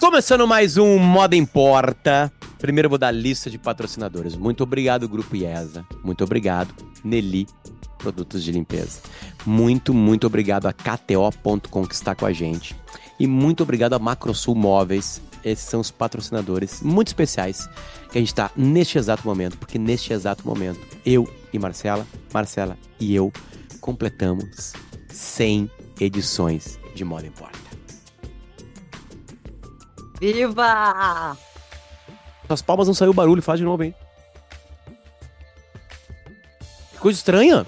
Começando 0.00 0.48
mais 0.48 0.78
um 0.78 0.96
Moda 0.96 1.36
Importa. 1.36 2.32
Primeiro 2.58 2.88
vou 2.88 2.96
dar 2.96 3.08
a 3.08 3.12
lista 3.12 3.50
de 3.50 3.58
patrocinadores. 3.58 4.34
Muito 4.34 4.62
obrigado, 4.62 5.06
Grupo 5.06 5.36
IESA. 5.36 5.84
Muito 6.02 6.24
obrigado, 6.24 6.72
Nelly 7.04 7.46
Produtos 7.98 8.42
de 8.42 8.50
Limpeza. 8.50 9.02
Muito, 9.44 9.92
muito 9.92 10.26
obrigado 10.26 10.64
a 10.64 10.72
KTO.com 10.72 11.86
que 11.86 11.94
está 11.94 12.14
com 12.14 12.24
a 12.24 12.32
gente. 12.32 12.74
E 13.20 13.26
muito 13.26 13.62
obrigado 13.62 13.92
a 13.92 13.98
Macrosul 13.98 14.54
Móveis. 14.54 15.20
Esses 15.44 15.66
são 15.66 15.80
os 15.80 15.90
patrocinadores 15.90 16.80
muito 16.80 17.08
especiais 17.08 17.68
que 18.10 18.16
a 18.16 18.20
gente 18.22 18.28
está 18.28 18.50
neste 18.56 18.96
exato 18.96 19.26
momento, 19.26 19.58
porque 19.58 19.78
neste 19.78 20.14
exato 20.14 20.48
momento, 20.48 20.80
eu 21.04 21.30
e 21.52 21.58
Marcela, 21.58 22.06
Marcela 22.32 22.78
e 22.98 23.14
eu 23.14 23.30
completamos 23.82 24.72
100 25.10 25.70
edições 26.00 26.78
de 26.94 27.04
Moda 27.04 27.26
Importa. 27.26 27.79
Viva! 30.20 31.36
As 32.48 32.60
palmas 32.62 32.86
não 32.86 32.94
saiu 32.94 33.12
barulho, 33.14 33.40
faz 33.42 33.58
de 33.58 33.64
novo, 33.64 33.82
hein? 33.84 33.94
Que 36.92 36.98
coisa 36.98 37.16
estranha. 37.18 37.64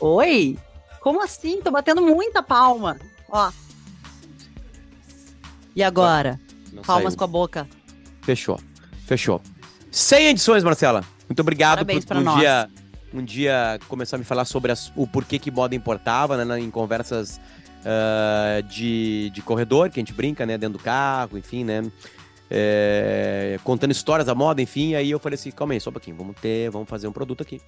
Oi? 0.00 0.58
Como 1.00 1.22
assim? 1.22 1.60
Tô 1.60 1.70
batendo 1.70 2.00
muita 2.02 2.42
palma. 2.42 2.96
Ó. 3.28 3.50
E 5.74 5.82
agora? 5.82 6.40
Não 6.72 6.82
Palmas 6.82 7.12
saiu. 7.12 7.18
com 7.18 7.24
a 7.24 7.26
boca. 7.26 7.68
Fechou. 8.22 8.58
Fechou. 9.06 9.42
100 9.90 10.28
edições, 10.28 10.64
Marcela. 10.64 11.04
Muito 11.28 11.40
obrigado 11.40 11.78
Parabéns 11.78 12.04
por 12.04 12.08
pra 12.14 12.18
um 12.20 12.22
nós. 12.24 12.38
dia 12.40 12.68
um 13.14 13.24
dia 13.24 13.78
começar 13.88 14.16
a 14.16 14.18
me 14.18 14.24
falar 14.24 14.44
sobre 14.44 14.72
as- 14.72 14.92
o 14.94 15.06
porquê 15.06 15.38
que 15.38 15.50
moda 15.50 15.74
importava, 15.74 16.44
né, 16.44 16.60
em 16.60 16.70
conversas 16.70 17.40
ah, 17.86 18.60
de, 18.62 19.30
de 19.30 19.40
corredor, 19.42 19.88
que 19.90 20.00
a 20.00 20.02
gente 20.02 20.12
brinca, 20.12 20.44
né, 20.44 20.58
dentro 20.58 20.78
do 20.78 20.82
carro, 20.84 21.38
enfim, 21.38 21.62
né, 21.64 21.82
é, 22.50 23.58
contando 23.62 23.92
histórias 23.92 24.26
da 24.26 24.34
moda, 24.34 24.60
enfim, 24.60 24.94
aí 24.94 25.10
eu 25.10 25.18
falei 25.20 25.34
assim, 25.36 25.50
calma 25.52 25.72
aí, 25.72 25.80
só 25.80 25.90
um 25.90 25.92
pouquinho, 25.92 26.16
vamos 26.16 26.34
ter, 26.40 26.68
vamos 26.70 26.88
fazer 26.88 27.06
um 27.06 27.12
produto 27.12 27.42
aqui. 27.42 27.60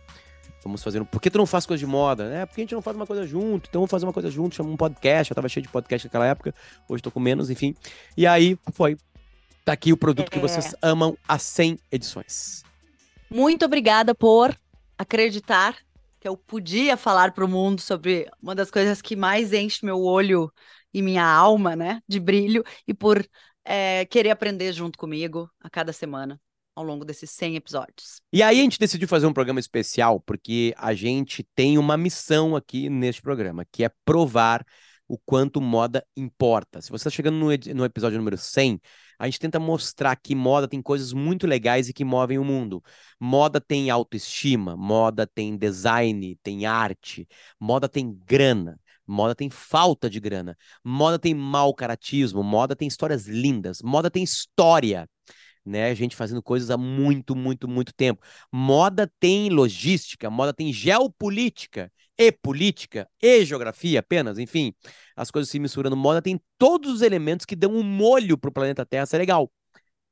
Vamos 0.64 0.82
fazer 0.82 1.00
um... 1.00 1.04
Por 1.04 1.20
que 1.22 1.30
tu 1.30 1.38
não 1.38 1.46
faz 1.46 1.64
coisa 1.64 1.78
de 1.78 1.86
moda? 1.86 2.24
É, 2.34 2.44
porque 2.44 2.60
a 2.60 2.64
gente 2.64 2.74
não 2.74 2.82
faz 2.82 2.96
uma 2.96 3.06
coisa 3.06 3.24
junto, 3.24 3.68
então 3.68 3.80
vamos 3.80 3.90
fazer 3.90 4.04
uma 4.04 4.12
coisa 4.12 4.28
junto, 4.28 4.56
chama 4.56 4.68
um 4.68 4.76
podcast, 4.76 5.30
eu 5.30 5.34
tava 5.36 5.48
cheio 5.48 5.62
de 5.62 5.68
podcast 5.70 6.08
naquela 6.08 6.26
época, 6.26 6.52
hoje 6.88 7.00
tô 7.00 7.12
com 7.12 7.20
menos, 7.20 7.48
enfim. 7.48 7.76
E 8.16 8.26
aí, 8.26 8.58
foi. 8.72 8.96
Tá 9.64 9.72
aqui 9.72 9.92
o 9.92 9.96
produto 9.96 10.30
que 10.30 10.38
É. 10.38 10.40
vocês 10.40 10.74
amam 10.82 11.16
há 11.28 11.38
100 11.38 11.78
edições. 11.92 12.64
Muito 13.30 13.64
obrigada 13.64 14.14
por 14.14 14.56
acreditar 14.98 15.76
que 16.20 16.28
eu 16.28 16.36
podia 16.36 16.96
falar 16.96 17.32
pro 17.32 17.48
mundo 17.48 17.80
sobre 17.80 18.28
uma 18.42 18.54
das 18.54 18.70
coisas 18.70 19.00
que 19.00 19.16
mais 19.16 19.52
enche 19.52 19.84
meu 19.84 20.00
olho 20.00 20.52
e 20.92 21.02
minha 21.02 21.24
alma, 21.24 21.76
né, 21.76 22.00
de 22.08 22.18
brilho, 22.18 22.64
e 22.86 22.94
por 22.94 23.24
é, 23.64 24.04
querer 24.06 24.30
aprender 24.30 24.72
junto 24.72 24.98
comigo 24.98 25.50
a 25.60 25.68
cada 25.68 25.92
semana, 25.92 26.40
ao 26.74 26.82
longo 26.82 27.04
desses 27.04 27.30
100 27.30 27.56
episódios. 27.56 28.22
E 28.32 28.42
aí 28.42 28.58
a 28.58 28.62
gente 28.62 28.78
decidiu 28.78 29.06
fazer 29.06 29.26
um 29.26 29.32
programa 29.32 29.60
especial 29.60 30.20
porque 30.20 30.74
a 30.76 30.94
gente 30.94 31.46
tem 31.54 31.76
uma 31.76 31.96
missão 31.96 32.56
aqui 32.56 32.88
neste 32.88 33.20
programa, 33.20 33.64
que 33.70 33.84
é 33.84 33.90
provar 34.04 34.64
o 35.08 35.18
quanto 35.18 35.60
moda 35.60 36.06
importa. 36.16 36.80
Se 36.80 36.90
você 36.90 37.08
está 37.08 37.10
chegando 37.10 37.36
no, 37.38 37.46
no 37.74 37.84
episódio 37.84 38.18
número 38.18 38.36
100, 38.36 38.80
a 39.18 39.26
gente 39.26 39.40
tenta 39.40 39.58
mostrar 39.58 40.14
que 40.16 40.34
moda 40.34 40.68
tem 40.68 40.80
coisas 40.82 41.12
muito 41.12 41.46
legais 41.46 41.88
e 41.88 41.92
que 41.92 42.04
movem 42.04 42.38
o 42.38 42.44
mundo. 42.44 42.82
Moda 43.18 43.60
tem 43.60 43.90
autoestima, 43.90 44.76
moda 44.76 45.26
tem 45.26 45.56
design, 45.56 46.38
tem 46.42 46.66
arte, 46.66 47.26
moda 47.58 47.88
tem 47.88 48.12
grana. 48.24 48.78
Moda 49.10 49.34
tem 49.34 49.48
falta 49.48 50.10
de 50.10 50.20
grana, 50.20 50.54
moda 50.84 51.18
tem 51.18 51.34
mau 51.34 51.72
caratismo, 51.72 52.42
moda 52.42 52.76
tem 52.76 52.86
histórias 52.86 53.26
lindas, 53.26 53.80
moda 53.80 54.10
tem 54.10 54.22
história, 54.22 55.08
né? 55.68 55.94
Gente 55.94 56.16
fazendo 56.16 56.42
coisas 56.42 56.70
há 56.70 56.76
muito, 56.76 57.36
muito, 57.36 57.68
muito 57.68 57.92
tempo. 57.92 58.22
Moda 58.52 59.10
tem 59.20 59.50
logística, 59.50 60.30
moda 60.30 60.52
tem 60.52 60.72
geopolítica 60.72 61.92
e 62.16 62.32
política 62.32 63.08
e 63.22 63.44
geografia 63.44 64.00
apenas, 64.00 64.38
enfim, 64.38 64.74
as 65.14 65.30
coisas 65.30 65.50
se 65.50 65.58
misturando. 65.58 65.96
Moda 65.96 66.20
tem 66.20 66.40
todos 66.56 66.92
os 66.92 67.02
elementos 67.02 67.46
que 67.46 67.54
dão 67.54 67.72
um 67.72 67.82
molho 67.82 68.36
pro 68.36 68.52
planeta 68.52 68.84
Terra 68.84 69.06
ser 69.06 69.18
legal. 69.18 69.50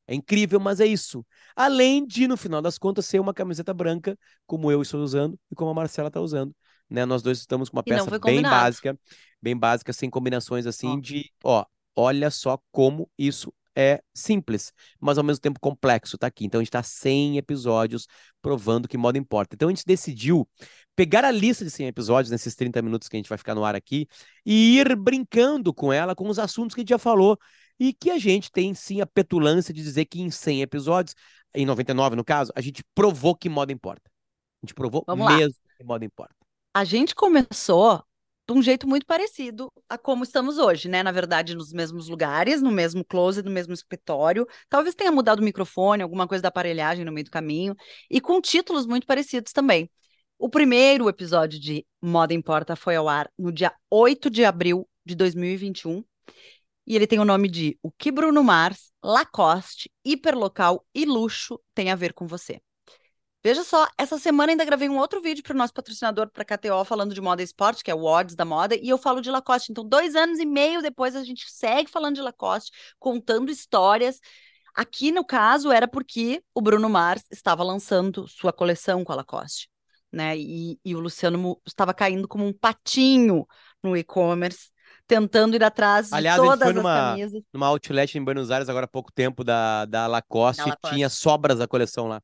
É 0.07 0.15
incrível, 0.15 0.61
mas 0.61 0.79
é 0.79 0.87
isso. 0.87 1.27
Além 1.57 2.07
de, 2.07 2.29
no 2.29 2.37
final 2.37 2.63
das 2.63 2.79
contas, 2.79 3.07
ser 3.07 3.19
uma 3.19 3.35
camiseta 3.35 3.75
branca, 3.75 4.17
como 4.47 4.71
eu 4.71 4.81
estou 4.81 5.03
usando 5.03 5.37
e 5.51 5.55
como 5.57 5.71
a 5.71 5.75
Marcela 5.75 6.09
está 6.09 6.21
usando. 6.21 6.55
Né? 6.89 7.05
Nós 7.05 7.23
dois 7.23 7.39
estamos 7.39 7.69
com 7.69 7.77
uma 7.77 7.83
peça 7.83 8.09
bem 8.09 8.21
combinado. 8.21 8.55
básica, 8.55 8.99
bem 9.43 9.57
básica, 9.57 9.93
sem 9.93 10.09
combinações 10.09 10.65
assim 10.65 10.91
Ó. 10.91 11.01
de, 11.01 11.33
ó, 11.43 11.65
olha 11.97 12.31
só 12.31 12.57
como 12.71 13.11
isso 13.19 13.53
é 13.77 14.03
simples, 14.15 14.73
mas 14.99 15.19
ao 15.19 15.25
mesmo 15.25 15.41
tempo 15.41 15.61
complexo, 15.61 16.17
tá 16.17 16.27
aqui. 16.27 16.47
Então 16.47 16.61
a 16.61 16.65
gente 16.65 16.73
tá 16.73 16.83
100 16.83 17.37
episódios 17.37 18.07
provando 18.41 18.89
que 18.89 18.97
moda 18.97 19.19
importa. 19.19 19.55
Então 19.55 19.69
a 19.69 19.73
gente 19.73 19.85
decidiu 19.85 20.49
pegar 20.97 21.25
a 21.25 21.31
lista 21.31 21.65
de 21.65 21.71
100 21.71 21.89
episódios 21.89 22.31
nesses 22.31 22.55
30 22.55 22.81
minutos 22.81 23.09
que 23.09 23.17
a 23.17 23.19
gente 23.19 23.29
vai 23.29 23.37
ficar 23.37 23.55
no 23.55 23.65
ar 23.65 23.75
aqui 23.77 24.09
e 24.45 24.79
ir 24.79 24.97
brincando 24.97 25.75
com 25.75 25.93
ela, 25.93 26.15
com 26.15 26.29
os 26.29 26.39
assuntos 26.39 26.75
que 26.75 26.81
a 26.81 26.83
gente 26.83 26.91
já 26.91 26.99
falou 26.99 27.39
e 27.79 27.93
que 27.93 28.11
a 28.11 28.19
gente 28.19 28.51
tem 28.51 28.73
sim 28.73 29.03
a 29.03 29.07
petulância 29.07 29.75
de 29.75 29.83
dizer 29.83 30.07
que 30.07 30.21
em 30.21 30.31
100 30.31 30.63
episódios, 30.63 31.15
em 31.55 31.67
99 31.67 32.17
no 32.17 32.25
caso, 32.25 32.51
a 32.57 32.61
gente 32.63 32.83
provou 32.95 33.37
que 33.37 33.49
moda 33.49 33.73
importa. 33.73 34.11
A 34.63 34.67
gente 34.67 34.75
provou 34.75 35.05
Vamos 35.07 35.27
lá. 35.27 35.37
mesmo 35.37 35.55
que 35.77 35.85
moda 35.85 36.05
importa. 36.05 36.35
A 36.73 36.85
gente 36.85 37.15
começou 37.15 38.03
de 38.49 38.55
um 38.55 38.63
jeito 38.63 38.87
muito 38.87 39.05
parecido 39.07 39.73
a 39.89 39.99
como 39.99 40.23
estamos 40.23 40.57
hoje, 40.59 40.89
né? 40.89 41.03
Na 41.03 41.11
verdade, 41.11 41.55
nos 41.55 41.73
mesmos 41.73 42.09
lugares, 42.09 42.63
no 42.63 42.71
mesmo 42.71 43.05
closet, 43.05 43.45
no 43.45 43.51
mesmo 43.51 43.75
escritório. 43.75 44.47
Talvez 44.69 44.95
tenha 44.95 45.11
mudado 45.11 45.41
o 45.41 45.43
microfone, 45.43 46.03
alguma 46.03 46.29
coisa 46.29 46.43
da 46.43 46.49
aparelhagem 46.49 47.05
no 47.05 47.11
meio 47.13 47.25
do 47.25 47.31
caminho, 47.31 47.75
e 48.09 48.21
com 48.21 48.41
títulos 48.41 48.87
muito 48.87 49.07
parecidos 49.07 49.53
também. 49.53 49.91
O 50.39 50.49
primeiro 50.49 51.09
episódio 51.09 51.59
de 51.59 51.85
Moda 52.01 52.35
Importa 52.35 52.77
foi 52.77 52.95
ao 52.95 53.09
ar 53.09 53.29
no 53.39 53.51
dia 53.51 53.73
8 53.91 54.31
de 54.31 54.45
abril 54.45 54.89
de 55.05 55.15
2021. 55.15 56.05
E 56.87 56.95
ele 56.95 57.07
tem 57.07 57.19
o 57.19 57.25
nome 57.25 57.49
de 57.49 57.77
O 57.83 57.91
que 57.91 58.13
Bruno 58.13 58.45
Mars, 58.45 58.93
Lacoste, 59.03 59.91
Hiperlocal 60.05 60.87
e 60.95 61.05
Luxo 61.05 61.61
tem 61.75 61.91
a 61.91 61.97
ver 61.97 62.13
com 62.13 62.27
você. 62.29 62.61
Veja 63.47 63.63
só, 63.63 63.87
essa 63.97 64.19
semana 64.19 64.51
ainda 64.51 64.65
gravei 64.65 64.89
um 64.89 64.99
outro 64.99 65.23
vídeo 65.23 65.41
para 65.45 65.55
o 65.55 65.57
nosso 65.57 65.73
patrocinador, 65.73 66.29
para 66.29 66.45
KTO, 66.45 66.85
falando 66.85 67.15
de 67.15 67.21
moda 67.21 67.41
e 67.41 67.45
esporte, 67.45 67.85
que 67.85 67.93
é 67.93 67.95
o 67.95 68.03
Odds 68.03 68.35
da 68.35 68.45
moda, 68.45 68.75
e 68.75 68.89
eu 68.89 68.99
falo 68.99 69.21
de 69.21 69.31
Lacoste. 69.31 69.71
Então, 69.71 69.89
dois 69.89 70.17
anos 70.17 70.41
e 70.41 70.45
meio 70.45 70.83
depois, 70.83 71.15
a 71.15 71.23
gente 71.23 71.45
segue 71.49 71.89
falando 71.89 72.17
de 72.17 72.23
Lacoste, 72.23 72.73
contando 72.99 73.49
histórias. 73.49 74.19
Aqui, 74.75 75.13
no 75.13 75.25
caso, 75.25 75.71
era 75.71 75.87
porque 75.87 76.43
o 76.53 76.61
Bruno 76.61 76.89
Mars 76.89 77.23
estava 77.31 77.63
lançando 77.63 78.27
sua 78.27 78.53
coleção 78.53 79.05
com 79.05 79.13
a 79.13 79.15
Lacoste, 79.15 79.69
né? 80.11 80.37
E, 80.37 80.77
e 80.85 80.97
o 80.97 80.99
Luciano 80.99 81.57
estava 81.65 81.95
caindo 81.95 82.27
como 82.27 82.45
um 82.45 82.53
patinho 82.53 83.47
no 83.81 83.97
e-commerce, 83.97 84.71
tentando 85.07 85.55
ir 85.55 85.63
atrás 85.63 86.09
de 86.09 86.17
Aliás, 86.17 86.41
a 86.41 86.43
gente 86.43 86.51
todas 86.51 86.65
foi 86.65 86.71
as 86.71 86.77
numa- 86.83 87.11
camisas. 87.11 87.43
Numa 87.53 87.69
outlet 87.69 88.19
em 88.19 88.25
Buenos 88.25 88.51
Aires, 88.51 88.69
agora 88.69 88.87
há 88.87 88.89
pouco 88.89 89.13
tempo, 89.13 89.45
da, 89.45 89.85
da 89.85 90.09
Lacoste, 90.09 90.65
Da 90.65 90.71
Lacoste. 90.71 90.97
tinha 90.97 91.09
sobras 91.09 91.59
da 91.61 91.69
coleção 91.69 92.09
lá. 92.09 92.21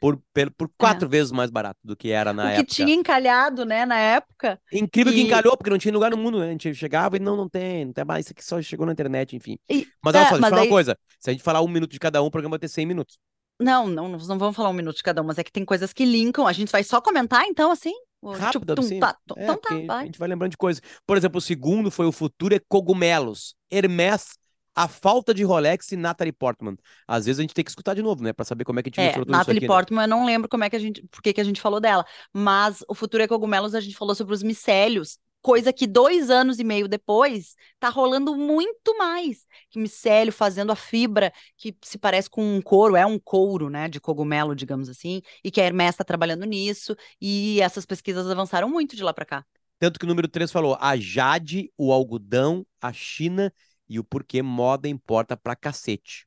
Por, 0.00 0.18
por, 0.32 0.50
por 0.52 0.70
quatro 0.78 1.06
vezes 1.08 1.30
mais 1.30 1.50
barato 1.50 1.78
do 1.84 1.94
que 1.94 2.10
era 2.10 2.32
na 2.32 2.44
É. 2.50 2.52
o 2.52 2.54
que 2.54 2.60
época. 2.62 2.74
tinha 2.74 2.94
encalhado, 2.94 3.66
né, 3.66 3.84
na 3.84 3.98
época. 3.98 4.58
Incrível 4.72 5.12
que 5.12 5.18
E- 5.20 5.22
encalhou, 5.24 5.56
porque 5.56 5.68
não 5.70 5.76
tinha 5.78 5.92
lugar 5.92 6.10
no 6.10 6.16
mundo, 6.16 6.40
né? 6.40 6.46
A 6.48 6.50
gente 6.52 6.74
chegava 6.74 7.16
e 7.16 7.20
não, 7.20 7.36
não 7.36 7.48
tem, 7.48 7.84
não 7.84 7.92
tem 7.92 8.04
mais, 8.04 8.24
isso 8.24 8.32
aqui 8.32 8.42
só 8.44 8.60
chegou 8.62 8.86
na 8.86 8.92
internet, 8.92 9.36
enfim. 9.36 9.58
E- 9.70 9.86
Mas 10.02 10.14
olha 10.14 10.22
é, 10.22 10.24
só, 10.24 10.30
deixa 10.30 10.36
eu 10.36 10.40
falar 10.40 10.56
daí- 10.56 10.68
uma 10.68 10.74
coisa. 10.74 10.98
Se 11.18 11.28
a 11.28 11.32
gente 11.34 11.42
falar 11.42 11.60
um 11.60 11.68
minuto 11.68 11.90
de 11.92 11.98
cada 11.98 12.22
um, 12.22 12.26
o 12.26 12.30
programa 12.30 12.54
vai 12.54 12.58
ter 12.60 12.68
100 12.68 12.86
minutos. 12.86 13.18
Não, 13.60 13.86
não, 13.86 14.08
não 14.08 14.38
vamos 14.38 14.56
falar 14.56 14.70
um 14.70 14.72
minuto 14.72 14.96
de 14.96 15.02
cada 15.02 15.20
um, 15.20 15.24
mas 15.26 15.36
é 15.36 15.44
que 15.44 15.52
tem 15.52 15.66
coisas 15.66 15.92
que 15.92 16.06
linkam. 16.06 16.46
A 16.46 16.52
gente 16.52 16.72
vai 16.72 16.82
só 16.82 16.98
comentar, 16.98 17.44
então, 17.44 17.70
assim? 17.70 17.92
Rápido, 18.24 18.74
tum, 18.74 18.82
assim. 18.82 19.00
tá, 19.00 19.14
tum, 19.26 19.34
É, 19.36 19.44
então 19.44 19.56
tá, 19.56 19.68
porque 19.68 19.84
a 19.84 19.86
vai. 19.86 20.06
gente 20.06 20.18
vai 20.18 20.28
lembrando 20.28 20.50
de 20.52 20.56
coisas. 20.56 20.80
Por 21.06 21.16
exemplo, 21.18 21.36
o 21.38 21.42
segundo 21.42 21.90
foi 21.90 22.06
o 22.06 22.12
futuro 22.12 22.54
é 22.54 22.60
cogumelos. 22.68 23.54
Hermès, 23.70 24.38
a 24.74 24.88
falta 24.88 25.34
de 25.34 25.42
Rolex 25.42 25.92
e 25.92 25.96
Natalie 25.96 26.32
Portman. 26.32 26.76
Às 27.06 27.26
vezes 27.26 27.38
a 27.38 27.42
gente 27.42 27.54
tem 27.54 27.64
que 27.64 27.70
escutar 27.70 27.94
de 27.94 28.02
novo, 28.02 28.22
né? 28.22 28.32
Pra 28.32 28.44
saber 28.44 28.64
como 28.64 28.80
é 28.80 28.82
que 28.82 28.88
a 28.88 29.02
gente 29.02 29.14
É, 29.16 29.18
tudo 29.18 29.30
Natalie 29.30 29.58
aqui, 29.58 29.66
né? 29.66 29.74
Portman, 29.74 30.04
eu 30.04 30.08
não 30.08 30.24
lembro 30.24 30.48
como 30.48 30.64
é 30.64 30.70
que 30.70 30.76
a 30.76 30.78
gente, 30.78 31.02
por 31.08 31.22
que 31.22 31.32
que 31.32 31.40
a 31.40 31.44
gente 31.44 31.60
falou 31.60 31.80
dela, 31.80 32.04
mas 32.32 32.84
o 32.88 32.94
Futuro 32.94 33.22
é 33.22 33.28
Cogumelos, 33.28 33.74
a 33.74 33.80
gente 33.80 33.96
falou 33.96 34.14
sobre 34.14 34.34
os 34.34 34.42
micélios, 34.42 35.18
coisa 35.42 35.72
que 35.72 35.86
dois 35.86 36.30
anos 36.30 36.58
e 36.58 36.64
meio 36.64 36.86
depois 36.86 37.54
tá 37.78 37.88
rolando 37.88 38.36
muito 38.36 38.96
mais, 38.98 39.46
que 39.70 39.78
micélio 39.78 40.32
fazendo 40.32 40.70
a 40.70 40.76
fibra 40.76 41.32
que 41.56 41.74
se 41.82 41.98
parece 41.98 42.28
com 42.28 42.42
um 42.56 42.60
couro, 42.60 42.94
é 42.96 43.06
um 43.06 43.18
couro, 43.18 43.70
né, 43.70 43.88
de 43.88 44.00
cogumelo, 44.00 44.54
digamos 44.54 44.88
assim, 44.88 45.22
e 45.42 45.50
que 45.50 45.60
a 45.60 45.64
Hermès 45.64 45.90
está 45.90 46.04
trabalhando 46.04 46.44
nisso, 46.44 46.94
e 47.20 47.60
essas 47.60 47.86
pesquisas 47.86 48.30
avançaram 48.30 48.68
muito 48.68 48.94
de 48.94 49.02
lá 49.02 49.12
para 49.12 49.24
cá. 49.24 49.44
Tanto 49.78 49.98
que 49.98 50.04
o 50.04 50.08
número 50.08 50.28
3 50.28 50.52
falou 50.52 50.76
a 50.78 50.94
Jade, 50.96 51.72
o 51.76 51.90
algodão, 51.90 52.66
a 52.82 52.92
China 52.92 53.50
e 53.90 53.98
o 53.98 54.04
porquê 54.04 54.40
moda 54.40 54.88
importa 54.88 55.36
pra 55.36 55.54
cacete. 55.56 56.26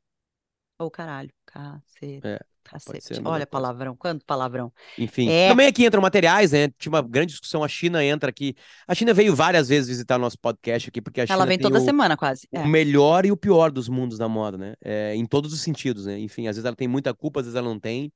Ô, 0.78 0.92
caralho, 0.92 1.32
cacete. 1.46 2.20
É. 2.28 2.40
Cacete. 2.64 3.22
Olha, 3.26 3.46
palavrão, 3.46 3.94
quanto 3.96 4.26
palavrão. 4.26 4.72
Enfim, 4.98 5.30
É. 5.30 5.50
também 5.50 5.68
aqui 5.68 5.86
entram 5.86 6.02
materiais, 6.02 6.54
né? 6.54 6.70
Tinha 6.78 6.92
uma 6.92 7.02
grande 7.02 7.32
discussão. 7.32 7.62
A 7.64 7.68
China 7.68 8.04
entra 8.04 8.30
aqui. 8.30 8.56
A 8.88 8.96
China 8.96 9.14
veio 9.14 9.36
várias 9.36 9.68
vezes 9.68 9.90
visitar 9.90 10.18
nosso 10.18 10.40
podcast 10.40 10.88
aqui, 10.90 11.02
porque 11.02 11.22
a 11.22 11.26
China 11.26 11.36
Ela 11.36 11.46
vem 11.46 11.60
toda 11.60 11.78
o, 11.80 11.82
semana, 11.84 12.16
quase. 12.16 12.48
o 12.54 12.58
É. 12.58 12.66
melhor 12.66 13.26
e 13.26 13.32
o 13.32 13.38
pior 13.38 13.70
dos 13.72 13.90
mundos 13.90 14.18
da 14.18 14.30
moda, 14.30 14.58
né? 14.58 14.74
É, 14.82 15.14
em 15.14 15.26
todos 15.26 15.52
os 15.54 15.62
sentidos, 15.62 16.06
né? 16.06 16.18
Enfim, 16.20 16.48
às 16.48 16.56
vezes 16.56 16.66
ela 16.66 16.76
tem 16.76 16.88
muita 16.88 17.14
culpa, 17.14 17.42
às 17.42 17.46
vezes 17.46 17.58
ela 17.58 17.68
não 17.68 17.80
tem. 17.80 18.12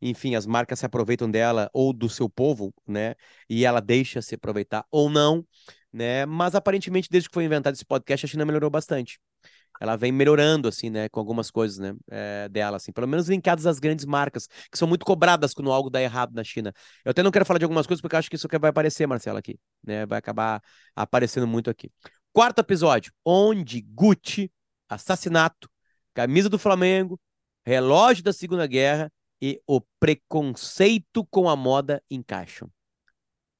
Enfim, 0.00 0.36
as 0.36 0.46
marcas 0.46 0.78
se 0.78 0.86
aproveitam 0.86 1.28
dela 1.28 1.68
ou 1.72 1.92
do 1.92 2.08
seu 2.08 2.28
povo, 2.30 2.72
né? 2.86 3.16
E 3.50 3.64
ela 3.64 3.80
deixa 3.80 4.22
se 4.22 4.36
aproveitar 4.36 4.84
ou 4.92 5.10
não, 5.10 5.44
né? 5.92 6.26
Mas 6.26 6.54
aparentemente, 6.54 7.08
desde 7.10 7.28
que 7.28 7.34
foi 7.34 7.44
inventado 7.44 7.74
esse 7.74 7.84
podcast, 7.84 8.26
a 8.26 8.28
China 8.28 8.44
melhorou 8.44 8.70
bastante. 8.70 9.18
Ela 9.80 9.96
vem 9.96 10.10
melhorando, 10.10 10.68
assim, 10.68 10.90
né? 10.90 11.08
Com 11.08 11.20
algumas 11.20 11.50
coisas, 11.50 11.78
né? 11.78 11.94
é, 12.10 12.48
dela, 12.48 12.76
assim. 12.76 12.92
Pelo 12.92 13.06
menos 13.06 13.28
linkadas 13.28 13.66
às 13.66 13.78
grandes 13.78 14.04
marcas, 14.04 14.48
que 14.70 14.78
são 14.78 14.88
muito 14.88 15.06
cobradas 15.06 15.54
quando 15.54 15.70
algo 15.70 15.88
dá 15.88 16.02
errado 16.02 16.34
na 16.34 16.42
China. 16.42 16.72
Eu 17.04 17.10
até 17.12 17.22
não 17.22 17.30
quero 17.30 17.44
falar 17.44 17.58
de 17.58 17.64
algumas 17.64 17.86
coisas, 17.86 18.00
porque 18.00 18.16
acho 18.16 18.28
que 18.28 18.36
isso 18.36 18.48
vai 18.60 18.70
aparecer, 18.70 19.06
Marcela, 19.06 19.38
aqui, 19.38 19.58
né? 19.84 20.04
Vai 20.06 20.18
acabar 20.18 20.60
aparecendo 20.96 21.46
muito 21.46 21.70
aqui. 21.70 21.90
Quarto 22.32 22.60
episódio, 22.60 23.12
onde 23.24 23.80
Gucci, 23.80 24.50
assassinato, 24.88 25.68
camisa 26.12 26.48
do 26.48 26.58
Flamengo, 26.58 27.20
relógio 27.64 28.24
da 28.24 28.32
Segunda 28.32 28.66
Guerra 28.66 29.12
e 29.40 29.60
o 29.66 29.80
preconceito 30.00 31.24
com 31.30 31.48
a 31.48 31.54
moda 31.54 32.02
encaixam. 32.10 32.70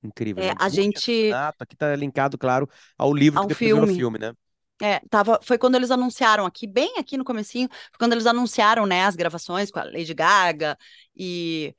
Incrível. 0.03 0.43
É, 0.43 0.49
né? 0.49 0.55
a 0.59 0.69
gente- 0.69 1.31
aqui 1.59 1.77
tá 1.77 1.95
linkado, 1.97 2.39
claro, 2.39 2.69
ao 2.97 3.13
livro 3.13 3.41
Ao 3.41 3.47
que 3.47 3.55
depois 3.55 3.69
virou 3.69 3.87
filme. 3.87 3.99
filme, 3.99 4.19
né? 4.19 4.33
É, 4.81 5.01
tava, 5.11 5.41
foi 5.43 5.59
quando 5.59 5.75
eles 5.75 5.91
anunciaram 5.91 6.47
aqui, 6.47 6.67
bem 6.67 6.99
aqui 6.99 7.17
no 7.17 7.25
comecinho, 7.25 7.69
foi 7.69 7.99
quando 7.99 8.13
eles 8.13 8.27
anunciaram, 8.27 8.87
né, 8.87 9.05
as 9.05 9.17
gravações 9.17 9.73
com 9.73 9.81
a 9.81 9.85
Lady 9.85 10.15
Gaga 10.15 10.79
e 11.17 11.75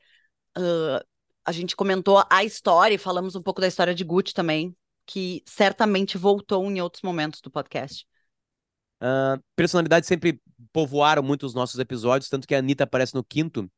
ah, 0.55 1.01
a 1.45 1.51
gente 1.51 1.75
comentou 1.75 2.23
a 2.29 2.43
história 2.43 2.95
e 2.95 2.99
falamos 2.99 3.35
um 3.35 3.41
pouco 3.41 3.61
da 3.61 3.67
história 3.67 3.95
de 3.95 4.03
Gucci 4.03 4.33
também, 4.33 4.75
que 5.05 5.41
certamente 5.47 6.17
voltou 6.17 6.69
em 6.69 6.81
outros 6.81 7.01
momentos 7.01 7.41
do 7.41 7.49
podcast. 7.49 8.05
Ah, 8.99 9.39
personalidades 9.55 10.07
sempre 10.07 10.41
povoaram 10.73 11.23
muito 11.23 11.45
os 11.45 11.53
nossos 11.53 11.79
episódios, 11.79 12.29
tanto 12.29 12.47
que 12.47 12.53
a 12.53 12.59
Anitta 12.59 12.83
aparece 12.83 13.15
no 13.15 13.23
quinto. 13.23 13.71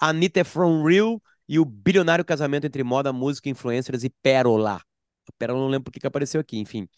A 0.00 0.08
Anitta 0.08 0.40
é 0.40 0.44
From 0.44 0.82
Real 0.82 1.22
e 1.48 1.58
o 1.58 1.64
bilionário 1.64 2.24
casamento 2.24 2.66
entre 2.66 2.82
moda, 2.82 3.12
música, 3.12 3.48
influencers 3.48 4.04
e 4.04 4.10
Pérola. 4.22 4.76
A 4.76 5.32
Pérola 5.38 5.60
não 5.60 5.68
lembro 5.68 5.84
porque 5.84 6.00
que 6.00 6.06
apareceu 6.06 6.40
aqui, 6.40 6.58
enfim. 6.58 6.88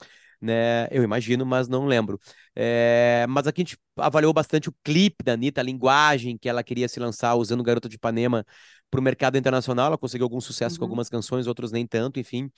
Né? 0.40 0.86
Eu 0.90 1.02
imagino, 1.02 1.46
mas 1.46 1.66
não 1.68 1.86
lembro. 1.86 2.20
É, 2.54 3.24
mas 3.28 3.46
aqui 3.46 3.62
a 3.62 3.64
gente 3.64 3.78
avaliou 3.96 4.32
bastante 4.32 4.68
o 4.68 4.74
clipe 4.84 5.24
da 5.24 5.32
Anitta, 5.32 5.60
a 5.60 5.64
linguagem 5.64 6.36
que 6.36 6.48
ela 6.48 6.62
queria 6.62 6.88
se 6.88 7.00
lançar 7.00 7.34
usando 7.36 7.62
Garota 7.62 7.88
de 7.88 7.96
Ipanema 7.96 8.44
para 8.90 9.00
o 9.00 9.02
mercado 9.02 9.38
internacional. 9.38 9.86
Ela 9.86 9.98
conseguiu 9.98 10.24
algum 10.26 10.40
sucesso 10.40 10.78
com 10.78 10.84
Uhum. 10.84 10.86
algumas 10.86 11.08
canções, 11.08 11.46
outros 11.46 11.72
nem 11.72 11.86
tanto, 11.86 12.20
enfim. 12.20 12.50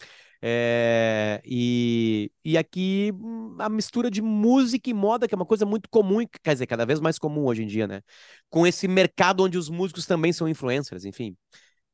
É, 0.42 1.40
e, 1.44 2.30
e 2.44 2.56
aqui 2.58 3.12
hum, 3.14 3.56
a 3.58 3.68
mistura 3.68 4.10
de 4.10 4.20
música 4.22 4.90
e 4.90 4.94
moda, 4.94 5.26
que 5.28 5.34
é 5.34 5.36
uma 5.36 5.46
coisa 5.46 5.64
muito 5.66 5.88
comum, 5.88 6.18
quer 6.42 6.52
dizer, 6.54 6.66
cada 6.66 6.84
vez 6.86 7.00
mais 7.00 7.18
comum 7.18 7.44
hoje 7.44 7.62
em 7.62 7.66
dia, 7.66 7.86
né? 7.86 8.02
Com 8.50 8.66
esse 8.66 8.86
mercado 8.88 9.42
onde 9.44 9.58
os 9.58 9.68
músicos 9.68 10.06
também 10.06 10.32
são 10.32 10.48
influencers, 10.48 11.04
enfim. 11.04 11.36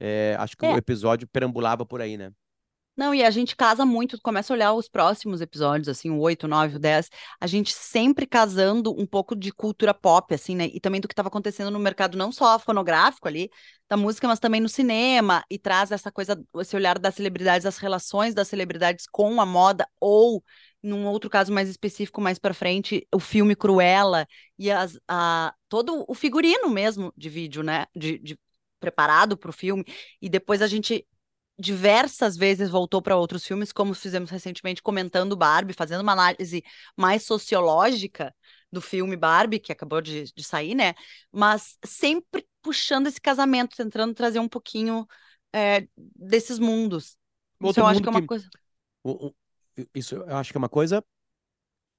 É, 0.07 0.37
acho 0.39 0.57
que 0.57 0.67
É. 0.67 0.75
o 0.75 0.77
episódio 0.77 1.27
perambulava 1.29 1.87
por 1.87 2.01
aí, 2.01 2.17
né? 2.17 2.31
Não, 2.97 3.13
e 3.13 3.25
a 3.25 3.31
gente 3.31 3.57
casa 3.57 3.85
muito, 3.85 4.17
começa 4.23 4.53
a 4.53 4.57
olhar 4.57 4.73
os 4.73 4.89
próximos 4.89 5.41
episódios, 5.41 5.89
assim, 5.89 6.11
o 6.11 6.21
8, 6.21 6.47
9, 6.47 6.77
o 6.77 6.79
10, 6.79 7.11
a 7.41 7.47
gente 7.49 7.73
sempre 7.73 8.25
casando 8.25 8.95
um 8.97 9.05
pouco 9.05 9.35
de 9.35 9.51
cultura 9.51 9.93
pop, 9.93 10.33
assim, 10.33 10.55
né? 10.55 10.67
E 10.73 10.79
também 10.79 11.01
do 11.01 11.09
que 11.09 11.13
estava 11.13 11.27
acontecendo 11.27 11.73
no 11.73 11.79
mercado, 11.81 12.17
não 12.17 12.31
só 12.31 12.57
fonográfico 12.57 13.27
ali, 13.27 13.51
da 13.89 13.97
música, 13.97 14.29
mas 14.29 14.39
também 14.39 14.61
no 14.61 14.69
cinema, 14.69 15.43
e 15.51 15.59
traz 15.59 15.91
essa 15.91 16.13
coisa, 16.13 16.41
esse 16.61 16.77
olhar 16.77 16.97
das 16.97 17.17
celebridades, 17.17 17.67
as 17.67 17.79
relações 17.79 18.33
das 18.33 18.47
celebridades 18.47 19.07
com 19.11 19.41
a 19.41 19.47
moda, 19.47 19.89
ou, 20.01 20.45
num 20.81 21.05
outro 21.07 21.29
caso 21.29 21.53
mais 21.53 21.69
específico, 21.69 22.21
mais 22.21 22.39
para 22.39 22.55
frente, 22.55 23.09
o 23.13 23.19
filme 23.19 23.57
Cruella, 23.57 24.25
e 24.57 24.71
as, 24.71 24.97
a, 25.09 25.53
todo 25.69 26.05
o 26.07 26.15
figurino 26.15 26.71
mesmo 26.71 27.13
de 27.17 27.29
vídeo, 27.29 27.65
né? 27.65 27.87
De, 27.97 28.19
de 28.21 28.39
preparado 28.85 29.37
para 29.37 29.51
o 29.51 29.53
filme, 29.53 29.85
e 30.21 30.29
depois 30.29 30.61
a 30.63 30.67
gente 30.67 31.07
diversas 31.59 32.37
vezes 32.37 32.69
voltou 32.69 33.01
para 33.01 33.17
outros 33.17 33.47
filmes, 33.47 33.73
como 33.73 33.95
fizemos 33.95 34.29
recentemente 34.31 34.83
comentando 34.83 35.37
Barbie, 35.37 35.73
fazendo 35.73 36.01
uma 36.01 36.13
análise 36.13 36.65
mais 36.97 37.23
sociológica 37.23 38.35
do 38.73 38.81
filme 38.81 39.17
Barbie, 39.17 39.61
que 39.61 39.71
acabou 39.71 40.01
de, 40.01 40.25
de 40.35 40.43
sair, 40.43 40.75
né? 40.75 40.95
Mas 41.33 41.79
sempre 41.85 42.45
puxando 42.61 43.07
esse 43.07 43.21
casamento, 43.21 43.77
tentando 43.77 44.13
trazer 44.15 44.41
um 44.41 44.49
pouquinho 44.49 45.07
é, 45.55 45.87
desses 45.97 46.59
mundos. 46.59 47.05
Isso 47.05 47.19
Outro 47.61 47.83
eu 47.83 47.87
acho 47.87 48.01
que 48.03 48.09
é 48.09 48.11
uma 48.11 48.21
que- 48.21 48.27
coisa. 48.27 48.49
O- 49.05 49.27
o- 49.29 49.35
Isso 49.95 50.17
eu 50.17 50.37
acho 50.37 50.51
que 50.53 50.57
é 50.57 50.61
uma 50.61 50.69
coisa. 50.69 51.05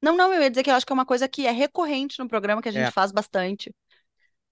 Não, 0.01 0.15
não, 0.17 0.33
eu 0.33 0.41
ia 0.41 0.49
dizer 0.49 0.63
que 0.63 0.69
eu 0.69 0.75
acho 0.75 0.85
que 0.85 0.91
é 0.91 0.97
uma 0.99 1.05
coisa 1.05 1.27
que 1.27 1.47
é 1.47 1.51
recorrente 1.51 2.19
no 2.19 2.27
programa, 2.27 2.61
que 2.61 2.69
a 2.69 2.71
gente 2.71 2.87
É. 2.87 2.91
faz 2.91 3.11
bastante. 3.11 3.73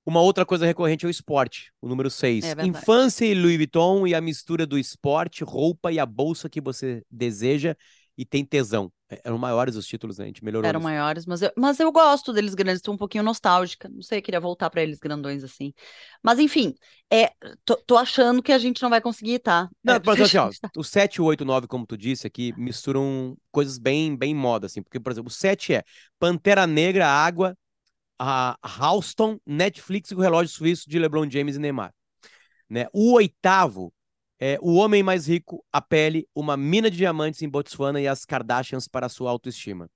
Uma 0.06 0.22
outra 0.22 0.46
coisa 0.46 0.66
recorrente 0.66 1.06
é 1.06 1.08
o 1.08 1.12
esporte, 1.12 1.72
o 1.82 1.88
número 1.88 2.10
6. 2.10 2.44
É. 2.44 2.66
Infância 2.66 3.26
e 3.26 3.34
Louis 3.34 3.56
Vuitton 3.58 4.06
e 4.06 4.14
a 4.14 4.20
mistura 4.20 4.66
do 4.66 4.78
esporte, 4.78 5.44
roupa 5.44 5.92
e 5.92 6.00
a 6.00 6.06
bolsa 6.06 6.50
que 6.50 6.60
você 6.60 7.04
deseja 7.10 7.76
e 8.18 8.26
tem 8.26 8.46
tesão. 8.46 8.92
É, 9.10 9.22
Eram 9.24 9.38
maiores 9.38 9.76
os 9.76 9.88
títulos, 9.88 10.18
né? 10.18 10.26
A 10.26 10.28
gente 10.28 10.44
melhorou 10.44 10.68
Eram 10.68 10.80
maiores, 10.82 11.26
mas 11.26 11.42
eu, 11.42 11.52
mas 11.58 11.80
eu 11.80 11.92
gosto 11.92 12.32
deles 12.34 12.54
grandes, 12.54 12.80
estou 12.80 12.94
um 12.94 12.98
pouquinho 12.98 13.24
nostálgica. 13.24 13.90
Não 13.90 14.02
sei, 14.02 14.22
queria 14.22 14.40
voltar 14.40 14.70
para 14.70 14.84
eles 14.84 15.00
grandões 15.00 15.44
assim. 15.44 15.74
Mas 16.22 16.40
enfim, 16.40 16.74
é, 17.12 17.32
tô, 17.66 17.76
tô 17.78 17.98
achando 17.98 18.42
que 18.42 18.52
a 18.52 18.58
gente 18.58 18.82
não 18.82 18.90
vai 18.90 19.02
conseguir, 19.02 19.40
tá? 19.40 19.70
Não, 19.84 19.96
É, 19.96 19.98
exemplo, 19.98 20.24
assim, 20.24 20.38
ó, 20.38 20.50
tá- 20.62 20.70
o 20.78 20.84
7, 20.84 21.22
o 21.22 21.26
8, 21.26 21.42
o 21.42 21.46
9, 21.46 21.68
como 21.68 21.86
tu 21.86 21.98
disse 21.98 22.28
aqui, 22.28 22.54
misturam 22.58 23.36
coisas 23.52 23.78
bem, 23.78 24.16
bem 24.16 24.36
moda, 24.36 24.68
assim. 24.68 24.82
Porque, 24.82 25.00
por 25.00 25.12
exemplo, 25.12 25.30
o 25.30 25.34
7 25.34 25.74
é 25.74 25.84
Pantera 26.20 26.68
Negra, 26.68 27.08
Água, 27.08 27.58
a 28.24 28.58
Halston, 28.64 29.38
Netflix 29.46 30.12
e 30.12 30.16
o 30.16 30.20
relógio 30.20 30.56
suíço 30.56 30.90
de 30.90 30.98
LeBron 30.98 31.30
James 31.30 31.58
e 31.58 31.60
Neymar. 31.60 31.94
Né? 32.70 32.88
O 32.94 33.12
oitavo 33.14 33.94
é 34.40 34.58
O 34.62 34.75
Homem 34.75 35.04
Mais 35.04 35.28
Rico, 35.28 35.64
a 35.72 35.81
Pele, 35.81 36.28
uma 36.34 36.56
mina 36.56 36.90
de 36.90 36.98
diamantes 36.98 37.42
em 37.42 37.50
Botsuana 37.50 38.00
e 38.00 38.08
as 38.08 38.24
Kardashians 38.24 38.88
para 38.88 39.10
sua 39.10 39.30
autoestima. 39.30 39.90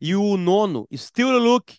E 0.00 0.14
o 0.14 0.36
nono, 0.36 0.88
Still 0.94 1.38
Look, 1.38 1.78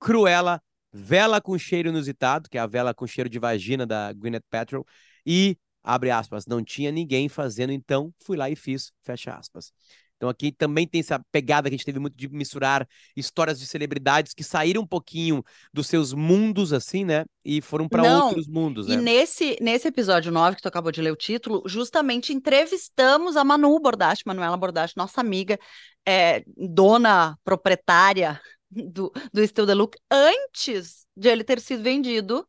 Cruella, 0.00 0.60
Vela 0.92 1.40
com 1.40 1.58
cheiro 1.58 1.90
inusitado, 1.90 2.48
que 2.48 2.56
é 2.56 2.60
a 2.60 2.66
vela 2.66 2.94
com 2.94 3.06
cheiro 3.06 3.28
de 3.28 3.38
vagina 3.38 3.84
da 3.84 4.12
Gwyneth 4.14 4.44
Paltrow, 4.48 4.86
e, 5.26 5.58
abre 5.82 6.10
aspas, 6.10 6.46
não 6.46 6.64
tinha 6.64 6.90
ninguém 6.90 7.28
fazendo, 7.28 7.70
então 7.70 8.14
fui 8.24 8.34
lá 8.34 8.48
e 8.48 8.56
fiz, 8.56 8.92
fecha 9.04 9.34
aspas. 9.34 9.72
Então 10.16 10.28
aqui 10.28 10.50
também 10.50 10.86
tem 10.86 11.00
essa 11.00 11.20
pegada 11.30 11.68
que 11.68 11.74
a 11.74 11.76
gente 11.76 11.84
teve 11.84 11.98
muito 11.98 12.16
de 12.16 12.28
misturar 12.28 12.86
histórias 13.14 13.58
de 13.58 13.66
celebridades 13.66 14.32
que 14.32 14.42
saíram 14.42 14.82
um 14.82 14.86
pouquinho 14.86 15.42
dos 15.72 15.86
seus 15.86 16.12
mundos, 16.12 16.72
assim, 16.72 17.04
né? 17.04 17.24
E 17.44 17.60
foram 17.60 17.88
para 17.88 18.02
outros 18.02 18.48
mundos, 18.48 18.86
E 18.86 18.96
né? 18.96 19.02
nesse, 19.02 19.56
nesse 19.60 19.88
episódio 19.88 20.32
9, 20.32 20.56
que 20.56 20.62
tu 20.62 20.68
acabou 20.68 20.90
de 20.90 21.02
ler 21.02 21.12
o 21.12 21.16
título, 21.16 21.62
justamente 21.66 22.32
entrevistamos 22.32 23.36
a 23.36 23.44
Manu 23.44 23.78
Bordache, 23.78 24.22
Manuela 24.26 24.56
Bordache, 24.56 24.94
nossa 24.96 25.20
amiga, 25.20 25.58
é, 26.06 26.42
dona 26.56 27.36
proprietária 27.44 28.40
do, 28.70 29.12
do 29.32 29.46
Still 29.46 29.66
the 29.66 29.74
Look, 29.74 29.96
antes 30.10 31.06
de 31.16 31.28
ele 31.28 31.44
ter 31.44 31.60
sido 31.60 31.82
vendido 31.82 32.46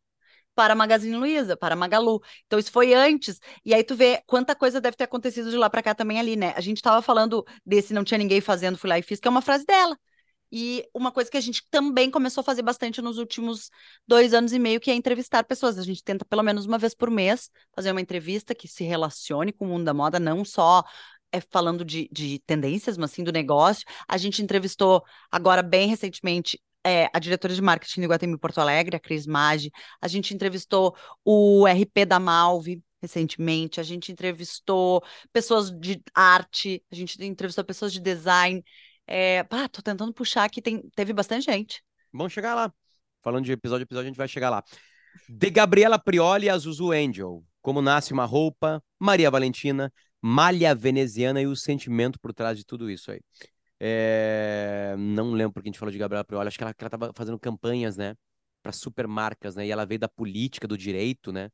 para 0.58 0.74
a 0.74 0.76
Magazine 0.76 1.16
Luiza, 1.16 1.56
para 1.56 1.76
a 1.76 1.78
Magalu. 1.78 2.20
Então 2.48 2.58
isso 2.58 2.72
foi 2.72 2.96
antes. 2.96 3.40
E 3.64 3.76
aí 3.76 3.84
tu 3.84 3.96
vê 3.96 4.24
quanta 4.26 4.56
coisa 4.56 4.82
deve 4.82 4.98
ter 4.98 5.04
acontecido 5.04 5.52
de 5.52 5.56
lá 5.58 5.70
para 5.70 5.84
cá 5.84 5.94
também 5.94 6.20
ali, 6.20 6.36
né? 6.36 6.52
A 6.56 6.62
gente 6.62 6.82
tava 6.82 7.00
falando 7.00 7.46
desse 7.64 7.94
não 7.94 8.04
tinha 8.04 8.18
ninguém 8.18 8.42
fazendo, 8.42 8.76
fui 8.76 8.90
lá 8.90 8.98
e 8.98 9.04
fiz, 9.04 9.20
que 9.20 9.28
é 9.28 9.32
uma 9.32 9.42
frase 9.42 9.66
dela. 9.68 9.96
E 10.52 10.84
uma 10.96 11.12
coisa 11.12 11.30
que 11.30 11.38
a 11.38 11.42
gente 11.42 11.62
também 11.70 12.10
começou 12.10 12.42
a 12.42 12.44
fazer 12.44 12.64
bastante 12.64 13.02
nos 13.02 13.20
últimos 13.20 13.70
dois 14.08 14.34
anos 14.34 14.52
e 14.52 14.58
meio, 14.58 14.80
que 14.80 14.90
é 14.90 14.96
entrevistar 14.96 15.44
pessoas. 15.44 15.78
A 15.78 15.84
gente 15.84 16.04
tenta 16.04 16.26
pelo 16.26 16.42
menos 16.42 16.66
uma 16.66 16.80
vez 16.80 16.96
por 16.96 17.12
mês 17.12 17.52
fazer 17.76 17.92
uma 17.92 18.02
entrevista 18.02 18.56
que 18.56 18.68
se 18.68 18.84
relacione 18.84 19.54
com 19.54 19.66
o 19.66 19.68
mundo 19.68 19.86
da 19.86 19.94
moda, 19.94 20.20
não 20.20 20.44
só 20.44 20.84
é, 21.32 21.40
falando 21.42 21.86
de, 21.86 22.10
de 22.12 22.40
tendências, 22.48 22.98
mas 22.98 23.12
sim 23.12 23.24
do 23.24 23.32
negócio. 23.32 23.86
A 24.08 24.18
gente 24.18 24.42
entrevistou 24.42 25.04
agora 25.32 25.62
bem 25.62 25.88
recentemente 25.88 26.60
é, 26.88 27.10
a 27.14 27.20
diretora 27.20 27.54
de 27.54 27.62
marketing 27.62 28.02
do 28.02 28.04
Iguatemi 28.06 28.38
Porto 28.38 28.60
Alegre, 28.60 28.96
a 28.96 29.00
Cris 29.00 29.26
Maggi. 29.26 29.72
A 30.02 30.08
gente 30.08 30.34
entrevistou 30.34 30.96
o 31.24 31.66
RP 31.68 32.06
da 32.06 32.20
Malve 32.20 32.82
recentemente. 33.02 33.80
A 33.80 33.84
gente 33.84 34.12
entrevistou 34.12 35.04
pessoas 35.32 35.72
de 35.72 36.02
arte. 36.14 36.84
A 36.92 36.96
gente 36.96 37.24
entrevistou 37.24 37.64
pessoas 37.64 37.94
de 37.94 38.00
design. 38.00 38.64
É, 39.06 39.44
pá, 39.44 39.68
tô 39.68 39.82
tentando 39.82 40.14
puxar 40.14 40.44
aqui, 40.44 40.62
tem, 40.62 40.82
teve 40.96 41.14
bastante 41.14 41.46
gente. 41.46 41.82
Vamos 42.12 42.34
chegar 42.34 42.56
lá. 42.56 42.74
Falando 43.22 43.46
de 43.46 43.52
episódio 43.52 43.84
a 43.84 43.86
episódio, 43.86 44.08
a 44.08 44.10
gente 44.10 44.18
vai 44.18 44.28
chegar 44.28 44.50
lá. 44.50 44.64
De 45.28 45.50
Gabriela 45.50 45.98
Prioli 45.98 46.50
a 46.50 46.58
Zuzu 46.58 46.92
Angel. 46.92 47.44
Como 47.62 47.82
nasce 47.82 48.14
uma 48.14 48.26
roupa, 48.26 48.82
Maria 49.00 49.30
Valentina, 49.30 49.92
malha 50.22 50.74
veneziana 50.74 51.42
e 51.42 51.48
o 51.48 51.56
sentimento 51.56 52.20
por 52.20 52.34
trás 52.34 52.58
de 52.58 52.66
tudo 52.66 52.90
isso 52.90 53.12
aí. 53.12 53.20
É, 53.80 54.96
Não 54.98 55.32
lembro 55.32 55.54
porque 55.54 55.70
a 55.70 55.72
gente 55.72 55.80
falou 55.80 55.92
de 55.92 55.98
Gabriela 55.98 56.24
Prioli. 56.24 56.48
Acho 56.48 56.58
que 56.58 56.64
ela, 56.64 56.74
que 56.74 56.84
ela 56.84 56.90
tava 56.90 57.12
fazendo 57.16 57.40
campanhas, 57.40 57.98
né? 57.98 58.16
para 58.68 58.74
supermarcas, 58.74 59.56
né? 59.56 59.66
E 59.66 59.72
ela 59.72 59.86
veio 59.86 60.00
da 60.00 60.10
política, 60.10 60.68
do 60.68 60.78
direito, 60.78 61.32
né? 61.32 61.50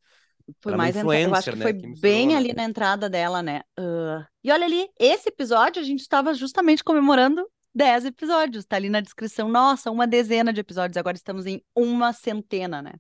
Foi 0.62 0.74
Ela 0.74 0.76
é 0.76 0.78
mais 0.78 0.96
entra... 0.96 1.22
Eu 1.22 1.36
acho 1.36 1.52
que 1.52 1.58
né? 1.58 1.64
foi 1.64 1.74
Que 1.74 2.02
bem 2.02 2.30
né? 2.30 2.36
ali 2.36 2.54
na 2.54 2.64
entrada 2.64 3.08
dela, 3.10 3.44
né? 3.44 3.62
Ah, 3.78 4.28
E 4.44 4.52
olha 4.52 4.66
ali, 4.66 4.90
esse 5.00 5.30
episódio 5.30 5.82
a 5.82 5.86
gente 5.86 6.02
estava 6.02 6.34
justamente 6.34 6.84
comemorando 6.84 7.48
10 7.74 8.06
episódios. 8.06 8.66
Tá 8.66 8.76
ali 8.76 8.90
na 8.90 9.00
descrição. 9.00 9.48
Nossa, 9.48 9.92
uma 9.92 10.08
dezena 10.08 10.52
de 10.52 10.60
episódios. 10.60 10.98
Agora 10.98 11.16
estamos 11.16 11.46
em 11.46 11.64
uma 11.76 12.12
centena, 12.14 12.82
né? 12.82 12.94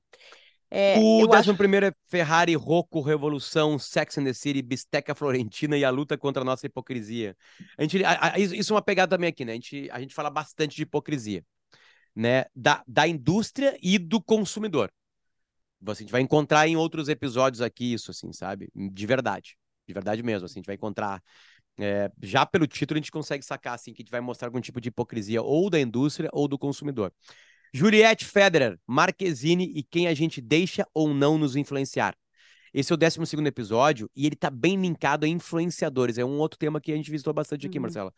É, 0.76 0.98
O 0.98 1.22
eu 1.22 1.34
acho. 1.34 1.52
11 1.52 1.86
é 1.88 1.92
Ferrari, 2.08 2.56
Rocco, 2.56 3.02
Revolução, 3.02 3.78
Sex 3.80 4.18
and 4.18 4.26
the 4.26 4.34
City, 4.34 4.62
Bisteca 4.62 5.14
Florentina 5.16 5.78
e 5.78 5.84
a 5.84 5.90
luta 5.90 6.18
contra 6.18 6.42
a 6.42 6.46
nossa 6.46 6.66
hipocrisia. 6.66 7.36
A 7.78 7.84
gente, 7.84 8.04
a- 8.04 8.34
a- 8.34 8.40
isso 8.40 8.56
isso 8.56 8.74
é 8.74 8.76
uma 8.76 8.82
pegada 8.82 9.16
também 9.16 9.30
aqui, 9.30 9.46
né? 9.46 9.54
A 9.54 9.56
gente, 9.56 9.90
a 9.92 10.00
gente 10.00 10.14
fala 10.16 10.30
bastante 10.30 10.76
de 10.76 10.84
hipocrisia, 10.84 11.44
né? 12.16 12.46
Da, 12.56 12.84
da 12.88 13.08
indústria 13.08 13.78
e 13.82 14.00
do 14.00 14.22
consumidor. 14.22 14.92
Você, 15.82 16.04
a 16.04 16.06
gente 16.06 16.12
vai 16.12 16.22
encontrar 16.22 16.68
em 16.68 16.78
outros 16.78 17.10
episódios 17.10 17.62
aqui 17.62 17.94
isso, 17.94 18.12
assim, 18.12 18.32
sabe? 18.34 18.70
De 18.76 19.06
verdade. 19.06 19.58
De 19.88 19.94
verdade 19.94 20.24
mesmo, 20.24 20.46
assim. 20.46 20.56
A 20.56 20.62
gente 20.62 20.68
vai 20.68 20.76
encontrar... 20.76 21.22
é, 21.80 22.12
já 22.22 22.46
pelo 22.46 22.68
título 22.68 22.98
a 22.98 23.02
gente 23.02 23.12
consegue 23.12 23.44
sacar, 23.46 23.76
assim, 23.76 23.94
que 23.94 24.02
a 24.02 24.04
gente 24.04 24.12
vai 24.12 24.22
mostrar 24.22 24.48
algum 24.50 24.62
tipo 24.62 24.82
de 24.82 24.90
hipocrisia 24.90 25.42
ou 25.42 25.70
da 25.70 25.80
indústria 25.80 26.30
ou 26.34 26.48
do 26.48 26.60
consumidor. 26.60 27.14
Juliette 27.74 28.24
Federer, 28.26 28.78
Marquezine 28.88 29.72
e 29.76 29.84
quem 29.84 30.08
a 30.08 30.14
gente 30.14 30.40
deixa 30.40 30.86
ou 30.94 31.14
não 31.14 31.38
nos 31.38 31.56
influenciar. 31.56 32.16
Esse 32.74 32.92
é 32.92 32.96
o 32.96 32.98
12 32.98 33.48
episódio 33.48 34.10
e 34.16 34.26
ele 34.26 34.36
tá 34.36 34.50
bem 34.50 34.80
linkado 34.80 35.26
a 35.26 35.30
influenciadores. 35.30 36.18
É 36.18 36.26
um 36.26 36.38
outro 36.40 36.58
tema 36.58 36.80
que 36.82 36.92
a 36.92 36.96
gente 36.96 37.10
visitou 37.12 37.34
bastante 37.34 37.68
aqui, 37.68 37.78
Uhum. 37.78 37.84
Marcela. 37.84 38.14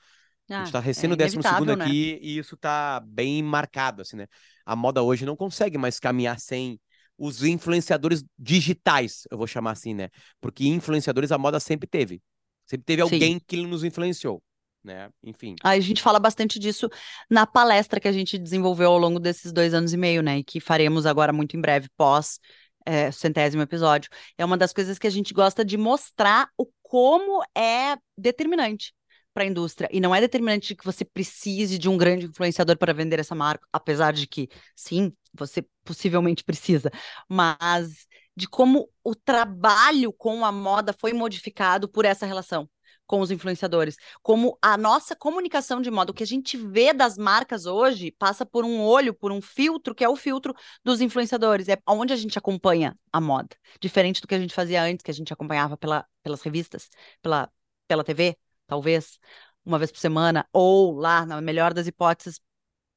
A 0.50 0.54
Ah, 0.54 0.64
gente 0.64 0.72
tá 0.74 0.80
recém 0.80 1.08
é 1.08 1.10
no 1.10 1.16
12 1.16 1.34
inevitável, 1.36 1.76
né? 1.76 1.86
aqui 1.86 2.20
e 2.22 2.38
isso 2.38 2.56
tá 2.56 3.00
bem 3.00 3.42
marcado, 3.44 4.02
assim, 4.02 4.16
né? 4.18 4.28
A 4.66 4.76
moda 4.76 5.02
hoje 5.02 5.26
não 5.26 5.36
consegue 5.36 5.78
mais 5.78 6.00
caminhar 6.00 6.40
sem 6.40 6.80
os 7.18 7.44
influenciadores 7.44 8.24
digitais, 8.38 9.24
eu 9.32 9.38
vou 9.38 9.48
chamar 9.48 9.72
assim, 9.72 9.94
né? 9.94 10.10
Porque 10.42 10.68
influenciadores 10.68 11.32
a 11.32 11.38
moda 11.38 11.60
sempre 11.60 11.88
teve. 11.88 12.22
Sempre 12.66 12.86
teve 12.86 13.04
Sim. 13.06 13.14
alguém 13.14 13.40
que 13.40 13.58
nos 13.66 13.84
influenciou, 13.84 14.42
né? 14.86 15.10
Enfim. 15.24 15.56
A 15.63 15.77
gente 15.80 16.01
fala 16.01 16.20
bastante 16.20 16.60
disso 16.60 16.89
na 17.30 17.46
palestra 17.46 18.00
que 18.00 18.08
a 18.08 18.12
gente 18.12 18.38
desenvolveu 18.38 18.92
ao 18.92 18.98
longo 18.98 19.20
desses 19.20 19.51
dois 19.51 19.74
anos 19.74 19.92
e 19.94 19.98
meio, 19.98 20.22
né? 20.22 20.38
E 20.38 20.44
que 20.44 20.60
faremos 20.60 21.06
agora 21.06 21.34
muito 21.34 21.58
em 21.58 21.62
breve, 21.62 21.89
pós 21.98 22.39
é, 22.86 23.12
centésimo 23.12 23.63
episódio. 23.63 24.10
É 24.38 24.46
uma 24.46 24.58
das 24.58 24.72
coisas 24.72 25.00
que 25.00 25.08
a 25.08 25.10
gente 25.10 25.34
gosta 25.34 25.65
de 25.65 25.75
mostrar 25.75 26.50
o 26.58 26.68
como 26.84 27.44
é 27.58 27.98
determinante 28.18 28.94
para 29.34 29.44
a 29.44 29.48
indústria. 29.48 29.89
E 29.92 30.00
não 30.00 30.15
é 30.15 30.22
determinante 30.22 30.70
de 30.70 30.75
que 30.75 30.86
você 30.86 31.04
precise 31.04 31.77
de 31.77 31.89
um 31.89 31.98
grande 31.98 32.27
influenciador 32.27 32.77
para 32.77 32.94
vender 32.94 33.20
essa 33.20 33.36
marca, 33.36 33.68
apesar 33.74 34.13
de 34.13 34.27
que, 34.27 34.48
sim, 34.75 35.12
você 35.34 35.65
possivelmente 35.84 36.44
precisa, 36.44 36.89
mas 37.27 38.08
de 38.38 38.48
como 38.48 38.89
o 39.04 39.15
trabalho 39.15 40.13
com 40.13 40.46
a 40.46 40.51
moda 40.51 40.94
foi 40.94 41.12
modificado 41.12 41.89
por 41.89 42.06
essa 42.06 42.25
relação 42.25 42.70
com 43.06 43.20
os 43.20 43.32
influenciadores 43.32 43.98
como 44.22 44.58
a 44.62 44.78
nossa 44.78 45.16
comunicação 45.16 45.82
de 45.82 45.92
moda, 45.92 46.12
o 46.12 46.14
que 46.14 46.24
a 46.24 46.28
gente 46.28 46.58
vê 46.58 46.94
das 46.94 47.18
marcas 47.18 47.66
hoje, 47.66 48.12
passa 48.12 48.46
por 48.46 48.66
um 48.66 48.82
olho, 48.82 49.14
por 49.14 49.32
um 49.32 49.42
filtro, 49.42 49.94
que 49.94 50.04
é 50.04 50.10
o 50.10 50.16
filtro 50.16 50.54
dos 50.84 51.02
influenciadores. 51.02 51.70
É 51.70 51.78
onde 51.88 52.14
a 52.14 52.16
gente 52.16 52.38
acompanha 52.38 52.98
a 53.12 53.22
moda. 53.22 53.56
Diferente 53.80 54.22
do 54.22 54.28
que 54.28 54.36
a 54.36 54.40
gente 54.40 54.54
fazia 54.54 54.84
antes, 54.84 55.04
que 55.04 55.12
a 55.12 55.14
gente 55.14 55.32
acompanhava 55.32 55.78
pela, 55.78 56.06
pelas 56.24 56.42
revistas, 56.42 56.90
pela, 57.22 57.50
pela 57.88 58.04
TV, 58.04 58.38
talvez, 58.68 59.20
uma 59.66 59.78
vez 59.80 59.92
por 59.92 60.00
semana, 60.00 60.48
ou 60.52 60.94
lá, 60.94 61.26
na 61.26 61.42
melhor 61.42 61.74
das 61.74 61.88
hipóteses, 61.88 62.40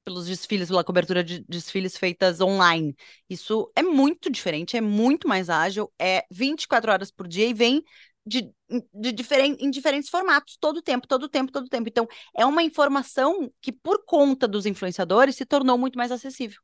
pelos 0.05 0.27
desfiles, 0.27 0.69
pela 0.69 0.83
cobertura 0.83 1.23
de 1.23 1.45
desfiles 1.47 1.97
feitas 1.97 2.41
online. 2.41 2.97
Isso 3.29 3.71
é 3.77 3.83
muito 3.83 4.31
diferente, 4.31 4.77
é 4.77 4.81
muito 4.81 5.29
mais 5.29 5.51
ágil, 5.51 5.93
é 5.99 6.25
24 6.31 6.91
horas 6.91 7.11
por 7.11 7.29
dia 7.29 7.47
e 7.47 7.53
vem 7.53 7.85
de, 8.29 8.53
de 8.95 9.13
diferen, 9.13 9.57
em 9.61 9.71
diferentes 9.71 10.11
formatos, 10.11 10.57
todo 10.61 10.79
o 10.79 10.83
tempo, 10.83 11.07
todo 11.09 11.25
o 11.25 11.29
tempo, 11.29 11.53
todo 11.53 11.67
o 11.67 11.69
tempo. 11.71 11.89
Então, 11.89 12.07
é 12.37 12.47
uma 12.47 12.63
informação 12.63 13.53
que, 13.63 13.73
por 13.73 14.05
conta 14.07 14.49
dos 14.49 14.67
influenciadores, 14.67 15.37
se 15.37 15.47
tornou 15.47 15.79
muito 15.79 15.99
mais 15.99 16.13
acessível. 16.13 16.61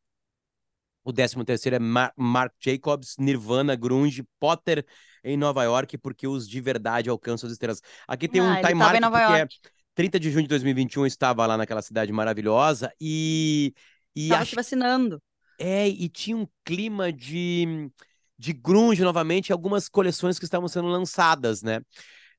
O 1.05 1.13
13 1.13 1.45
terceiro 1.45 1.77
é 1.77 1.79
Mar 1.79 2.13
Marc 2.17 2.55
Jacobs, 2.61 3.17
Nirvana, 3.19 3.77
Grunge, 3.77 4.25
Potter 4.41 4.87
em 5.23 5.37
Nova 5.37 5.63
York, 5.65 5.99
porque 5.99 6.27
os 6.27 6.49
de 6.49 6.61
verdade 6.61 7.11
alcançam 7.11 7.47
as 7.47 7.53
estrelas. 7.53 7.83
Aqui 8.09 8.27
tem 8.29 8.41
um 8.41 8.57
Ah, 8.57 8.61
ele 8.61 8.75
time 8.75 8.75
mark 8.75 9.07
porque 9.09 9.33
é 9.33 9.49
York. 9.49 9.55
30 9.95 10.19
de 10.19 10.31
junho 10.31 10.43
de 10.45 10.49
2021 10.49 11.03
eu 11.03 11.07
estava 11.07 11.47
lá 11.47 11.57
naquela 11.59 11.83
cidade 11.83 12.13
maravilhosa 12.13 12.93
e 13.01 13.75
e 14.17 14.33
Tava 14.33 14.45
acho 14.45 14.55
se 14.57 14.57
vacinando. 14.57 15.23
é, 15.59 15.89
e 15.89 16.09
tinha 16.09 16.37
um 16.37 16.47
clima 16.65 17.13
de 17.13 17.91
de 18.39 18.53
grunge 18.53 19.03
novamente, 19.03 19.53
algumas 19.53 19.89
coleções 19.89 20.39
que 20.39 20.45
estavam 20.45 20.69
sendo 20.69 20.89
lançadas, 20.89 21.63
né? 21.63 21.81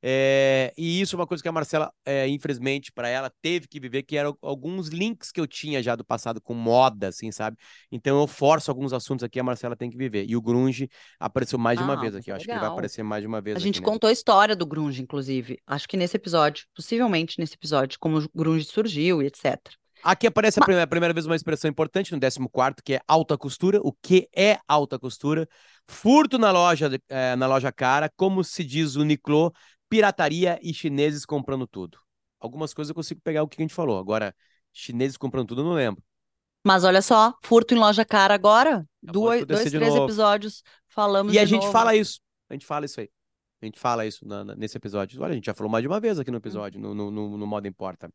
É, 0.08 0.72
e 0.78 1.02
isso 1.02 1.16
é 1.16 1.20
uma 1.20 1.26
coisa 1.26 1.42
que 1.42 1.50
a 1.50 1.52
Marcela, 1.52 1.92
é, 2.06 2.28
infelizmente, 2.28 2.92
para 2.92 3.08
ela, 3.10 3.32
teve 3.42 3.68
que 3.68 3.80
viver, 3.80 4.04
que 4.04 4.16
eram 4.16 4.38
alguns 4.42 4.90
links 4.90 5.32
que 5.32 5.42
eu 5.42 5.48
tinha 5.48 5.82
já 5.82 5.96
do 5.96 6.06
passado 6.06 6.40
com 6.40 6.54
moda, 6.54 7.08
assim, 7.08 7.32
sabe? 7.32 7.58
Então 7.92 8.20
eu 8.20 8.28
forço 8.28 8.70
alguns 8.70 8.94
assuntos 8.94 9.24
aqui, 9.24 9.40
a 9.40 9.44
Marcela 9.44 9.76
tem 9.76 9.90
que 9.90 9.98
viver. 9.98 10.26
E 10.30 10.36
o 10.36 10.42
Grunge 10.42 10.90
apareceu 11.20 11.58
mais 11.58 11.78
de 11.80 11.84
uma 11.84 11.94
Ah, 11.94 11.96
vez 11.96 12.16
aqui. 12.16 12.30
Eu 12.30 12.36
acho 12.36 12.48
que 12.48 12.52
ele 12.52 12.60
vai 12.60 12.70
aparecer 12.70 13.04
mais 13.04 13.22
de 13.24 13.28
uma 13.28 13.42
vez 13.42 13.56
A 13.56 13.58
aqui, 13.58 13.66
gente 13.68 13.80
né? 13.80 13.86
contou 13.86 14.08
a 14.10 14.14
história 14.14 14.56
do 14.56 14.66
grunge, 14.66 15.02
inclusive. 15.02 15.60
Acho 15.66 15.88
que 15.88 15.98
nesse 15.98 16.18
episódio, 16.18 16.68
possivelmente 16.76 17.40
nesse 17.40 17.56
episódio, 17.56 17.98
como 18.00 18.20
o 18.20 18.30
grunge 18.36 18.66
surgiu 18.66 19.24
e 19.24 19.28
etc. 19.28 19.76
Aqui 20.04 20.28
aparece 20.28 20.60
a 20.60 20.62
Ma- 20.62 20.66
primeira, 20.66 20.84
a 20.84 20.88
primeira 20.88 21.14
vez 21.14 21.26
uma 21.26 21.36
expressão 21.36 21.70
importante 21.70 22.12
no 22.14 22.20
14, 22.20 22.76
que 22.84 22.96
é 22.96 23.02
alta 23.08 23.38
costura. 23.38 23.80
O 23.84 23.92
que 23.92 24.28
é 24.36 24.60
alta 24.68 25.00
costura? 25.00 25.48
Furto 25.88 26.38
na 26.38 26.52
loja, 26.52 26.90
eh, 27.10 27.36
na 27.36 27.48
loja 27.48 27.72
cara, 27.72 28.10
como 28.16 28.44
se 28.44 28.64
diz 28.64 28.96
o 28.96 29.04
Niclô, 29.04 29.52
pirataria 29.90 30.60
e 30.62 30.74
chineses 30.74 31.26
comprando 31.26 31.66
tudo. 31.68 31.98
Algumas 32.40 32.74
coisas 32.74 32.90
eu 32.90 32.96
consigo 32.96 33.22
pegar 33.22 33.44
o 33.44 33.48
que 33.48 33.62
a 33.62 33.64
gente 33.64 33.74
falou. 33.74 33.98
Agora, 33.98 34.36
chineses 34.72 35.18
comprando 35.18 35.48
tudo, 35.48 35.62
eu 35.62 35.66
não 35.66 35.74
lembro. 35.74 36.04
Mas 36.64 36.84
olha 36.84 37.02
só, 37.02 37.34
furto 37.44 37.74
em 37.74 37.78
loja 37.78 38.04
cara 38.04 38.34
agora. 38.34 38.86
Dois, 39.02 39.46
dois 39.46 39.70
três 39.70 39.94
novo. 39.94 40.06
episódios 40.06 40.64
falamos 40.90 41.34
E 41.34 41.40
a 41.40 41.46
gente 41.46 41.62
novo. 41.62 41.72
fala 41.72 41.96
isso. 41.96 42.20
A 42.50 42.54
gente 42.54 42.66
fala 42.66 42.86
isso 42.86 43.00
aí. 43.00 43.10
A 43.62 43.66
gente 43.66 43.80
fala 43.80 44.06
isso 44.06 44.28
na- 44.28 44.44
na- 44.44 44.56
nesse 44.56 44.78
episódio. 44.78 45.22
Olha, 45.22 45.32
a 45.32 45.36
gente 45.36 45.46
já 45.46 45.54
falou 45.54 45.72
mais 45.72 45.82
de 45.84 45.88
uma 45.88 46.00
vez 46.00 46.20
aqui 46.20 46.30
no 46.32 46.38
episódio, 46.38 46.80
no, 46.80 46.94
no, 46.94 47.10
no, 47.12 47.38
no 47.38 47.48
Moda 47.48 47.68
Importa. 47.68 48.12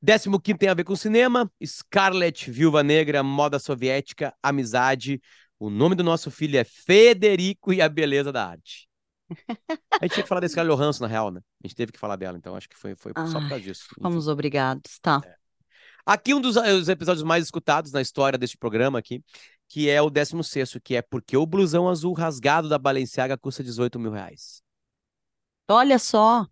Décimo 0.00 0.40
quinto 0.40 0.58
tem 0.58 0.68
a 0.68 0.74
ver 0.74 0.84
com 0.84 0.94
cinema. 0.94 1.50
Scarlett, 1.64 2.50
Viúva 2.50 2.82
Negra, 2.82 3.22
moda 3.22 3.58
soviética, 3.58 4.34
amizade. 4.42 5.20
O 5.58 5.68
nome 5.68 5.94
do 5.94 6.04
nosso 6.04 6.30
filho 6.30 6.56
é 6.56 6.64
Federico 6.64 7.72
e 7.72 7.82
a 7.82 7.88
beleza 7.88 8.32
da 8.32 8.46
arte. 8.46 8.88
A 10.00 10.04
gente 10.04 10.14
tinha 10.14 10.22
que 10.22 10.28
falar 10.28 10.40
da 10.40 10.48
Scarlett 10.48 10.76
Johansson, 10.76 11.02
na 11.04 11.08
real, 11.08 11.30
né? 11.30 11.40
A 11.62 11.66
gente 11.66 11.76
teve 11.76 11.92
que 11.92 11.98
falar 11.98 12.16
dela, 12.16 12.38
então 12.38 12.54
acho 12.54 12.68
que 12.68 12.76
foi, 12.76 12.94
foi 12.94 13.12
só 13.26 13.40
por 13.40 13.48
causa 13.48 13.60
disso. 13.60 13.86
Enfim. 13.92 14.02
Fomos 14.02 14.28
obrigados, 14.28 14.98
tá? 15.00 15.20
Aqui 16.06 16.32
um 16.32 16.40
dos 16.40 16.56
os 16.56 16.88
episódios 16.88 17.22
mais 17.22 17.44
escutados 17.44 17.92
na 17.92 18.00
história 18.00 18.38
deste 18.38 18.56
programa 18.56 18.98
aqui, 18.98 19.22
que 19.68 19.90
é 19.90 20.00
o 20.00 20.10
16º, 20.10 20.80
que 20.80 20.96
é 20.96 21.02
Porque 21.02 21.36
o 21.36 21.44
blusão 21.44 21.88
azul 21.88 22.14
rasgado 22.14 22.68
da 22.68 22.78
Balenciaga 22.78 23.36
custa 23.36 23.62
18 23.62 23.98
mil 23.98 24.12
reais. 24.12 24.62
Olha 25.68 25.98
só, 25.98 26.46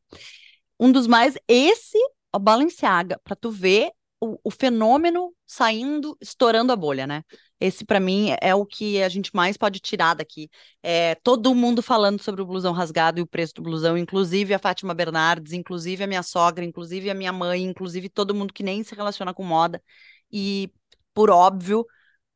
um 0.78 0.92
dos 0.92 1.06
mais. 1.06 1.38
Esse, 1.48 1.98
o 2.36 2.40
Balenciaga, 2.40 3.20
pra 3.24 3.36
tu 3.36 3.50
ver 3.50 3.90
o, 4.20 4.38
o 4.44 4.50
fenômeno 4.50 5.32
saindo, 5.46 6.16
estourando 6.20 6.72
a 6.72 6.76
bolha, 6.76 7.06
né? 7.06 7.22
Esse, 7.60 7.84
pra 7.84 8.00
mim, 8.00 8.30
é 8.40 8.54
o 8.54 8.66
que 8.66 9.02
a 9.02 9.08
gente 9.08 9.30
mais 9.34 9.56
pode 9.56 9.80
tirar 9.80 10.14
daqui. 10.14 10.48
É 10.82 11.14
todo 11.16 11.54
mundo 11.54 11.82
falando 11.82 12.22
sobre 12.22 12.42
o 12.42 12.46
blusão 12.46 12.72
rasgado 12.72 13.18
e 13.18 13.22
o 13.22 13.26
preço 13.26 13.54
do 13.54 13.62
blusão, 13.62 13.96
inclusive 13.96 14.52
a 14.54 14.58
Fátima 14.58 14.94
Bernardes, 14.94 15.52
inclusive 15.52 16.04
a 16.04 16.06
minha 16.06 16.22
sogra, 16.22 16.64
inclusive 16.64 17.10
a 17.10 17.14
minha 17.14 17.32
mãe, 17.32 17.62
inclusive 17.62 18.08
todo 18.08 18.34
mundo 18.34 18.52
que 18.52 18.62
nem 18.62 18.82
se 18.82 18.94
relaciona 18.94 19.32
com 19.34 19.42
moda. 19.44 19.82
E, 20.30 20.70
por 21.14 21.30
óbvio, 21.30 21.86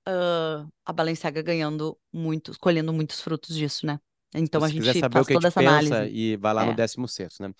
ah, 0.06 0.66
a 0.84 0.92
Balenciaga 0.92 1.42
ganhando 1.42 1.98
muitos, 2.12 2.56
colhendo 2.56 2.92
muitos 2.92 3.20
frutos 3.20 3.54
disso, 3.56 3.86
né? 3.86 3.98
Então 4.34 4.62
Se 4.62 4.64
a 4.64 4.68
você 4.68 4.74
quiser 4.74 4.94
gente 4.94 4.96
saber 4.96 5.20
o 5.20 5.24
faz 5.24 5.26
que 5.26 5.32
a 5.32 5.34
toda 5.34 5.48
gente 5.48 5.48
essa 5.48 5.60
pensa, 5.60 6.06
análise. 6.06 6.08
e 6.08 6.36
vai 6.36 6.52
lá 6.54 6.64
no 6.66 6.72
É. 6.72 6.74
16º, 6.74 7.36
né? 7.40 7.52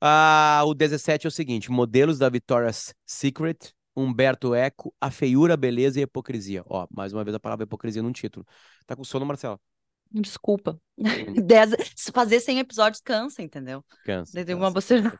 Ah, 0.00 0.62
o 0.64 0.74
17 0.74 1.26
é 1.26 1.28
o 1.28 1.30
seguinte, 1.30 1.70
modelos 1.70 2.18
da 2.18 2.28
Victoria's 2.28 2.94
Secret, 3.04 3.72
Humberto 3.96 4.54
Eco, 4.54 4.94
a 5.00 5.10
feiura, 5.10 5.56
beleza 5.56 5.98
e 5.98 6.02
hipocrisia. 6.02 6.62
Ó, 6.66 6.86
mais 6.90 7.12
uma 7.12 7.24
vez 7.24 7.34
a 7.34 7.40
palavra 7.40 7.64
hipocrisia 7.64 8.02
num 8.02 8.12
título. 8.12 8.46
Tá 8.86 8.94
com 8.94 9.02
sono, 9.02 9.26
Marcelo? 9.26 9.60
Desculpa. 10.10 10.80
Dez... 11.44 11.70
se 11.96 12.12
Fazer 12.12 12.40
100 12.40 12.60
episódios 12.60 13.00
cansa, 13.00 13.42
entendeu? 13.42 13.84
Cansa, 14.04 14.44
tem 14.44 14.54
uma 14.54 14.70
bocejada. 14.70 15.18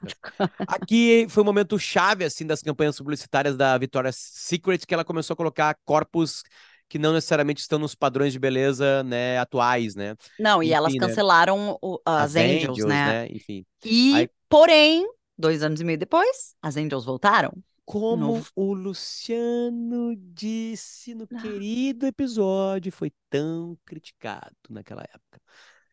Aqui 0.66 1.26
foi 1.28 1.42
um 1.42 1.47
momento 1.47 1.78
chave, 1.78 2.25
assim, 2.25 2.47
das 2.47 2.62
campanhas 2.62 2.97
publicitárias 2.97 3.56
da 3.56 3.76
Victoria's 3.76 4.16
Secret, 4.16 4.78
que 4.87 4.94
ela 4.94 5.04
começou 5.04 5.35
a 5.35 5.37
colocar 5.37 5.76
corpos 5.85 6.42
que 6.88 6.99
não 6.99 7.12
necessariamente 7.12 7.61
estão 7.61 7.78
nos 7.78 7.94
padrões 7.94 8.32
de 8.32 8.38
beleza, 8.38 9.02
né, 9.02 9.38
atuais, 9.38 9.94
né? 9.94 10.14
Não, 10.38 10.62
e 10.62 10.73
elas 10.73 10.90
Enfim, 10.90 11.00
né? 11.00 11.06
cancelaram 11.06 11.78
o- 11.82 12.00
as, 12.06 12.35
As 12.35 12.37
Angels, 12.37 12.62
Angels, 12.70 12.85
né? 12.87 13.06
né? 13.12 13.28
Enfim. 13.30 13.66
E, 13.85 14.14
Aí- 14.14 14.30
porém, 14.48 15.06
dois 15.36 15.62
anos 15.62 15.80
e 15.80 15.84
meio 15.84 15.98
depois, 15.98 16.54
as 16.62 16.76
Angels 16.76 17.04
voltaram. 17.04 17.52
como 17.90 18.16
Novo. 18.34 18.50
o 18.54 18.74
Luciano 18.74 20.14
disse 20.16 21.14
no 21.14 21.26
Ah. 21.32 21.40
querido 21.40 22.04
episódio, 22.06 22.92
foi 22.92 23.10
tão 23.30 23.78
criticado 23.86 24.54
naquela 24.68 25.00
época. 25.02 25.40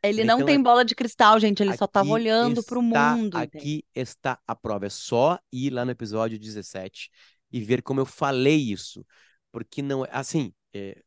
Ele 0.03 0.17
Né, 0.17 0.25
não 0.25 0.35
então, 0.39 0.45
tem 0.45 0.62
bola 0.62 0.83
de 0.83 0.93
cristal, 0.93 1.39
gente. 1.39 1.63
Ele 1.63 1.75
só 1.77 1.88
tava 1.88 2.05
aqui 2.07 2.13
olhando 2.13 2.62
pro 2.63 2.81
está- 2.85 3.15
mundo. 3.15 3.38
entende? 3.38 3.57
Aqui 3.57 3.85
está 3.95 4.38
a 4.45 4.53
prova. 4.55 4.85
É 4.88 4.89
só 4.89 5.39
ir 5.53 5.69
lá 5.71 5.85
no 5.85 5.91
episódio 5.91 6.38
17 6.38 7.09
e 7.50 7.62
ver 7.62 7.81
como 7.81 8.01
eu 8.01 8.05
falei 8.05 8.57
isso. 8.57 9.05
Porque 9.51 9.81
não 9.81 10.03
é. 10.03 10.09
Assim, 10.12 10.53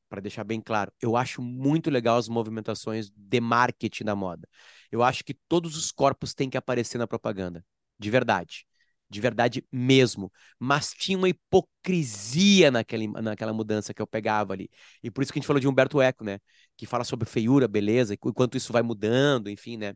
para 0.08 0.22
deixar 0.22 0.42
bem 0.42 0.58
claro, 0.60 0.90
eu 1.02 1.16
acho 1.18 1.42
muito 1.42 1.90
legal 1.90 2.16
as 2.16 2.28
movimentações 2.30 3.10
de 3.14 3.40
marketing 3.42 4.04
da 4.04 4.16
moda. 4.16 4.48
Eu 4.90 5.02
acho 5.02 5.24
que 5.24 5.34
todos 5.48 5.76
os 5.76 5.90
corpos 5.92 6.34
têm 6.34 6.50
que 6.50 6.56
aparecer 6.56 6.98
na 6.98 7.06
propaganda. 7.06 7.64
De 7.98 8.10
verdade. 8.10 8.66
De 9.10 9.20
verdade 9.20 9.64
mesmo. 9.72 10.30
Mas 10.58 10.92
tinha 10.92 11.16
uma 11.16 11.28
hipocrisia 11.28 12.70
naquele, 12.70 13.08
naquela 13.08 13.52
mudança 13.54 13.94
que 13.94 14.02
eu 14.02 14.06
pegava 14.06 14.52
ali. 14.52 14.68
E 15.02 15.10
por 15.10 15.22
isso 15.22 15.32
que 15.32 15.38
a 15.38 15.40
gente 15.40 15.46
falou 15.46 15.60
de 15.60 15.66
Humberto 15.68 16.00
Eco, 16.00 16.24
né? 16.24 16.38
Que 16.76 16.86
fala 16.86 17.04
sobre 17.04 17.26
feiura, 17.28 17.66
beleza, 17.66 18.14
e 18.14 18.16
quanto 18.18 18.56
isso 18.56 18.72
vai 18.72 18.82
mudando, 18.82 19.48
enfim, 19.48 19.76
né? 19.78 19.94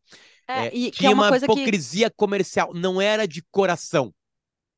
É, 0.49 0.69
É, 0.69 0.75
e 0.75 0.91
é 0.91 0.91
tinha 0.91 1.11
uma 1.11 1.23
uma 1.23 1.29
coisa 1.29 1.49
que. 1.49 1.61
hipocrisia 1.63 2.11
comercial, 2.11 2.73
não 2.75 3.01
era 3.01 3.27
de 3.27 3.43
coração. 3.51 4.15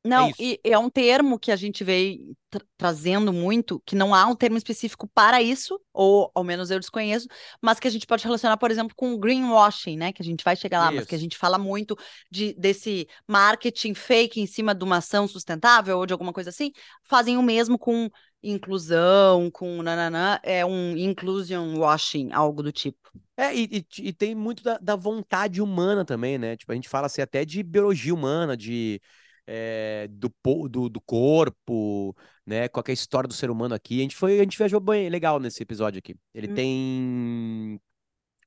Não, 0.07 0.31
isso. 0.31 0.39
e 0.39 0.61
é 0.63 0.79
um 0.79 0.91
termo 0.91 1.39
que 1.39 1.51
a 1.51 1.57
gente 1.57 1.83
veio 1.83 2.37
tra- 2.51 2.61
trazendo 2.77 3.33
muito, 3.33 3.81
que 3.87 3.97
não 3.97 4.15
há 4.15 4.27
um 4.27 4.37
termo 4.37 4.59
específico 4.59 5.09
para 5.15 5.41
isso, 5.41 5.81
ou 5.95 6.31
ao 6.35 6.45
menos 6.45 6.71
eu 6.71 6.79
desconheço, 6.79 7.27
mas 7.63 7.81
que 7.81 7.89
a 7.89 7.91
gente 7.91 8.07
pode 8.07 8.23
relacionar, 8.23 8.59
por 8.59 8.71
exemplo, 8.71 8.95
com 8.95 9.17
greenwashing, 9.19 9.97
né? 9.97 10.13
Que 10.13 10.21
a 10.21 10.25
gente 10.25 10.45
vai 10.45 10.57
chegar 10.57 10.79
lá, 10.81 10.93
mas 10.93 11.07
que 11.07 11.15
a 11.15 11.19
Isso. 11.19 11.19
gente 11.19 11.39
fala 11.39 11.57
muito 11.59 11.97
de, 12.31 12.53
desse 12.55 13.09
marketing 13.27 13.95
fake 13.95 14.39
em 14.41 14.47
cima 14.47 14.75
de 14.75 14.85
uma 14.85 14.99
ação 14.99 15.27
sustentável 15.27 15.97
ou 15.99 16.05
de 16.05 16.13
alguma 16.13 16.35
coisa 16.35 16.51
assim, 16.51 16.71
fazem 17.05 17.39
o 17.39 17.43
mesmo 17.43 17.79
com 17.79 18.11
inclusão, 18.43 19.51
com 19.51 19.83
nananã, 19.83 20.39
é 20.43 20.67
um 20.67 20.95
inclusion 20.99 21.79
washing, 21.79 22.31
algo 22.31 22.63
do 22.63 22.71
tipo. 22.71 23.11
É, 23.37 23.55
e, 23.55 23.65
e- 23.99 24.09
e 24.09 24.13
tem 24.13 24.35
muito 24.35 24.63
da, 24.63 24.79
da 24.79 24.95
vontade 24.97 25.61
humana 25.61 26.05
também, 26.05 26.39
né? 26.39 26.57
Tipo, 26.57 26.71
a 26.73 26.75
gente 26.75 26.89
fala 26.89 27.07
assim 27.07 27.21
até 27.23 27.45
de 27.45 27.63
biologia 27.63 28.15
humana, 28.15 28.57
de 28.57 29.01
é, 29.47 30.09
do, 30.11 30.33
do, 30.69 30.89
do 30.89 31.01
corpo, 31.01 32.17
né? 32.47 32.69
Qual 32.69 32.83
que 32.83 32.91
é 32.91 32.93
a 32.93 32.95
história 32.95 33.29
do 33.29 33.35
ser 33.35 33.51
humano 33.51 33.75
aqui. 33.75 33.99
A 33.99 34.03
gente 34.03 34.17
foi, 34.17 34.39
a 34.41 34.43
gente 34.43 34.57
viajou 34.59 34.81
bem 34.81 35.09
legal 35.09 35.39
nesse 35.41 35.63
episódio 35.63 35.99
aqui. 35.99 36.15
Ele 36.35 36.49
Hum. 36.51 36.55
tem 36.55 37.81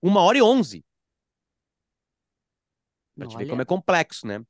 uma 0.01 0.21
hora 0.21 0.37
e 0.37 0.41
onze, 0.41 0.83
pra 3.15 3.27
te 3.27 3.37
ver 3.37 3.45
como 3.45 3.55
Olha. 3.55 3.61
é 3.63 3.65
complexo, 3.65 4.27
né? 4.27 4.41